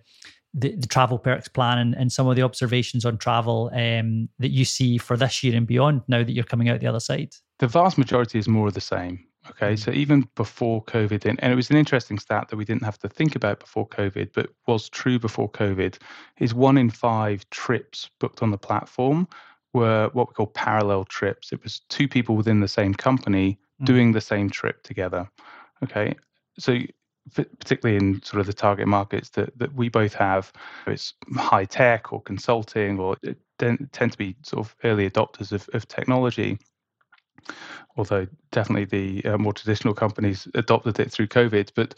the, 0.54 0.76
the 0.76 0.87
TravelPerk's 0.87 1.48
plan 1.48 1.78
and, 1.78 1.94
and 1.94 2.12
some 2.12 2.28
of 2.28 2.37
the 2.37 2.42
observations 2.42 3.04
on 3.04 3.18
travel 3.18 3.70
um, 3.74 4.28
that 4.38 4.50
you 4.50 4.64
see 4.64 4.98
for 4.98 5.16
this 5.16 5.42
year 5.42 5.56
and 5.56 5.66
beyond 5.66 6.02
now 6.06 6.22
that 6.22 6.32
you're 6.32 6.44
coming 6.44 6.68
out 6.68 6.80
the 6.80 6.87
other 6.87 7.00
side? 7.00 7.34
The 7.58 7.66
vast 7.66 7.98
majority 7.98 8.38
is 8.38 8.48
more 8.48 8.68
of 8.68 8.74
the 8.74 8.80
same. 8.80 9.24
Okay, 9.50 9.76
so 9.76 9.90
even 9.90 10.26
before 10.37 10.83
COVID, 10.85 11.26
and 11.26 11.52
it 11.52 11.54
was 11.54 11.70
an 11.70 11.76
interesting 11.76 12.18
stat 12.18 12.48
that 12.48 12.57
we 12.57 12.64
didn't 12.64 12.83
have 12.83 12.98
to 13.00 13.09
think 13.09 13.37
about 13.37 13.61
before 13.61 13.87
COVID, 13.87 14.30
but 14.33 14.48
was 14.66 14.88
true 14.88 15.18
before 15.18 15.50
COVID, 15.50 15.98
is 16.38 16.54
one 16.54 16.78
in 16.78 16.88
five 16.88 17.48
trips 17.50 18.09
booked 18.20 18.42
on 18.42 18.50
the 18.50 18.59
platform 18.59 19.28
were 19.74 20.09
what 20.12 20.28
we 20.28 20.35
call 20.35 20.46
parallel 20.46 21.04
trips. 21.04 21.52
It 21.52 21.62
was 21.62 21.80
two 21.88 22.09
people 22.09 22.37
within 22.37 22.61
the 22.61 22.68
same 22.68 22.94
company 22.94 23.59
mm. 23.83 23.85
doing 23.85 24.12
the 24.12 24.20
same 24.20 24.48
trip 24.48 24.83
together. 24.83 25.28
Okay, 25.83 26.14
so 26.59 26.78
particularly 27.35 27.96
in 27.96 28.22
sort 28.22 28.40
of 28.40 28.46
the 28.46 28.52
target 28.52 28.87
markets 28.87 29.30
that, 29.30 29.59
that 29.59 29.74
we 29.74 29.88
both 29.88 30.14
have, 30.14 30.52
it's 30.87 31.14
high 31.37 31.64
tech 31.64 32.12
or 32.12 32.22
consulting 32.22 32.98
or 32.98 33.16
tend 33.59 34.12
to 34.12 34.18
be 34.18 34.37
sort 34.42 34.66
of 34.66 34.76
early 34.85 35.09
adopters 35.09 35.52
of, 35.52 35.68
of 35.72 35.88
technology. 35.88 36.59
Although 37.96 38.26
definitely 38.50 38.85
the 38.85 39.24
uh, 39.30 39.38
more 39.38 39.52
traditional 39.52 39.94
companies 39.94 40.48
adopted 40.54 40.98
it 40.98 41.12
through 41.12 41.28
COVID, 41.28 41.70
but 41.74 41.94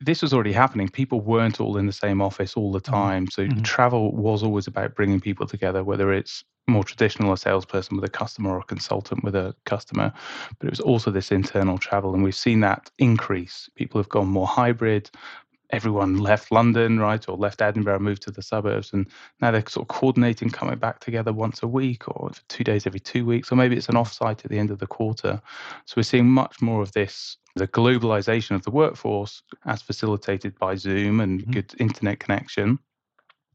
this 0.00 0.22
was 0.22 0.32
already 0.32 0.52
happening. 0.52 0.88
People 0.88 1.20
weren't 1.20 1.60
all 1.60 1.76
in 1.76 1.86
the 1.86 1.92
same 1.92 2.22
office 2.22 2.54
all 2.54 2.72
the 2.72 2.80
mm-hmm. 2.80 2.94
time. 2.94 3.30
So 3.30 3.46
mm-hmm. 3.46 3.62
travel 3.62 4.12
was 4.12 4.42
always 4.42 4.66
about 4.66 4.94
bringing 4.94 5.20
people 5.20 5.46
together, 5.46 5.84
whether 5.84 6.12
it's 6.12 6.44
more 6.68 6.84
traditional 6.84 7.32
a 7.32 7.38
salesperson 7.38 7.96
with 7.96 8.04
a 8.04 8.10
customer 8.10 8.50
or 8.50 8.58
a 8.58 8.64
consultant 8.64 9.22
with 9.22 9.36
a 9.36 9.54
customer, 9.66 10.12
but 10.58 10.66
it 10.66 10.70
was 10.70 10.80
also 10.80 11.10
this 11.10 11.30
internal 11.30 11.78
travel. 11.78 12.12
And 12.12 12.24
we've 12.24 12.34
seen 12.34 12.60
that 12.60 12.90
increase. 12.98 13.68
People 13.76 14.00
have 14.00 14.08
gone 14.08 14.26
more 14.26 14.46
hybrid. 14.46 15.10
Everyone 15.70 16.18
left 16.18 16.52
London, 16.52 16.98
right, 16.98 17.28
or 17.28 17.36
left 17.36 17.60
Edinburgh, 17.60 17.98
moved 17.98 18.22
to 18.22 18.30
the 18.30 18.42
suburbs, 18.42 18.92
and 18.92 19.06
now 19.40 19.50
they're 19.50 19.64
sort 19.66 19.84
of 19.84 19.88
coordinating 19.88 20.50
coming 20.50 20.78
back 20.78 21.00
together 21.00 21.32
once 21.32 21.62
a 21.62 21.66
week 21.66 22.08
or 22.08 22.30
two 22.48 22.64
days 22.64 22.86
every 22.86 23.00
two 23.00 23.26
weeks, 23.26 23.50
or 23.50 23.56
maybe 23.56 23.76
it's 23.76 23.88
an 23.88 23.96
offsite 23.96 24.44
at 24.44 24.50
the 24.50 24.58
end 24.58 24.70
of 24.70 24.78
the 24.78 24.86
quarter. 24.86 25.40
So 25.84 25.94
we're 25.96 26.04
seeing 26.04 26.28
much 26.28 26.60
more 26.62 26.82
of 26.82 26.92
this 26.92 27.36
the 27.56 27.66
globalization 27.66 28.54
of 28.54 28.62
the 28.62 28.70
workforce, 28.70 29.42
as 29.64 29.82
facilitated 29.82 30.56
by 30.58 30.74
Zoom 30.74 31.20
and 31.20 31.40
mm-hmm. 31.40 31.52
good 31.52 31.74
internet 31.78 32.20
connection, 32.20 32.78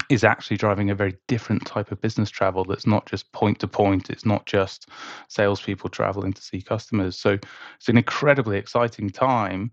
is 0.10 0.24
actually 0.24 0.58
driving 0.58 0.89
a 0.89 0.95
very 0.95 1.15
different 1.28 1.65
type 1.65 1.91
of 1.91 2.02
business 2.02 2.30
travel 2.30 2.65
that's 2.65 2.88
not 2.88 3.06
just 3.06 3.32
point 3.32 3.60
to 3.60 3.67
point. 3.67 4.10
It's 4.10 4.26
not 4.26 4.45
just 4.45 4.89
salespeople 5.30 5.89
traveling 5.89 6.34
to 6.34 6.41
see 6.41 6.62
customers. 6.62 7.17
So 7.17 7.38
it's 7.78 7.88
an 7.88 7.97
incredibly 7.97 8.58
exciting 8.58 9.10
time 9.10 9.71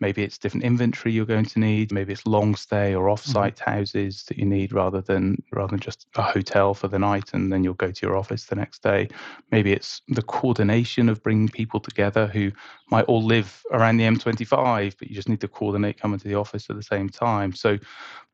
Maybe 0.00 0.22
it's 0.22 0.38
different 0.38 0.64
inventory 0.64 1.12
you're 1.12 1.26
going 1.26 1.44
to 1.44 1.58
need. 1.58 1.92
Maybe 1.92 2.12
it's 2.12 2.26
long 2.26 2.54
stay 2.54 2.94
or 2.94 3.08
off-site 3.10 3.56
mm-hmm. 3.56 3.70
houses 3.70 4.24
that 4.24 4.38
you 4.38 4.46
need 4.46 4.72
rather 4.72 5.00
than 5.00 5.42
rather 5.52 5.70
than 5.70 5.80
just 5.80 6.06
a 6.16 6.22
hotel 6.22 6.74
for 6.74 6.88
the 6.88 6.98
night 6.98 7.34
and 7.34 7.52
then 7.52 7.62
you'll 7.62 7.74
go 7.74 7.90
to 7.90 8.06
your 8.06 8.16
office 8.16 8.46
the 8.46 8.56
next 8.56 8.82
day. 8.82 9.08
Maybe 9.50 9.72
it's 9.72 10.02
the 10.08 10.22
coordination 10.22 11.08
of 11.08 11.22
bringing 11.22 11.48
people 11.48 11.80
together 11.80 12.26
who 12.26 12.50
might 12.90 13.04
all 13.04 13.22
live 13.22 13.62
around 13.72 13.98
the 13.98 14.04
M25, 14.04 14.94
but 14.98 15.08
you 15.08 15.14
just 15.14 15.28
need 15.28 15.40
to 15.40 15.48
coordinate 15.48 16.00
coming 16.00 16.18
to 16.18 16.28
the 16.28 16.34
office 16.34 16.68
at 16.70 16.76
the 16.76 16.82
same 16.82 17.08
time. 17.08 17.52
So 17.52 17.78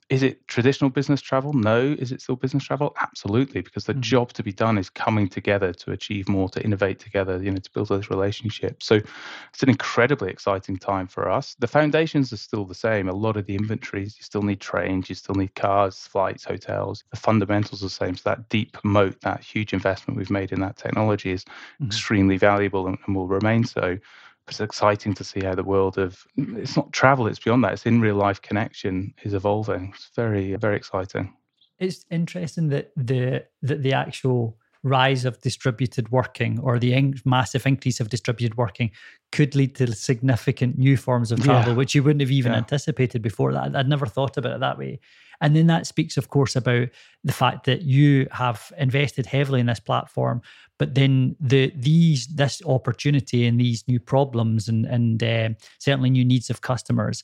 is 0.09 0.23
it 0.23 0.47
traditional 0.47 0.89
business 0.89 1.21
travel? 1.21 1.53
No. 1.53 1.97
Is 1.99 2.13
it 2.13 2.21
still 2.21 2.37
business 2.37 2.63
travel? 2.63 2.95
Absolutely, 3.01 3.61
because 3.61 3.85
the 3.85 3.93
mm-hmm. 3.93 4.03
job 4.03 4.33
to 4.35 4.43
be 4.43 4.53
done 4.53 4.79
is 4.79 4.89
coming 4.89 5.29
together 5.29 5.73
to 5.73 5.91
achieve 5.91 6.29
more, 6.29 6.49
to 6.51 6.63
innovate 6.63 7.01
together, 7.01 7.43
you 7.43 7.51
know, 7.51 7.59
to 7.59 7.71
build 7.73 7.89
those 7.89 8.09
relationships. 8.09 8.87
So 8.87 8.97
it's 8.97 9.63
an 9.63 9.69
incredibly 9.69 10.31
exciting 10.31 10.77
time 10.77 11.09
for 11.09 11.29
us. 11.29 11.57
The 11.59 11.67
foundations 11.67 12.33
are 12.33 12.37
still 12.37 12.65
the 12.65 12.75
same. 12.75 13.09
A 13.09 13.13
lot 13.13 13.37
of 13.37 13.47
the 13.47 13.57
inventories, 13.57 14.17
you 14.17 14.23
still 14.23 14.43
need 14.43 14.61
trains, 14.61 15.09
you 15.09 15.17
still 15.17 15.35
need 15.35 15.57
cars, 15.57 16.07
flights, 16.07 16.45
hotels. 16.45 17.03
The 17.11 17.17
fundamentals 17.17 17.83
are 17.83 17.87
the 17.87 17.91
same. 17.91 18.17
So 18.17 18.31
that 18.31 18.49
deep 18.49 18.77
moat, 18.85 19.21
that 19.23 19.41
huge 19.41 19.73
investment 19.73 20.17
we've 20.17 20.31
made 20.31 20.53
in 20.53 20.61
that 20.61 20.77
technology 20.77 21.33
is 21.33 21.45
mm-hmm. 21.45 21.87
extremely 21.87 22.37
valuable 22.37 22.87
and, 22.87 22.97
and 23.07 23.17
will 23.17 23.27
remain 23.27 23.65
so 23.65 23.99
it's 24.49 24.61
exciting 24.61 25.13
to 25.15 25.25
see 25.25 25.41
how 25.45 25.55
the 25.55 25.65
world 25.65 25.99
of 25.99 26.25
mm, 26.39 26.57
it's 26.59 26.77
not 26.77 26.93
travel 26.93 27.27
it's 27.27 27.39
beyond 27.39 27.65
that 27.65 27.73
it's 27.73 27.87
in 27.87 28.01
real 28.01 28.15
life 28.15 28.41
connection 28.43 29.13
is 29.23 29.35
evolving 29.35 29.93
it's 29.95 30.11
very 30.15 30.55
very 30.57 30.77
exciting 30.77 31.33
it's 31.79 32.05
interesting 32.11 32.69
that 32.69 32.91
the 32.97 33.45
that 33.63 33.83
the 33.83 33.93
actual 33.93 34.57
rise 34.83 35.25
of 35.25 35.41
distributed 35.41 36.11
working 36.13 36.61
or 36.61 36.79
the 36.79 36.93
in- 36.93 37.21
massive 37.25 37.67
increase 37.67 37.99
of 37.99 38.09
distributed 38.09 38.57
working 38.57 38.91
could 39.33 39.57
lead 39.57 39.75
to 39.75 39.93
significant 39.93 40.79
new 40.79 40.97
forms 40.97 41.33
of 41.33 41.43
travel 41.43 41.73
yeah. 41.73 41.77
which 41.77 41.95
you 41.95 42.03
wouldn't 42.03 42.21
have 42.21 42.31
even 42.31 42.53
yeah. 42.53 42.59
anticipated 42.59 43.21
before 43.21 43.53
that 43.53 43.75
i'd 43.75 43.89
never 43.89 44.07
thought 44.07 44.37
about 44.37 44.53
it 44.53 44.61
that 44.61 44.79
way 44.79 45.01
and 45.41 45.55
then 45.55 45.67
that 45.67 45.87
speaks, 45.87 46.17
of 46.17 46.29
course, 46.29 46.57
about 46.57 46.89
the 47.25 47.33
fact 47.33 47.67
that 47.67 47.83
you 47.83 48.27
have 48.31 48.73
invested 48.79 49.27
heavily 49.27 49.61
in 49.61 49.67
this 49.67 49.81
platform, 49.81 50.43
but 50.79 50.95
then 50.95 51.37
the 51.41 51.73
these 51.77 52.27
this 52.29 52.63
opportunity 52.67 53.47
and 53.47 53.61
these 53.61 53.87
new 53.89 54.01
problems 54.01 54.69
and 54.69 54.87
and 54.87 55.23
uh, 55.23 55.49
certainly 55.79 56.11
new 56.11 56.25
needs 56.25 56.51
of 56.51 56.61
customers 56.61 57.23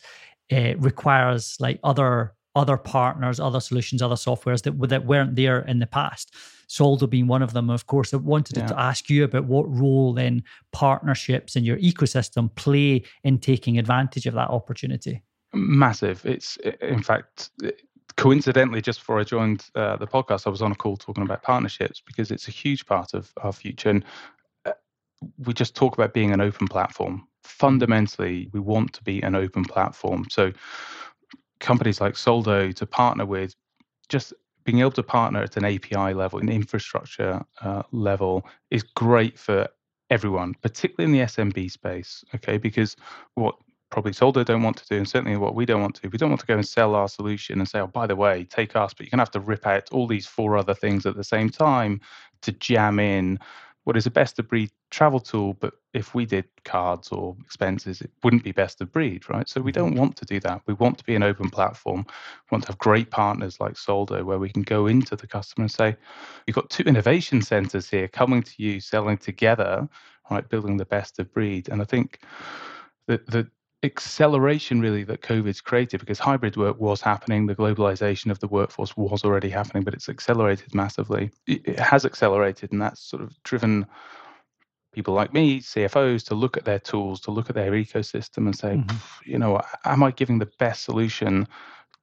uh, 0.52 0.76
requires 0.78 1.56
like 1.60 1.78
other 1.84 2.34
other 2.54 2.76
partners, 2.76 3.40
other 3.40 3.60
solutions, 3.60 4.02
other 4.02 4.14
softwares 4.14 4.62
that 4.62 4.88
that 4.88 5.06
weren't 5.06 5.36
there 5.36 5.60
in 5.60 5.78
the 5.78 5.86
past. 5.86 6.34
Soldo 6.66 7.06
being 7.06 7.26
one 7.26 7.42
of 7.42 7.52
them. 7.52 7.68
Of 7.68 7.86
course, 7.86 8.14
I 8.14 8.16
wanted 8.16 8.56
yeah. 8.56 8.66
to 8.66 8.80
ask 8.80 9.10
you 9.10 9.24
about 9.24 9.44
what 9.44 9.64
role 9.68 10.14
then 10.14 10.42
partnerships 10.72 11.54
in 11.54 11.64
your 11.64 11.76
ecosystem 11.78 12.54
play 12.54 13.02
in 13.24 13.38
taking 13.38 13.78
advantage 13.78 14.26
of 14.26 14.34
that 14.34 14.48
opportunity. 14.48 15.22
Massive. 15.52 16.24
It's 16.24 16.56
in 16.80 17.02
fact 17.02 17.50
coincidentally, 18.16 18.80
just 18.80 19.00
before 19.00 19.18
I 19.20 19.24
joined 19.24 19.66
uh, 19.74 19.96
the 19.96 20.06
podcast, 20.06 20.46
I 20.46 20.50
was 20.50 20.62
on 20.62 20.72
a 20.72 20.74
call 20.74 20.96
talking 20.96 21.24
about 21.24 21.42
partnerships 21.42 22.02
because 22.04 22.30
it's 22.30 22.48
a 22.48 22.52
huge 22.52 22.86
part 22.86 23.14
of 23.14 23.32
our 23.42 23.52
future. 23.52 23.90
And 23.90 24.04
uh, 24.64 24.72
we 25.38 25.52
just 25.52 25.74
talk 25.74 25.94
about 25.94 26.14
being 26.14 26.32
an 26.32 26.40
open 26.40 26.68
platform. 26.68 27.26
Fundamentally, 27.42 28.48
we 28.52 28.60
want 28.60 28.92
to 28.94 29.02
be 29.02 29.20
an 29.22 29.34
open 29.34 29.64
platform. 29.64 30.26
So, 30.30 30.52
companies 31.60 32.00
like 32.00 32.16
Soldo 32.16 32.72
to 32.72 32.86
partner 32.86 33.26
with, 33.26 33.54
just 34.08 34.32
being 34.64 34.80
able 34.80 34.92
to 34.92 35.02
partner 35.02 35.42
at 35.42 35.56
an 35.56 35.64
API 35.64 36.14
level, 36.14 36.38
an 36.38 36.48
infrastructure 36.48 37.44
uh, 37.62 37.82
level, 37.92 38.46
is 38.70 38.82
great 38.82 39.38
for 39.38 39.68
everyone, 40.10 40.54
particularly 40.62 41.12
in 41.12 41.18
the 41.18 41.26
SMB 41.26 41.70
space. 41.70 42.24
Okay, 42.34 42.58
because 42.58 42.96
what 43.34 43.56
probably 43.92 44.14
Soldo 44.14 44.42
don't 44.42 44.62
want 44.62 44.78
to 44.78 44.86
do, 44.88 44.96
and 44.96 45.08
certainly 45.08 45.36
what 45.36 45.54
we 45.54 45.66
don't 45.66 45.82
want 45.82 45.94
to. 45.96 46.08
We 46.08 46.18
don't 46.18 46.30
want 46.30 46.40
to 46.40 46.46
go 46.46 46.54
and 46.54 46.66
sell 46.66 46.94
our 46.94 47.08
solution 47.08 47.60
and 47.60 47.68
say, 47.68 47.78
oh, 47.78 47.86
by 47.86 48.06
the 48.06 48.16
way, 48.16 48.44
take 48.44 48.74
us, 48.74 48.94
but 48.94 49.04
you're 49.04 49.10
going 49.10 49.18
to 49.18 49.22
have 49.22 49.30
to 49.32 49.40
rip 49.40 49.66
out 49.66 49.92
all 49.92 50.06
these 50.06 50.26
four 50.26 50.56
other 50.56 50.74
things 50.74 51.04
at 51.04 51.14
the 51.14 51.22
same 51.22 51.50
time 51.50 52.00
to 52.40 52.52
jam 52.52 52.98
in 52.98 53.38
what 53.84 53.96
is 53.96 54.06
a 54.06 54.10
best 54.10 54.38
of 54.38 54.48
breed 54.48 54.70
travel 54.90 55.20
tool. 55.20 55.54
But 55.60 55.74
if 55.92 56.14
we 56.14 56.24
did 56.24 56.46
cards 56.64 57.10
or 57.10 57.36
expenses, 57.44 58.00
it 58.00 58.10
wouldn't 58.24 58.44
be 58.44 58.52
best 58.52 58.80
of 58.80 58.90
breed, 58.90 59.28
right? 59.28 59.46
So 59.46 59.60
we 59.60 59.72
mm-hmm. 59.72 59.82
don't 59.84 59.94
want 59.96 60.16
to 60.16 60.24
do 60.24 60.40
that. 60.40 60.62
We 60.66 60.72
want 60.74 60.96
to 60.98 61.04
be 61.04 61.14
an 61.14 61.22
open 61.22 61.50
platform. 61.50 62.06
We 62.06 62.54
want 62.54 62.64
to 62.64 62.70
have 62.70 62.78
great 62.78 63.10
partners 63.10 63.60
like 63.60 63.76
Soldo 63.76 64.24
where 64.24 64.38
we 64.38 64.48
can 64.48 64.62
go 64.62 64.86
into 64.86 65.16
the 65.16 65.26
customer 65.26 65.64
and 65.64 65.70
say, 65.70 65.96
you've 66.46 66.56
got 66.56 66.70
two 66.70 66.84
innovation 66.84 67.42
centers 67.42 67.90
here 67.90 68.08
coming 68.08 68.42
to 68.42 68.54
you, 68.56 68.80
selling 68.80 69.18
together, 69.18 69.86
right, 70.30 70.48
building 70.48 70.78
the 70.78 70.86
best 70.86 71.18
of 71.18 71.30
breed. 71.34 71.68
And 71.68 71.82
I 71.82 71.84
think 71.84 72.20
that 73.06 73.26
the 73.26 73.50
acceleration 73.82 74.80
really 74.80 75.02
that 75.04 75.22
COVID's 75.22 75.60
created 75.60 76.00
because 76.00 76.18
hybrid 76.18 76.56
work 76.56 76.78
was 76.80 77.00
happening, 77.00 77.46
the 77.46 77.54
globalization 77.54 78.30
of 78.30 78.38
the 78.38 78.46
workforce 78.46 78.96
was 78.96 79.24
already 79.24 79.50
happening, 79.50 79.82
but 79.82 79.94
it's 79.94 80.08
accelerated 80.08 80.74
massively. 80.74 81.30
It, 81.46 81.78
has 81.78 82.04
accelerated, 82.04 82.72
and 82.72 82.80
that's 82.80 83.00
sort 83.00 83.22
of 83.22 83.34
driven 83.42 83.86
people 84.92 85.14
like 85.14 85.32
me, 85.32 85.60
CFOs, 85.60 86.24
to 86.26 86.34
look 86.34 86.56
at 86.56 86.64
their 86.64 86.78
tools, 86.78 87.20
to 87.22 87.30
look 87.30 87.48
at 87.48 87.56
their 87.56 87.72
ecosystem 87.72 88.46
and 88.46 88.56
say, 88.56 88.76
mm-hmm. 88.76 89.30
you 89.30 89.38
know, 89.38 89.60
am 89.84 90.02
I 90.02 90.10
giving 90.12 90.38
the 90.38 90.50
best 90.58 90.84
solution 90.84 91.48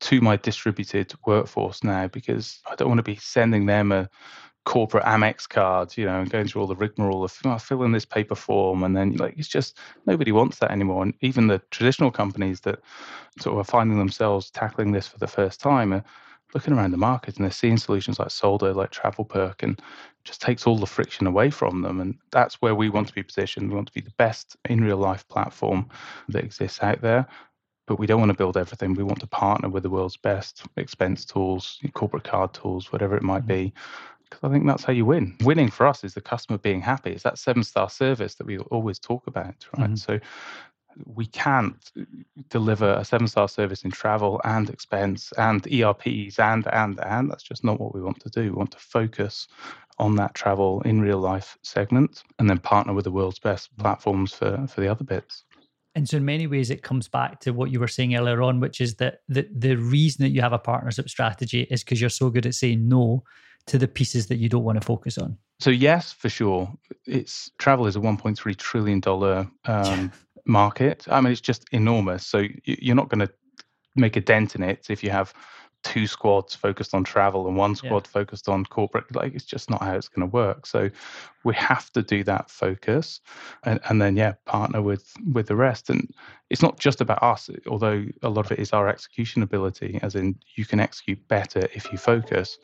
to 0.01 0.21
my 0.21 0.35
distributed 0.35 1.13
workforce 1.25 1.83
now? 1.83 2.07
Because 2.07 2.59
I 2.69 2.75
don't 2.75 2.89
want 2.89 2.99
to 2.99 3.03
be 3.03 3.15
sending 3.15 3.67
them 3.67 3.91
a 3.91 4.09
corporate 4.65 5.03
Amex 5.05 5.47
cards, 5.47 5.97
you 5.97 6.05
know, 6.05 6.19
and 6.19 6.29
going 6.29 6.47
through 6.47 6.61
all 6.61 6.67
the 6.67 6.75
rigmarole 6.75 7.23
of 7.23 7.35
oh, 7.45 7.57
fill 7.57 7.83
in 7.83 7.91
this 7.91 8.05
paper 8.05 8.35
form, 8.35 8.83
and 8.83 8.95
then 8.95 9.15
like 9.15 9.35
it's 9.37 9.47
just 9.47 9.77
nobody 10.05 10.31
wants 10.31 10.59
that 10.59 10.71
anymore. 10.71 11.03
And 11.03 11.13
even 11.21 11.47
the 11.47 11.61
traditional 11.71 12.11
companies 12.11 12.61
that 12.61 12.79
sort 13.39 13.53
of 13.53 13.59
are 13.59 13.71
finding 13.71 13.97
themselves 13.97 14.51
tackling 14.51 14.91
this 14.91 15.07
for 15.07 15.17
the 15.17 15.27
first 15.27 15.59
time 15.59 15.93
are 15.93 16.03
looking 16.53 16.73
around 16.73 16.91
the 16.91 16.97
market 16.97 17.35
and 17.35 17.43
they're 17.43 17.51
seeing 17.51 17.77
solutions 17.77 18.19
like 18.19 18.31
Soldo, 18.31 18.73
like 18.73 18.91
TravelPerk, 18.91 19.61
and 19.63 19.81
just 20.23 20.41
takes 20.41 20.65
all 20.65 20.77
the 20.77 20.85
friction 20.85 21.27
away 21.27 21.49
from 21.49 21.81
them. 21.81 22.01
And 22.01 22.17
that's 22.31 22.55
where 22.55 22.75
we 22.75 22.89
want 22.89 23.07
to 23.07 23.13
be 23.13 23.23
positioned. 23.23 23.69
We 23.69 23.75
want 23.75 23.87
to 23.87 23.93
be 23.93 24.01
the 24.01 24.13
best 24.17 24.57
in 24.67 24.83
real 24.83 24.97
life 24.97 25.27
platform 25.27 25.89
that 26.29 26.43
exists 26.43 26.81
out 26.81 27.01
there 27.01 27.27
but 27.89 27.97
we 27.97 28.05
don't 28.05 28.19
want 28.19 28.29
to 28.29 28.37
build 28.37 28.55
everything. 28.55 28.93
We 28.93 29.01
want 29.01 29.19
to 29.21 29.27
partner 29.27 29.67
with 29.67 29.81
the 29.81 29.89
world's 29.89 30.15
best 30.15 30.61
expense 30.77 31.25
tools, 31.25 31.79
corporate 31.95 32.23
card 32.23 32.53
tools, 32.53 32.91
whatever 32.91 33.17
it 33.17 33.23
might 33.23 33.47
mm-hmm. 33.47 33.63
be, 33.65 33.73
because 34.29 34.47
I 34.47 34.51
think 34.51 34.65
that's 34.67 34.83
how 34.83 34.93
you 34.93 35.05
win. 35.05 35.35
Winning 35.41 35.69
for 35.69 35.87
us 35.87 36.03
is 36.03 36.13
the 36.13 36.21
customer 36.21 36.57
being 36.57 36.81
happy. 36.81 37.11
It's 37.11 37.23
that 37.23 37.37
seven 37.37 37.63
star 37.63 37.89
service 37.89 38.35
that 38.35 38.47
we 38.47 38.57
always 38.57 38.99
talk 38.99 39.27
about, 39.27 39.65
right? 39.77 39.87
Mm-hmm. 39.87 39.95
So 39.95 40.19
we 41.05 41.25
can't 41.27 41.91
deliver 42.49 42.93
a 42.93 43.05
seven 43.05 43.27
star 43.27 43.47
service 43.47 43.83
in 43.83 43.91
travel 43.91 44.41
and 44.43 44.69
expense 44.69 45.31
and 45.37 45.65
ERPs 45.71 46.39
and, 46.39 46.67
and, 46.71 46.99
and. 47.03 47.29
That's 47.31 47.43
just 47.43 47.63
not 47.63 47.79
what 47.79 47.93
we 47.93 48.01
want 48.01 48.19
to 48.21 48.29
do. 48.29 48.43
We 48.43 48.51
want 48.51 48.71
to 48.71 48.79
focus 48.79 49.47
on 49.97 50.15
that 50.15 50.33
travel 50.33 50.81
in 50.81 51.01
real 51.01 51.19
life 51.19 51.57
segment 51.61 52.23
and 52.39 52.49
then 52.49 52.57
partner 52.59 52.93
with 52.93 53.05
the 53.05 53.11
world's 53.11 53.39
best 53.39 53.75
platforms 53.77 54.33
for, 54.33 54.65
for 54.67 54.81
the 54.81 54.87
other 54.87 55.03
bits. 55.03 55.43
And 55.95 56.07
so, 56.07 56.17
in 56.17 56.25
many 56.25 56.47
ways, 56.47 56.69
it 56.69 56.83
comes 56.83 57.07
back 57.07 57.39
to 57.41 57.51
what 57.51 57.71
you 57.71 57.79
were 57.79 57.87
saying 57.87 58.15
earlier 58.15 58.41
on, 58.43 58.59
which 58.59 58.79
is 58.79 58.95
that 58.95 59.21
the, 59.27 59.49
the 59.51 59.75
reason 59.75 60.23
that 60.23 60.29
you 60.29 60.41
have 60.41 60.53
a 60.53 60.59
partnership 60.59 61.09
strategy 61.09 61.63
is 61.71 61.83
because 61.83 61.99
you're 61.99 62.11
so 62.11 62.29
good 62.29 62.45
at 62.45 62.53
saying 62.53 62.87
no 62.87 63.23
to 63.67 63.77
the 63.77 63.87
pieces 63.87 64.27
that 64.27 64.37
you 64.37 64.49
don't 64.49 64.63
want 64.63 64.79
to 64.79 64.85
focus 64.85 65.17
on. 65.17 65.37
So, 65.59 65.69
yes, 65.69 66.11
for 66.13 66.29
sure. 66.29 66.71
It's 67.05 67.51
travel 67.57 67.85
is 67.85 67.95
a 67.95 67.99
$1.3 67.99 68.55
trillion 68.57 69.01
um, 69.65 70.11
market. 70.45 71.05
I 71.09 71.21
mean, 71.21 71.31
it's 71.31 71.41
just 71.41 71.65
enormous. 71.71 72.25
So, 72.25 72.45
you're 72.63 72.95
not 72.95 73.09
going 73.09 73.27
to 73.27 73.33
make 73.95 74.15
a 74.15 74.21
dent 74.21 74.55
in 74.55 74.63
it 74.63 74.87
if 74.89 75.03
you 75.03 75.09
have 75.09 75.33
two 75.83 76.07
squads 76.07 76.55
focused 76.55 76.93
on 76.93 77.03
travel 77.03 77.47
and 77.47 77.55
one 77.55 77.73
squad 77.73 78.05
yeah. 78.05 78.11
focused 78.11 78.49
on 78.49 78.65
corporate 78.65 79.15
like 79.15 79.33
it's 79.33 79.45
just 79.45 79.69
not 79.69 79.81
how 79.81 79.95
it's 79.95 80.09
going 80.09 80.27
to 80.27 80.33
work 80.33 80.65
so 80.65 80.89
we 81.45 81.53
have 81.53 81.89
to 81.91 82.01
do 82.01 82.21
that 82.23 82.49
focus 82.49 83.21
and, 83.63 83.79
and 83.87 84.01
then 84.01 84.17
yeah 84.17 84.33
partner 84.45 84.81
with 84.81 85.13
with 85.31 85.47
the 85.47 85.55
rest 85.55 85.89
and 85.89 86.13
it's 86.49 86.61
not 86.61 86.77
just 86.79 86.99
about 86.99 87.21
us 87.23 87.49
although 87.67 88.05
a 88.23 88.29
lot 88.29 88.45
of 88.45 88.51
it 88.51 88.59
is 88.59 88.73
our 88.73 88.89
execution 88.89 89.41
ability 89.41 89.99
as 90.01 90.15
in 90.15 90.37
you 90.55 90.65
can 90.65 90.81
execute 90.81 91.25
better 91.29 91.61
if 91.73 91.89
you 91.93 91.97
focus 91.97 92.57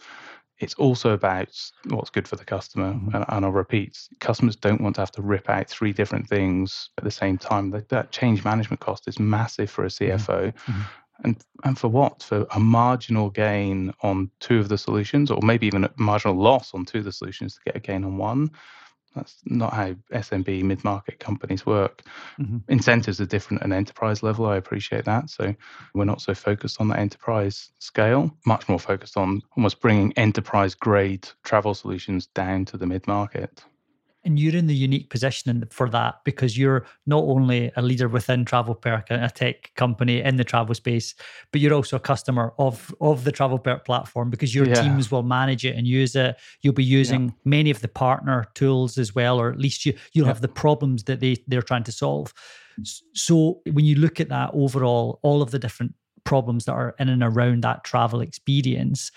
it's 0.60 0.74
also 0.76 1.12
about 1.12 1.50
what's 1.90 2.10
good 2.10 2.28
for 2.28 2.36
the 2.36 2.46
customer. 2.46 2.94
Mm-hmm. 2.94 3.16
And, 3.16 3.26
and, 3.28 3.46
I'll 3.46 3.52
repeat 3.52 4.08
customers 4.20 4.56
don't 4.56 4.82
want 4.82 4.96
to 4.96 5.02
have 5.02 5.12
to 5.14 5.22
rip 5.22 5.50
out 5.50 5.70
three 5.70 5.92
different 5.92 6.28
things 6.28 6.90
at 6.98 7.04
the 7.04 7.12
same 7.12 7.38
time. 7.38 7.72
That, 7.72 7.90
that 7.90 8.12
change 8.12 8.44
management 8.44 8.80
cost 8.80 9.08
is 9.08 9.20
massive 9.20 9.70
for 9.70 9.84
a 9.84 9.90
CFO. 9.90 10.54
Mm-hmm. 10.54 10.72
mm-hmm. 10.72 10.82
And 11.24 11.38
and 11.64 11.80
for 11.80 11.88
what? 11.88 12.24
For 12.24 12.46
a 12.52 12.60
marginal 12.60 13.30
gain 13.30 13.94
on 14.02 14.30
two 14.42 14.60
of 14.60 14.68
the 14.68 14.78
solutions, 14.78 15.32
or 15.32 15.40
maybe 15.42 15.66
even 15.66 15.86
a 15.86 15.92
marginal 15.96 16.36
loss 16.36 16.74
on 16.74 16.84
two 16.84 16.98
of 16.98 17.06
the 17.06 17.12
solutions 17.14 17.56
to 17.56 17.62
get 17.64 17.78
a 17.78 17.80
gain 17.80 18.04
on 18.04 18.18
one. 18.18 18.52
That's 19.16 19.38
not 19.46 19.74
how 19.74 19.96
SMB 20.14 20.64
mid 20.64 20.84
market 20.84 21.20
companies 21.20 21.66
work. 21.66 22.04
Mm-hmm. 22.40 22.58
Incentives 22.68 23.22
are 23.22 23.26
different 23.26 23.62
at 23.62 23.68
an 23.68 23.74
enterprise 23.74 24.22
level. 24.22 24.46
I 24.46 24.58
appreciate 24.58 25.06
that. 25.06 25.30
So 25.30 25.56
we're 25.94 26.06
not 26.06 26.22
so 26.22 26.34
focused 26.34 26.82
on 26.82 26.90
that 26.90 27.00
enterprise 27.00 27.72
scale, 27.80 28.36
much 28.46 28.68
more 28.68 28.80
focused 28.80 29.18
on 29.18 29.42
almost 29.56 29.80
bringing 29.80 30.12
enterprise 30.14 30.76
grade 30.76 31.28
travel 31.44 31.74
solutions 31.74 32.28
down 32.28 32.66
to 32.66 32.78
the 32.78 32.86
mid 32.86 33.08
market. 33.08 33.64
And 34.26 34.40
you're 34.40 34.56
in 34.56 34.68
the 34.68 34.76
unique 34.76 35.10
position 35.10 35.64
for 35.70 35.90
that 35.90 36.16
because 36.26 36.58
you're 36.58 36.86
not 37.06 37.24
only 37.24 37.72
a 37.76 37.82
leader 37.82 38.08
within 38.08 38.44
Travel 38.44 38.66
TravelPerk, 38.66 39.06
a 39.10 39.30
tech 39.30 39.72
company 39.76 40.22
in 40.22 40.38
the 40.38 40.44
travel 40.44 40.76
space, 40.76 41.16
but 41.52 41.62
you're 41.62 41.74
also 41.74 41.98
a 41.98 42.00
customer 42.00 42.54
of 42.58 42.94
of 43.02 43.24
the 43.24 43.32
TravelPerk 43.32 43.86
platform 43.86 44.30
because 44.30 44.54
your 44.54 44.68
yeah. 44.68 44.82
teams 44.82 45.12
will 45.12 45.24
manage 45.24 45.66
it 45.66 45.76
and 45.76 45.88
use 45.88 46.16
it. 46.16 46.36
You'll 46.62 46.74
be 46.74 46.84
using 46.84 47.26
yeah. 47.26 47.32
many 47.46 47.72
of 47.72 47.82
the 47.82 47.88
partner 47.88 48.46
tools 48.54 48.98
as 48.98 49.14
well, 49.14 49.40
or 49.40 49.52
at 49.52 49.60
least 49.60 49.86
you 49.86 49.94
you'll 50.14 50.26
yeah. 50.26 50.34
have 50.34 50.42
the 50.42 50.48
problems 50.48 51.04
that 51.04 51.20
they 51.20 51.38
they're 51.48 51.62
trying 51.62 51.84
to 51.84 51.92
solve. 51.92 52.34
So 53.14 53.62
when 53.72 53.86
you 53.86 53.96
look 53.96 54.20
at 54.20 54.30
that 54.30 54.52
overall, 54.54 55.20
all 55.24 55.42
of 55.42 55.52
the 55.52 55.60
different 55.60 55.96
problems 56.26 56.66
that 56.66 56.74
are 56.74 56.94
in 57.00 57.08
and 57.08 57.24
around 57.24 57.64
that 57.64 57.86
travel 57.86 58.20
experience 58.20 59.12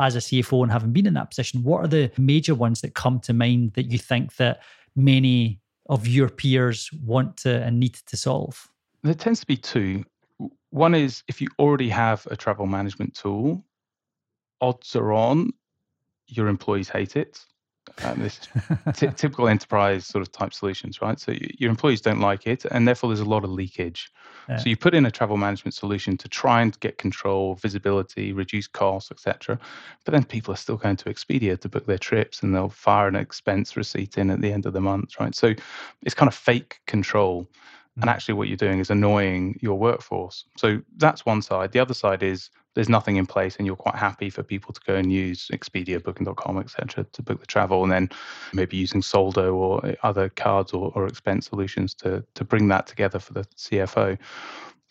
as 0.00 0.16
a 0.16 0.18
CFO 0.18 0.62
and 0.64 0.72
having 0.72 0.92
been 0.92 1.06
in 1.06 1.14
that 1.14 1.30
position, 1.30 1.62
what 1.62 1.84
are 1.84 1.88
the 1.88 2.10
major 2.18 2.54
ones 2.54 2.80
that 2.80 2.94
come 2.94 3.20
to 3.20 3.32
mind 3.32 3.74
that 3.74 3.90
you 3.90 3.98
think 3.98 4.34
that 4.36 4.62
many 4.96 5.60
of 5.88 6.08
your 6.08 6.28
peers 6.28 6.90
want 7.04 7.36
to 7.38 7.62
and 7.62 7.78
need 7.78 7.94
to 7.94 8.16
solve? 8.16 8.68
There 9.02 9.14
tends 9.14 9.40
to 9.40 9.46
be 9.46 9.56
two. 9.56 10.04
One 10.70 10.94
is 10.94 11.22
if 11.28 11.40
you 11.40 11.48
already 11.58 11.88
have 11.90 12.26
a 12.30 12.36
travel 12.36 12.66
management 12.66 13.14
tool, 13.14 13.64
odds 14.60 14.96
are 14.96 15.12
on 15.12 15.52
your 16.26 16.48
employees 16.48 16.88
hate 16.88 17.16
it. 17.16 17.44
Um, 18.02 18.20
this 18.20 18.40
t- 18.94 19.08
typical 19.14 19.48
enterprise 19.48 20.06
sort 20.06 20.22
of 20.22 20.32
type 20.32 20.52
solutions, 20.52 21.00
right? 21.00 21.18
So 21.18 21.34
your 21.58 21.70
employees 21.70 22.00
don't 22.00 22.20
like 22.20 22.46
it, 22.46 22.64
and 22.66 22.88
therefore 22.88 23.10
there's 23.10 23.20
a 23.20 23.24
lot 23.24 23.44
of 23.44 23.50
leakage. 23.50 24.10
Yeah. 24.48 24.58
So 24.58 24.68
you 24.68 24.76
put 24.76 24.94
in 24.94 25.06
a 25.06 25.10
travel 25.10 25.36
management 25.36 25.74
solution 25.74 26.16
to 26.18 26.28
try 26.28 26.60
and 26.60 26.78
get 26.80 26.98
control, 26.98 27.54
visibility, 27.54 28.32
reduce 28.32 28.66
costs, 28.66 29.10
etc. 29.10 29.58
But 30.04 30.12
then 30.12 30.24
people 30.24 30.52
are 30.52 30.58
still 30.58 30.76
going 30.76 30.96
to 30.96 31.04
Expedia 31.06 31.58
to 31.60 31.68
book 31.68 31.86
their 31.86 31.98
trips, 31.98 32.42
and 32.42 32.54
they'll 32.54 32.68
fire 32.68 33.08
an 33.08 33.16
expense 33.16 33.76
receipt 33.76 34.18
in 34.18 34.30
at 34.30 34.40
the 34.40 34.52
end 34.52 34.66
of 34.66 34.72
the 34.72 34.80
month, 34.80 35.18
right? 35.20 35.34
So 35.34 35.54
it's 36.02 36.14
kind 36.14 36.28
of 36.28 36.34
fake 36.34 36.80
control. 36.86 37.48
And 37.96 38.06
mm. 38.06 38.12
actually, 38.12 38.34
what 38.34 38.48
you're 38.48 38.56
doing 38.56 38.80
is 38.80 38.90
annoying 38.90 39.58
your 39.62 39.78
workforce. 39.78 40.44
So 40.56 40.80
that's 40.96 41.24
one 41.24 41.42
side. 41.42 41.72
The 41.72 41.78
other 41.78 41.94
side 41.94 42.22
is 42.22 42.50
there's 42.74 42.88
nothing 42.88 43.16
in 43.16 43.26
place 43.26 43.56
and 43.56 43.66
you're 43.66 43.76
quite 43.76 43.94
happy 43.94 44.30
for 44.30 44.42
people 44.42 44.72
to 44.72 44.80
go 44.86 44.94
and 44.94 45.12
use 45.12 45.48
Expedia, 45.52 46.02
Booking.com, 46.02 46.58
etc., 46.58 47.04
to 47.12 47.22
book 47.22 47.40
the 47.40 47.46
travel, 47.46 47.82
and 47.82 47.92
then 47.92 48.10
maybe 48.52 48.76
using 48.76 49.02
Soldo 49.02 49.54
or 49.54 49.94
other 50.02 50.28
cards 50.28 50.72
or, 50.72 50.92
or 50.94 51.06
expense 51.06 51.46
solutions 51.46 51.94
to 51.94 52.24
to 52.34 52.44
bring 52.44 52.68
that 52.68 52.86
together 52.86 53.18
for 53.18 53.32
the 53.32 53.44
CFO. 53.56 54.18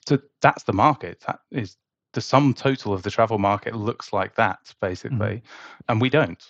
So 0.08 0.20
that's 0.42 0.64
the 0.64 0.74
market. 0.74 1.22
That 1.28 1.40
is 1.52 1.78
the 2.14 2.22
sum 2.22 2.54
total 2.54 2.94
of 2.94 3.04
the 3.04 3.12
travel 3.12 3.40
market 3.40 3.76
looks 3.76 4.14
like 4.14 4.36
that 4.36 4.60
basically, 4.82 5.18
mm-hmm. 5.18 5.82
and 5.90 6.02
we 6.02 6.10
don't. 6.10 6.44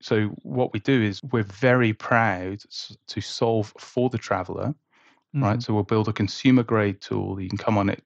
So 0.00 0.26
what 0.42 0.72
we 0.72 0.80
do 0.80 1.02
is 1.02 1.22
we're 1.22 1.42
very 1.42 1.92
proud 1.92 2.62
to 3.08 3.20
solve 3.20 3.72
for 3.78 4.10
the 4.10 4.18
traveler, 4.18 4.68
mm-hmm. 5.34 5.42
right? 5.42 5.62
So 5.62 5.74
we'll 5.74 5.84
build 5.84 6.08
a 6.08 6.12
consumer 6.12 6.62
grade 6.62 7.00
tool. 7.00 7.40
You 7.40 7.48
can 7.48 7.58
come 7.58 7.78
on 7.78 7.88
it. 7.88 8.04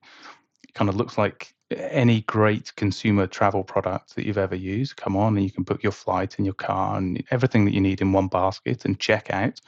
It 0.63 0.75
kind 0.75 0.89
of 0.89 0.97
looks 0.97 1.19
like 1.19 1.53
any 1.71 2.23
great 2.23 2.75
consumer 2.77 3.27
travel 3.27 3.63
product 3.63 4.15
that 4.15 4.27
you've 4.27 4.39
ever 4.39 4.57
used. 4.57 4.97
Come 4.97 5.17
on, 5.17 5.37
and 5.37 5.45
you 5.45 5.53
can 5.53 5.63
book 5.63 5.83
your 5.83 5.93
flight 5.93 6.37
and 6.37 6.47
your 6.47 6.55
car 6.55 6.99
and 6.99 7.23
everything 7.31 7.65
that 7.65 7.75
you 7.75 7.81
need 7.81 8.01
in 8.01 8.13
one 8.13 8.29
basket 8.29 8.85
and 8.85 8.99
check 8.99 9.31
out. 9.31 9.61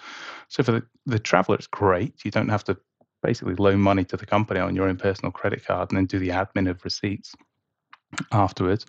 So 0.48 0.62
for 0.62 0.72
the, 0.72 0.82
the 1.06 1.18
traveler, 1.18 1.56
it's 1.56 1.66
great. 1.66 2.24
You 2.24 2.30
don't 2.30 2.48
have 2.48 2.64
to 2.64 2.76
basically 3.22 3.54
loan 3.54 3.80
money 3.80 4.04
to 4.04 4.16
the 4.16 4.26
company 4.26 4.58
on 4.58 4.74
your 4.74 4.88
own 4.88 4.96
personal 4.96 5.30
credit 5.30 5.64
card 5.64 5.90
and 5.90 5.96
then 5.96 6.06
do 6.06 6.18
the 6.18 6.30
admin 6.30 6.68
of 6.68 6.84
receipts 6.84 7.34
afterwards. 8.32 8.84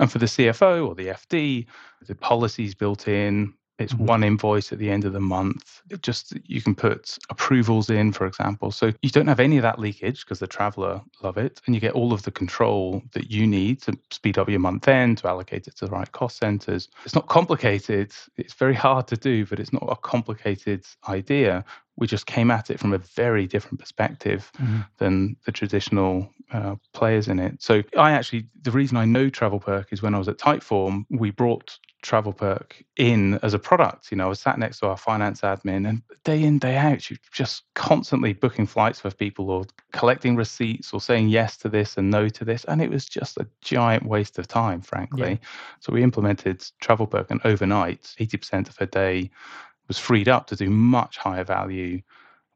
And 0.00 0.10
for 0.10 0.18
the 0.18 0.26
CFO 0.26 0.88
or 0.88 0.94
the 0.94 1.08
FD, 1.08 1.66
the 2.06 2.14
policies 2.14 2.74
built 2.74 3.08
in, 3.08 3.52
it's 3.78 3.94
mm-hmm. 3.94 4.06
one 4.06 4.24
invoice 4.24 4.72
at 4.72 4.78
the 4.78 4.90
end 4.90 5.04
of 5.04 5.12
the 5.12 5.20
month. 5.20 5.82
It 5.90 6.02
just 6.02 6.34
you 6.44 6.60
can 6.60 6.74
put 6.74 7.16
approvals 7.30 7.90
in, 7.90 8.12
for 8.12 8.26
example. 8.26 8.70
So 8.70 8.92
you 9.02 9.10
don't 9.10 9.28
have 9.28 9.40
any 9.40 9.56
of 9.56 9.62
that 9.62 9.78
leakage 9.78 10.24
because 10.24 10.40
the 10.40 10.46
traveler 10.46 11.00
love 11.22 11.38
it, 11.38 11.60
and 11.66 11.74
you 11.74 11.80
get 11.80 11.94
all 11.94 12.12
of 12.12 12.22
the 12.22 12.30
control 12.30 13.02
that 13.12 13.30
you 13.30 13.46
need 13.46 13.80
to 13.82 13.96
speed 14.10 14.38
up 14.38 14.48
your 14.48 14.60
month 14.60 14.88
end, 14.88 15.18
to 15.18 15.28
allocate 15.28 15.68
it 15.68 15.76
to 15.76 15.86
the 15.86 15.92
right 15.92 16.10
cost 16.12 16.38
centers. 16.38 16.88
It's 17.04 17.14
not 17.14 17.28
complicated. 17.28 18.12
It's 18.36 18.54
very 18.54 18.74
hard 18.74 19.06
to 19.08 19.16
do, 19.16 19.46
but 19.46 19.60
it's 19.60 19.72
not 19.72 19.86
a 19.88 19.96
complicated 19.96 20.84
idea. 21.08 21.64
We 21.96 22.06
just 22.06 22.26
came 22.26 22.50
at 22.50 22.70
it 22.70 22.78
from 22.78 22.92
a 22.92 22.98
very 22.98 23.46
different 23.46 23.80
perspective 23.80 24.52
mm-hmm. 24.56 24.80
than 24.98 25.36
the 25.46 25.52
traditional 25.52 26.32
uh, 26.52 26.76
players 26.92 27.28
in 27.28 27.38
it. 27.40 27.60
So 27.60 27.82
I 27.96 28.12
actually, 28.12 28.46
the 28.62 28.70
reason 28.70 28.96
I 28.96 29.04
know 29.04 29.28
TravelPerk 29.28 29.86
is 29.90 30.00
when 30.00 30.14
I 30.14 30.18
was 30.18 30.28
at 30.28 30.38
Typeform, 30.38 31.06
we 31.10 31.30
brought 31.30 31.78
TravelPerk 32.02 32.72
in 32.96 33.34
as 33.42 33.54
a 33.54 33.58
product. 33.58 34.10
You 34.10 34.16
know, 34.16 34.26
I 34.26 34.28
was 34.28 34.40
sat 34.40 34.58
next 34.58 34.78
to 34.80 34.86
our 34.86 34.96
finance 34.96 35.40
admin, 35.40 35.88
and 35.88 36.02
day 36.24 36.42
in, 36.42 36.58
day 36.58 36.76
out, 36.76 37.10
you're 37.10 37.18
just 37.32 37.64
constantly 37.74 38.32
booking 38.32 38.66
flights 38.66 39.00
for 39.00 39.10
people 39.10 39.50
or 39.50 39.64
collecting 39.92 40.36
receipts 40.36 40.92
or 40.92 41.00
saying 41.00 41.28
yes 41.28 41.56
to 41.58 41.68
this 41.68 41.96
and 41.96 42.10
no 42.10 42.28
to 42.28 42.44
this. 42.44 42.64
And 42.64 42.80
it 42.80 42.90
was 42.90 43.06
just 43.06 43.36
a 43.38 43.48
giant 43.60 44.04
waste 44.04 44.38
of 44.38 44.46
time, 44.46 44.80
frankly. 44.80 45.30
Yeah. 45.30 45.48
So 45.80 45.92
we 45.92 46.02
implemented 46.02 46.60
TravelPerk 46.82 47.30
and 47.30 47.40
overnight, 47.44 48.02
80% 48.18 48.68
of 48.68 48.76
her 48.76 48.86
day 48.86 49.30
was 49.88 49.98
freed 49.98 50.28
up 50.28 50.46
to 50.48 50.56
do 50.56 50.70
much 50.70 51.16
higher 51.16 51.44
value 51.44 52.00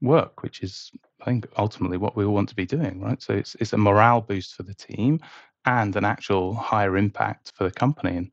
work, 0.01 0.43
which 0.43 0.63
is, 0.63 0.93
I 1.21 1.25
think, 1.25 1.47
ultimately 1.57 1.97
what 1.97 2.15
we 2.15 2.25
all 2.25 2.35
want 2.35 2.51
to 2.51 2.55
be 2.55 2.67
doing, 2.67 3.01
right? 3.01 3.21
So 3.21 3.33
it's, 3.33 3.57
it's 3.59 3.73
a 3.73 3.79
morale 3.79 4.21
boost 4.21 4.55
for 4.55 4.63
the 4.63 4.75
team 4.75 5.21
and 5.65 5.97
an 5.97 6.05
actual 6.05 6.55
higher 6.55 6.97
impact 6.97 7.53
for 7.55 7.65
the 7.65 7.71
company. 7.71 8.17
And 8.17 8.31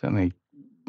certainly 0.00 0.32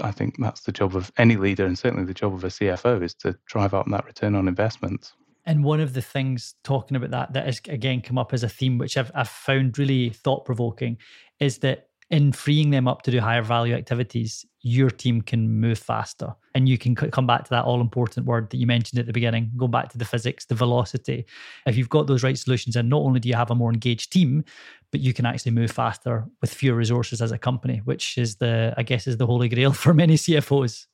I 0.02 0.12
think 0.12 0.36
that's 0.40 0.62
the 0.62 0.72
job 0.72 0.96
of 0.96 1.12
any 1.18 1.36
leader 1.36 1.66
and 1.66 1.78
certainly 1.78 2.06
the 2.06 2.14
job 2.14 2.34
of 2.34 2.44
a 2.44 2.48
CFO 2.48 3.04
is 3.04 3.14
to 3.16 3.38
drive 3.46 3.74
up 3.74 3.86
that 3.90 4.06
return 4.06 4.36
on 4.36 4.48
investment. 4.48 5.14
And 5.46 5.64
one 5.64 5.80
of 5.80 5.94
the 5.94 6.02
things 6.02 6.56
talking 6.64 6.96
about 6.96 7.12
that 7.12 7.34
that 7.34 7.46
has 7.46 7.62
again 7.68 8.02
come 8.02 8.18
up 8.18 8.34
as 8.34 8.44
a 8.44 8.50
theme, 8.50 8.78
which 8.78 8.96
I've, 8.98 9.12
I've 9.16 9.30
found 9.30 9.78
really 9.78 10.10
thought 10.10 10.46
provoking, 10.46 10.98
is 11.40 11.60
that 11.60 11.88
in 12.10 12.32
freeing 12.32 12.70
them 12.70 12.88
up 12.88 13.02
to 13.04 13.12
do 13.12 13.20
higher 13.20 13.42
value 13.42 13.74
activities, 13.74 14.46
your 14.64 14.90
team 14.90 15.22
can 15.22 15.50
move 15.50 15.80
faster. 15.80 16.36
And 16.54 16.68
you 16.68 16.78
can 16.78 16.96
come 16.96 17.26
back 17.26 17.46
to 17.46 17.50
that 17.52 17.66
all 17.66 17.82
important 17.82 18.26
word 18.26 18.50
that 18.50 18.58
you 18.58 18.68
mentioned 18.68 19.00
at 19.00 19.06
the 19.06 19.14
beginning, 19.14 19.52
go 19.58 19.68
back 19.68 19.90
to 19.90 19.98
the 19.98 20.06
physics, 20.06 20.46
the 20.46 20.56
velocity. 20.56 21.26
If 21.66 21.78
you've 21.78 21.90
got 21.90 22.08
those 22.08 22.24
right 22.24 22.38
solutions, 22.38 22.76
and 22.76 22.90
not 22.90 23.02
only 23.02 23.20
do 23.20 23.30
you 23.30 23.36
have 23.36 23.52
a 23.52 23.56
more 23.56 23.72
engaged 23.72 24.12
team, 24.12 24.44
but 24.92 25.00
you 25.00 25.14
can 25.14 25.26
actually 25.26 25.54
move 25.54 25.72
faster 25.72 26.26
with 26.42 26.54
fewer 26.54 26.76
resources 26.76 27.22
as 27.22 27.32
a 27.32 27.38
company, 27.38 27.82
which 27.86 28.18
is 28.18 28.36
the, 28.36 28.74
I 28.78 28.84
guess, 28.84 29.08
is 29.08 29.18
the 29.18 29.26
holy 29.26 29.50
grail 29.50 29.74
for 29.74 29.94
many 29.94 30.16
CFOs. 30.16 30.88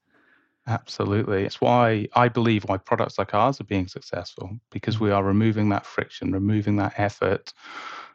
Absolutely. 0.68 1.44
It's 1.44 1.62
why 1.62 2.08
I 2.14 2.28
believe 2.28 2.66
why 2.66 2.78
products 2.78 3.18
like 3.18 3.34
ours 3.34 3.60
are 3.62 3.66
being 3.66 3.88
successful 3.88 4.60
because 4.70 4.98
mm. 4.98 5.02
we 5.02 5.12
are 5.12 5.24
removing 5.24 5.70
that 5.70 5.86
friction, 5.86 6.34
removing 6.34 6.76
that 6.76 6.94
effort, 6.98 7.54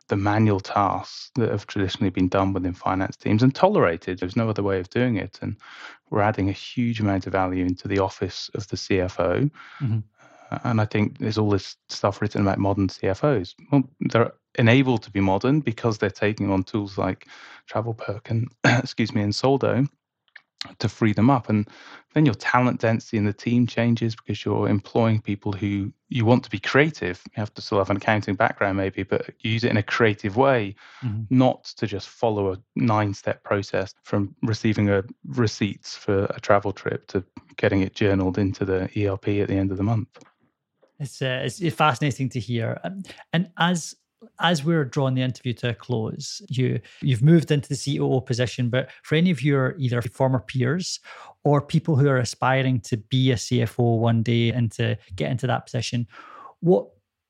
the 0.09 0.17
manual 0.17 0.61
tasks 0.61 1.31
that 1.37 1.51
have 1.51 1.67
traditionally 1.67 2.11
been 2.11 2.29
done 2.29 2.53
within 2.53 2.75
finance 2.75 3.17
teams 3.17 3.43
and 3.43 3.55
tolerated. 3.55 4.19
There's 4.19 4.37
no 4.37 4.49
other 4.49 4.63
way 4.63 4.81
of 4.81 4.91
doing 4.91 5.17
it. 5.17 5.39
And 5.43 5.57
we're 6.11 6.23
adding 6.23 6.49
a 6.49 6.53
huge 6.53 7.01
amount 7.01 7.27
of 7.27 7.33
value 7.33 7.65
into 7.65 7.89
the 7.89 7.99
office 7.99 8.51
of 8.55 8.69
the 8.69 8.77
CFO. 8.77 9.51
Mm-hmm. 9.81 9.99
And 10.65 10.81
I 10.81 10.85
think 10.85 11.19
there's 11.19 11.39
all 11.39 11.51
this 11.51 11.77
stuff 11.89 12.21
written 12.21 12.43
about 12.43 12.59
modern 12.59 12.89
CFOs. 12.89 13.55
Well, 13.71 13.85
they're 14.01 14.33
enabled 14.59 15.03
to 15.05 15.11
be 15.11 15.21
modern 15.21 15.61
because 15.61 15.99
they're 15.99 16.11
taking 16.11 16.51
on 16.51 16.63
tools 16.63 16.99
like 16.99 17.27
TravelPerk 17.71 18.31
and 18.31 18.49
excuse 18.65 19.15
me 19.15 19.23
and 19.23 19.35
Soldo 19.35 19.87
to 20.79 20.89
free 20.89 21.13
them 21.13 21.31
up. 21.31 21.49
And 21.49 21.69
then 22.15 22.27
your 22.27 22.35
talent 22.35 22.81
density 22.81 23.17
in 23.17 23.25
the 23.25 23.33
team 23.33 23.67
changes 23.67 24.15
because 24.15 24.45
you're 24.45 24.69
employing 24.69 25.21
people 25.21 25.53
who 25.53 25.93
you 26.09 26.25
want 26.25 26.45
to 26.45 26.51
be 26.51 26.59
creative. 26.59 27.23
You 27.27 27.41
have 27.41 27.55
to 27.55 27.63
still 27.63 27.79
have 27.79 27.91
an 27.91 27.97
accounting 27.97 28.35
background, 28.35 28.77
maybe, 28.77 29.03
but 29.03 29.31
use 29.41 29.65
it 29.65 29.71
in 29.71 29.77
a 29.77 29.83
creative 29.83 30.37
way, 30.37 30.75
mm-hmm. 31.03 31.23
not 31.31 31.65
to 31.77 31.87
just 31.87 32.09
follow 32.09 32.53
a 32.53 32.59
nine 32.77 33.15
step 33.15 33.43
process 33.45 33.95
from 34.03 34.35
receiving 34.43 34.91
a 34.91 35.05
receipts 35.27 35.97
for 35.97 36.25
a 36.27 36.41
travel 36.41 36.73
trip 36.73 37.07
to 37.09 37.25
getting 37.57 37.81
it 37.81 37.95
journaled 37.95 38.39
into 38.39 38.65
the 38.65 38.83
ERP 38.97 39.29
at 39.29 39.49
the 39.49 39.57
end 39.57 39.71
of 39.71 39.79
the 39.79 39.83
month. 39.83 40.09
It's, 41.01 41.21
uh, 41.21 41.43
it's 41.45 41.75
fascinating 41.75 42.29
to 42.31 42.41
hear. 42.41 42.79
Um, 42.85 43.03
and 43.33 43.51
as 43.59 43.97
as 44.41 44.65
we're 44.65 44.85
drawing 44.85 45.15
the 45.15 45.23
interview 45.23 45.53
to 45.55 45.71
a 45.71 45.75
close, 45.75 46.43
you 46.49 46.81
you've 47.01 47.23
moved 47.23 47.51
into 47.51 47.69
the 47.69 47.99
COO 47.99 48.21
position, 48.21 48.69
but 48.69 48.91
for 49.03 49.15
any 49.15 49.31
of 49.31 49.43
your 49.43 49.75
either 49.79 50.03
former 50.03 50.41
peers 50.41 51.01
or 51.45 51.61
people 51.61 51.97
who 51.97 52.09
are 52.09 52.19
aspiring 52.19 52.81
to 52.81 52.97
be 52.97 53.33
a 53.33 53.37
CFO 53.37 53.99
one 53.99 54.23
day 54.23 54.51
and 54.51 54.71
to 54.73 54.97
get 55.17 55.31
into 55.31 55.47
that 55.47 55.67
position, 55.67 56.07
what 56.61 56.87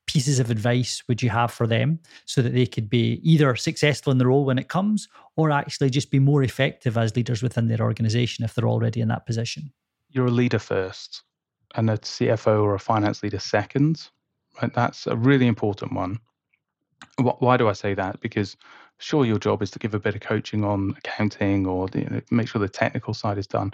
pieces 0.06 0.38
of 0.38 0.50
advice 0.50 1.02
would 1.08 1.22
you 1.22 1.30
have 1.30 1.50
for 1.50 1.66
them 1.66 1.98
so 2.26 2.42
that 2.42 2.52
they 2.52 2.66
could 2.66 2.90
be 2.90 3.20
either 3.22 3.54
successful 3.56 4.10
in 4.10 4.18
the 4.18 4.26
role 4.26 4.44
when 4.44 4.58
it 4.58 4.68
comes 4.68 5.08
or 5.36 5.50
actually 5.50 5.88
just 5.88 6.10
be 6.10 6.18
more 6.18 6.42
effective 6.42 6.98
as 6.98 7.16
leaders 7.16 7.42
within 7.42 7.68
their 7.68 7.80
organization 7.80 8.44
if 8.44 8.54
they're 8.54 8.68
already 8.68 9.00
in 9.00 9.08
that 9.08 9.24
position? 9.24 9.72
You're 10.10 10.26
a 10.26 10.30
leader 10.30 10.58
first 10.58 11.22
and 11.74 11.88
a 11.88 11.96
CFO 11.96 12.62
or 12.62 12.74
a 12.74 12.78
finance 12.78 13.22
leader 13.22 13.38
second. 13.38 14.10
Right? 14.60 14.74
That's 14.74 15.06
a 15.06 15.16
really 15.16 15.46
important 15.46 15.94
one 15.94 16.20
why 17.18 17.56
do 17.56 17.68
I 17.68 17.72
say 17.72 17.94
that? 17.94 18.20
Because 18.20 18.56
sure, 18.98 19.24
your 19.24 19.38
job 19.38 19.62
is 19.62 19.70
to 19.72 19.78
give 19.78 19.94
a 19.94 20.00
bit 20.00 20.14
of 20.14 20.20
coaching 20.20 20.64
on 20.64 20.94
accounting 20.98 21.66
or 21.66 21.88
you 21.94 22.04
know, 22.04 22.20
make 22.30 22.48
sure 22.48 22.60
the 22.60 22.68
technical 22.68 23.14
side 23.14 23.38
is 23.38 23.46
done. 23.46 23.72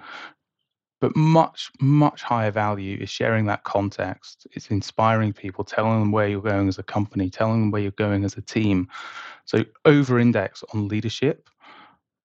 But 1.01 1.14
much, 1.14 1.70
much 1.81 2.22
higher 2.22 2.51
value 2.51 2.99
is 3.01 3.09
sharing 3.09 3.47
that 3.47 3.62
context. 3.62 4.49
It's 4.53 4.68
inspiring 4.68 5.33
people, 5.33 5.62
telling 5.62 6.01
them 6.01 6.11
where 6.11 6.26
you're 6.26 6.43
going 6.43 6.66
as 6.66 6.79
a 6.79 6.83
company, 6.83 7.31
telling 7.31 7.61
them 7.61 7.70
where 7.70 7.83
you're 7.83 7.93
going 7.93 8.24
as 8.24 8.37
a 8.37 8.43
team. 8.43 8.89
So 9.45 9.64
over 9.85 10.18
index 10.18 10.64
on 10.74 10.89
leadership 10.89 11.49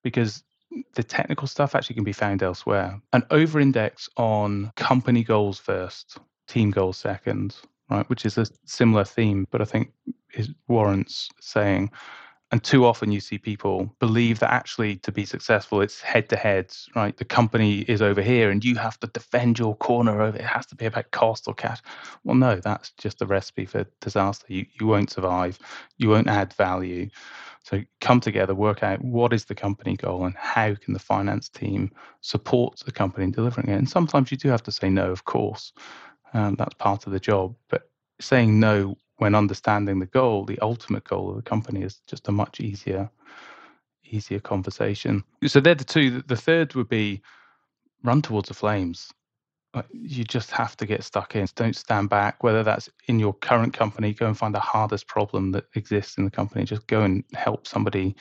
because 0.02 0.42
the 0.94 1.04
technical 1.04 1.46
stuff 1.46 1.76
actually 1.76 1.94
can 1.94 2.04
be 2.04 2.12
found 2.12 2.42
elsewhere. 2.42 3.00
And 3.12 3.24
over 3.30 3.60
index 3.60 4.08
on 4.16 4.72
company 4.76 5.22
goals 5.22 5.60
first, 5.60 6.18
team 6.48 6.70
goals 6.70 6.96
second, 6.96 7.56
right? 7.90 8.08
Which 8.10 8.26
is 8.26 8.38
a 8.38 8.46
similar 8.64 9.04
theme, 9.04 9.46
but 9.52 9.60
I 9.60 9.64
think 9.66 9.92
it 10.34 10.48
warrants 10.68 11.28
saying. 11.40 11.90
And 12.50 12.62
too 12.62 12.84
often 12.84 13.10
you 13.10 13.18
see 13.18 13.36
people 13.36 13.92
believe 13.98 14.38
that 14.38 14.52
actually 14.52 14.96
to 14.98 15.10
be 15.10 15.24
successful, 15.24 15.80
it's 15.80 16.00
head 16.00 16.28
to 16.28 16.36
head, 16.36 16.72
right? 16.94 17.16
The 17.16 17.24
company 17.24 17.80
is 17.80 18.00
over 18.00 18.22
here 18.22 18.50
and 18.50 18.64
you 18.64 18.76
have 18.76 19.00
to 19.00 19.08
defend 19.08 19.58
your 19.58 19.74
corner 19.76 20.22
over 20.22 20.36
it 20.36 20.44
has 20.44 20.64
to 20.66 20.76
be 20.76 20.86
about 20.86 21.10
cost 21.10 21.48
or 21.48 21.54
cash. 21.54 21.80
Well, 22.22 22.36
no, 22.36 22.60
that's 22.60 22.92
just 22.92 23.22
a 23.22 23.26
recipe 23.26 23.66
for 23.66 23.84
disaster. 24.00 24.46
You 24.48 24.66
you 24.78 24.86
won't 24.86 25.10
survive, 25.10 25.58
you 25.98 26.08
won't 26.08 26.28
add 26.28 26.52
value. 26.52 27.10
So 27.64 27.82
come 28.00 28.20
together, 28.20 28.54
work 28.54 28.82
out 28.82 29.02
what 29.02 29.32
is 29.32 29.46
the 29.46 29.54
company 29.54 29.96
goal 29.96 30.26
and 30.26 30.36
how 30.36 30.74
can 30.74 30.92
the 30.92 31.00
finance 31.00 31.48
team 31.48 31.90
support 32.20 32.78
the 32.84 32.92
company 32.92 33.24
in 33.24 33.32
delivering 33.32 33.68
it. 33.68 33.78
And 33.78 33.88
sometimes 33.88 34.30
you 34.30 34.36
do 34.36 34.50
have 34.50 34.62
to 34.64 34.72
say 34.72 34.90
no, 34.90 35.10
of 35.10 35.24
course. 35.24 35.72
Um, 36.34 36.56
that's 36.56 36.74
part 36.74 37.06
of 37.06 37.12
the 37.12 37.20
job. 37.20 37.56
But 37.68 37.88
saying 38.20 38.60
no 38.60 38.96
when 39.24 39.34
understanding 39.34 39.98
the 39.98 40.04
goal, 40.20 40.44
the 40.44 40.58
ultimate 40.58 41.04
goal 41.04 41.30
of 41.30 41.36
the 41.36 41.42
company, 41.42 41.80
is 41.80 41.96
just 42.06 42.28
a 42.28 42.30
much 42.30 42.60
easier, 42.60 43.10
easier 44.04 44.38
conversation. 44.38 45.24
So 45.46 45.60
they're 45.60 45.74
the 45.74 45.82
two. 45.82 46.20
The 46.26 46.36
third 46.36 46.74
would 46.74 46.90
be 46.90 47.22
run 48.02 48.20
towards 48.20 48.48
the 48.48 48.54
flames. 48.54 49.10
You 49.94 50.24
just 50.24 50.50
have 50.50 50.76
to 50.76 50.84
get 50.84 51.04
stuck 51.04 51.36
in. 51.36 51.46
Don't 51.54 51.74
stand 51.74 52.10
back. 52.10 52.42
Whether 52.42 52.62
that's 52.62 52.90
in 53.08 53.18
your 53.18 53.32
current 53.32 53.72
company, 53.72 54.12
go 54.12 54.26
and 54.26 54.36
find 54.36 54.54
the 54.54 54.60
hardest 54.60 55.06
problem 55.06 55.52
that 55.52 55.64
exists 55.74 56.18
in 56.18 56.26
the 56.26 56.30
company. 56.30 56.66
Just 56.66 56.86
go 56.86 57.00
and 57.00 57.24
help 57.32 57.66
somebody 57.66 58.14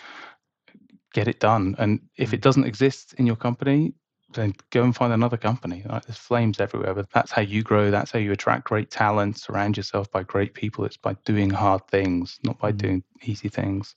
get 1.14 1.28
it 1.28 1.42
done. 1.42 1.76
And 1.80 2.00
if 2.16 2.34
it 2.34 2.38
mm. 2.38 2.44
doesn't 2.44 2.64
exist 2.64 3.14
in 3.18 3.28
your 3.28 3.36
company, 3.36 3.94
then 4.34 4.54
go 4.70 4.84
and 4.84 4.96
find 4.96 5.14
another 5.14 5.38
company. 5.38 5.84
Right? 5.88 6.04
There's 6.04 6.18
flames 6.18 6.60
everywhere, 6.60 6.94
but 6.94 7.10
that's 7.12 7.32
how 7.32 7.42
you 7.42 7.64
grow. 7.64 7.92
That's 7.92 8.12
how 8.12 8.20
you 8.20 8.32
attract 8.32 8.66
great 8.66 8.92
talent. 8.92 9.40
Surround 9.40 9.78
yourself 9.78 10.12
by 10.12 10.24
great 10.24 10.54
people. 10.54 10.86
It's 10.86 10.98
by 10.98 11.16
doing 11.26 11.50
hard 11.50 11.88
things, 11.88 12.40
not 12.44 12.60
by 12.60 12.72
mm. 12.72 12.78
doing 12.78 13.04
easy 13.24 13.50
things. 13.50 13.96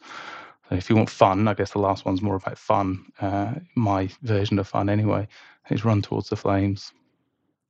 So 0.68 0.74
if 0.74 0.90
you 0.90 0.96
want 0.96 1.10
fun, 1.10 1.46
I 1.46 1.54
guess 1.54 1.72
the 1.72 1.78
last 1.78 2.04
one's 2.04 2.22
more 2.22 2.36
about 2.36 2.58
fun. 2.58 3.06
Uh, 3.20 3.54
my 3.74 4.08
version 4.22 4.58
of 4.58 4.66
fun, 4.66 4.88
anyway, 4.88 5.28
is 5.70 5.84
run 5.84 6.02
towards 6.02 6.28
the 6.28 6.36
flames. 6.36 6.92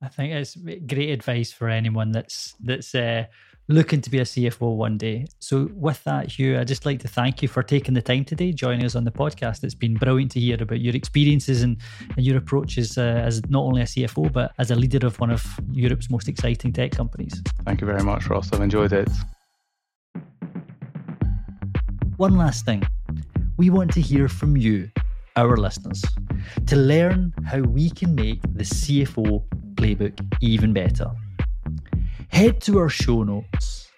I 0.01 0.09
think 0.09 0.33
it's 0.33 0.55
great 0.55 1.09
advice 1.09 1.51
for 1.51 1.69
anyone 1.69 2.11
that's 2.11 2.55
that's 2.63 2.93
uh, 2.93 3.25
looking 3.69 4.01
to 4.01 4.09
be 4.09 4.19
a 4.19 4.23
CFO 4.23 4.75
one 4.75 4.97
day. 4.97 5.25
So, 5.39 5.69
with 5.73 6.03
that, 6.05 6.27
Huw, 6.27 6.59
I'd 6.59 6.67
just 6.67 6.85
like 6.85 6.99
to 7.01 7.07
thank 7.07 7.41
you 7.41 7.47
for 7.47 7.63
taking 7.63 7.93
the 7.93 8.01
time 8.01 8.23
today, 8.23 8.51
joining 8.51 8.85
us 8.85 8.95
on 8.95 9.03
the 9.03 9.11
podcast. 9.11 9.63
It's 9.63 9.75
been 9.75 9.95
brilliant 9.95 10.31
to 10.31 10.39
hear 10.39 10.61
about 10.61 10.79
your 10.79 10.95
experiences 10.95 11.63
and, 11.63 11.77
and 12.15 12.25
your 12.25 12.37
approaches 12.37 12.97
uh, 12.97 13.01
as 13.01 13.41
not 13.49 13.63
only 13.63 13.81
a 13.81 13.85
CFO, 13.85 14.31
but 14.31 14.53
as 14.57 14.71
a 14.71 14.75
leader 14.75 15.05
of 15.05 15.19
one 15.19 15.31
of 15.31 15.45
Europe's 15.71 16.09
most 16.09 16.27
exciting 16.27 16.71
tech 16.71 16.91
companies. 16.91 17.41
Thank 17.65 17.81
you 17.81 17.87
very 17.87 18.03
much, 18.03 18.27
Ross. 18.27 18.51
I've 18.53 18.61
enjoyed 18.61 18.93
it. 18.93 19.09
One 22.17 22.37
last 22.37 22.65
thing 22.65 22.83
we 23.57 23.69
want 23.69 23.91
to 23.93 24.01
hear 24.01 24.27
from 24.27 24.55
you, 24.55 24.89
our 25.35 25.57
listeners, 25.57 26.03
to 26.67 26.75
learn 26.75 27.33
how 27.45 27.59
we 27.61 27.89
can 27.89 28.15
make 28.15 28.41
the 28.53 28.63
CFO 28.63 29.43
playbook 29.75 30.19
even 30.41 30.73
better. 30.73 31.11
Head 32.37 32.61
to 32.61 32.77
our 32.77 32.87
show 32.87 33.23
notes 33.23 33.89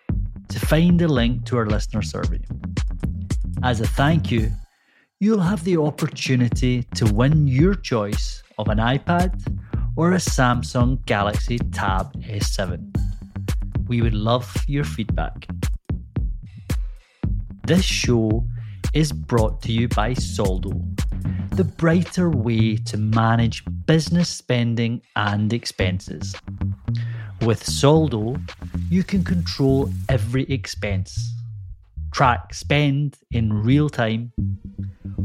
to 0.47 0.59
find 0.61 1.01
a 1.01 1.09
link 1.09 1.43
to 1.47 1.57
our 1.57 1.65
listener 1.65 2.01
survey. 2.01 2.39
As 3.63 3.81
a 3.81 3.85
thank 3.85 4.31
you, 4.31 4.49
you'll 5.19 5.41
have 5.41 5.65
the 5.65 5.75
opportunity 5.75 6.83
to 6.95 7.13
win 7.13 7.49
your 7.49 7.75
choice 7.75 8.41
of 8.57 8.69
an 8.69 8.77
iPad 8.77 9.33
or 9.97 10.13
a 10.13 10.19
Samsung 10.19 11.05
Galaxy 11.05 11.57
Tab 11.73 12.13
S7. 12.21 12.95
We 13.89 14.01
would 14.01 14.13
love 14.13 14.49
your 14.69 14.85
feedback. 14.85 15.45
This 17.67 17.83
show 17.83 18.45
is 18.93 19.11
brought 19.11 19.61
to 19.63 19.73
you 19.73 19.89
by 19.89 20.13
Soldo, 20.13 20.71
the 21.51 21.65
brighter 21.65 22.29
way 22.29 22.77
to 22.77 22.95
manage 22.95 23.65
business 23.85 24.29
spending 24.29 25.01
and 25.17 25.51
expenses. 25.51 26.33
With 27.41 27.65
Soldo, 27.65 28.35
you 28.89 29.03
can 29.03 29.23
control 29.23 29.89
every 30.09 30.43
expense, 30.43 31.33
track 32.11 32.53
spend 32.53 33.17
in 33.31 33.53
real 33.53 33.89
time, 33.89 34.33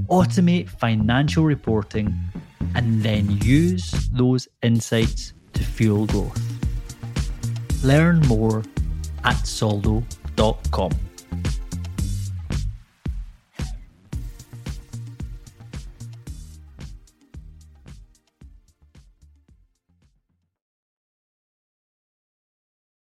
automate 0.09 0.69
financial 0.69 1.45
reporting, 1.45 2.15
and 2.75 3.03
then 3.03 3.39
use 3.43 3.91
those 4.13 4.47
insights 4.63 5.33
to 5.55 5.65
fuel 5.65 6.07
growth. 6.07 6.41
Learn 7.83 8.21
more 8.29 8.63
at 9.25 9.47
soldo.com. 9.47 10.93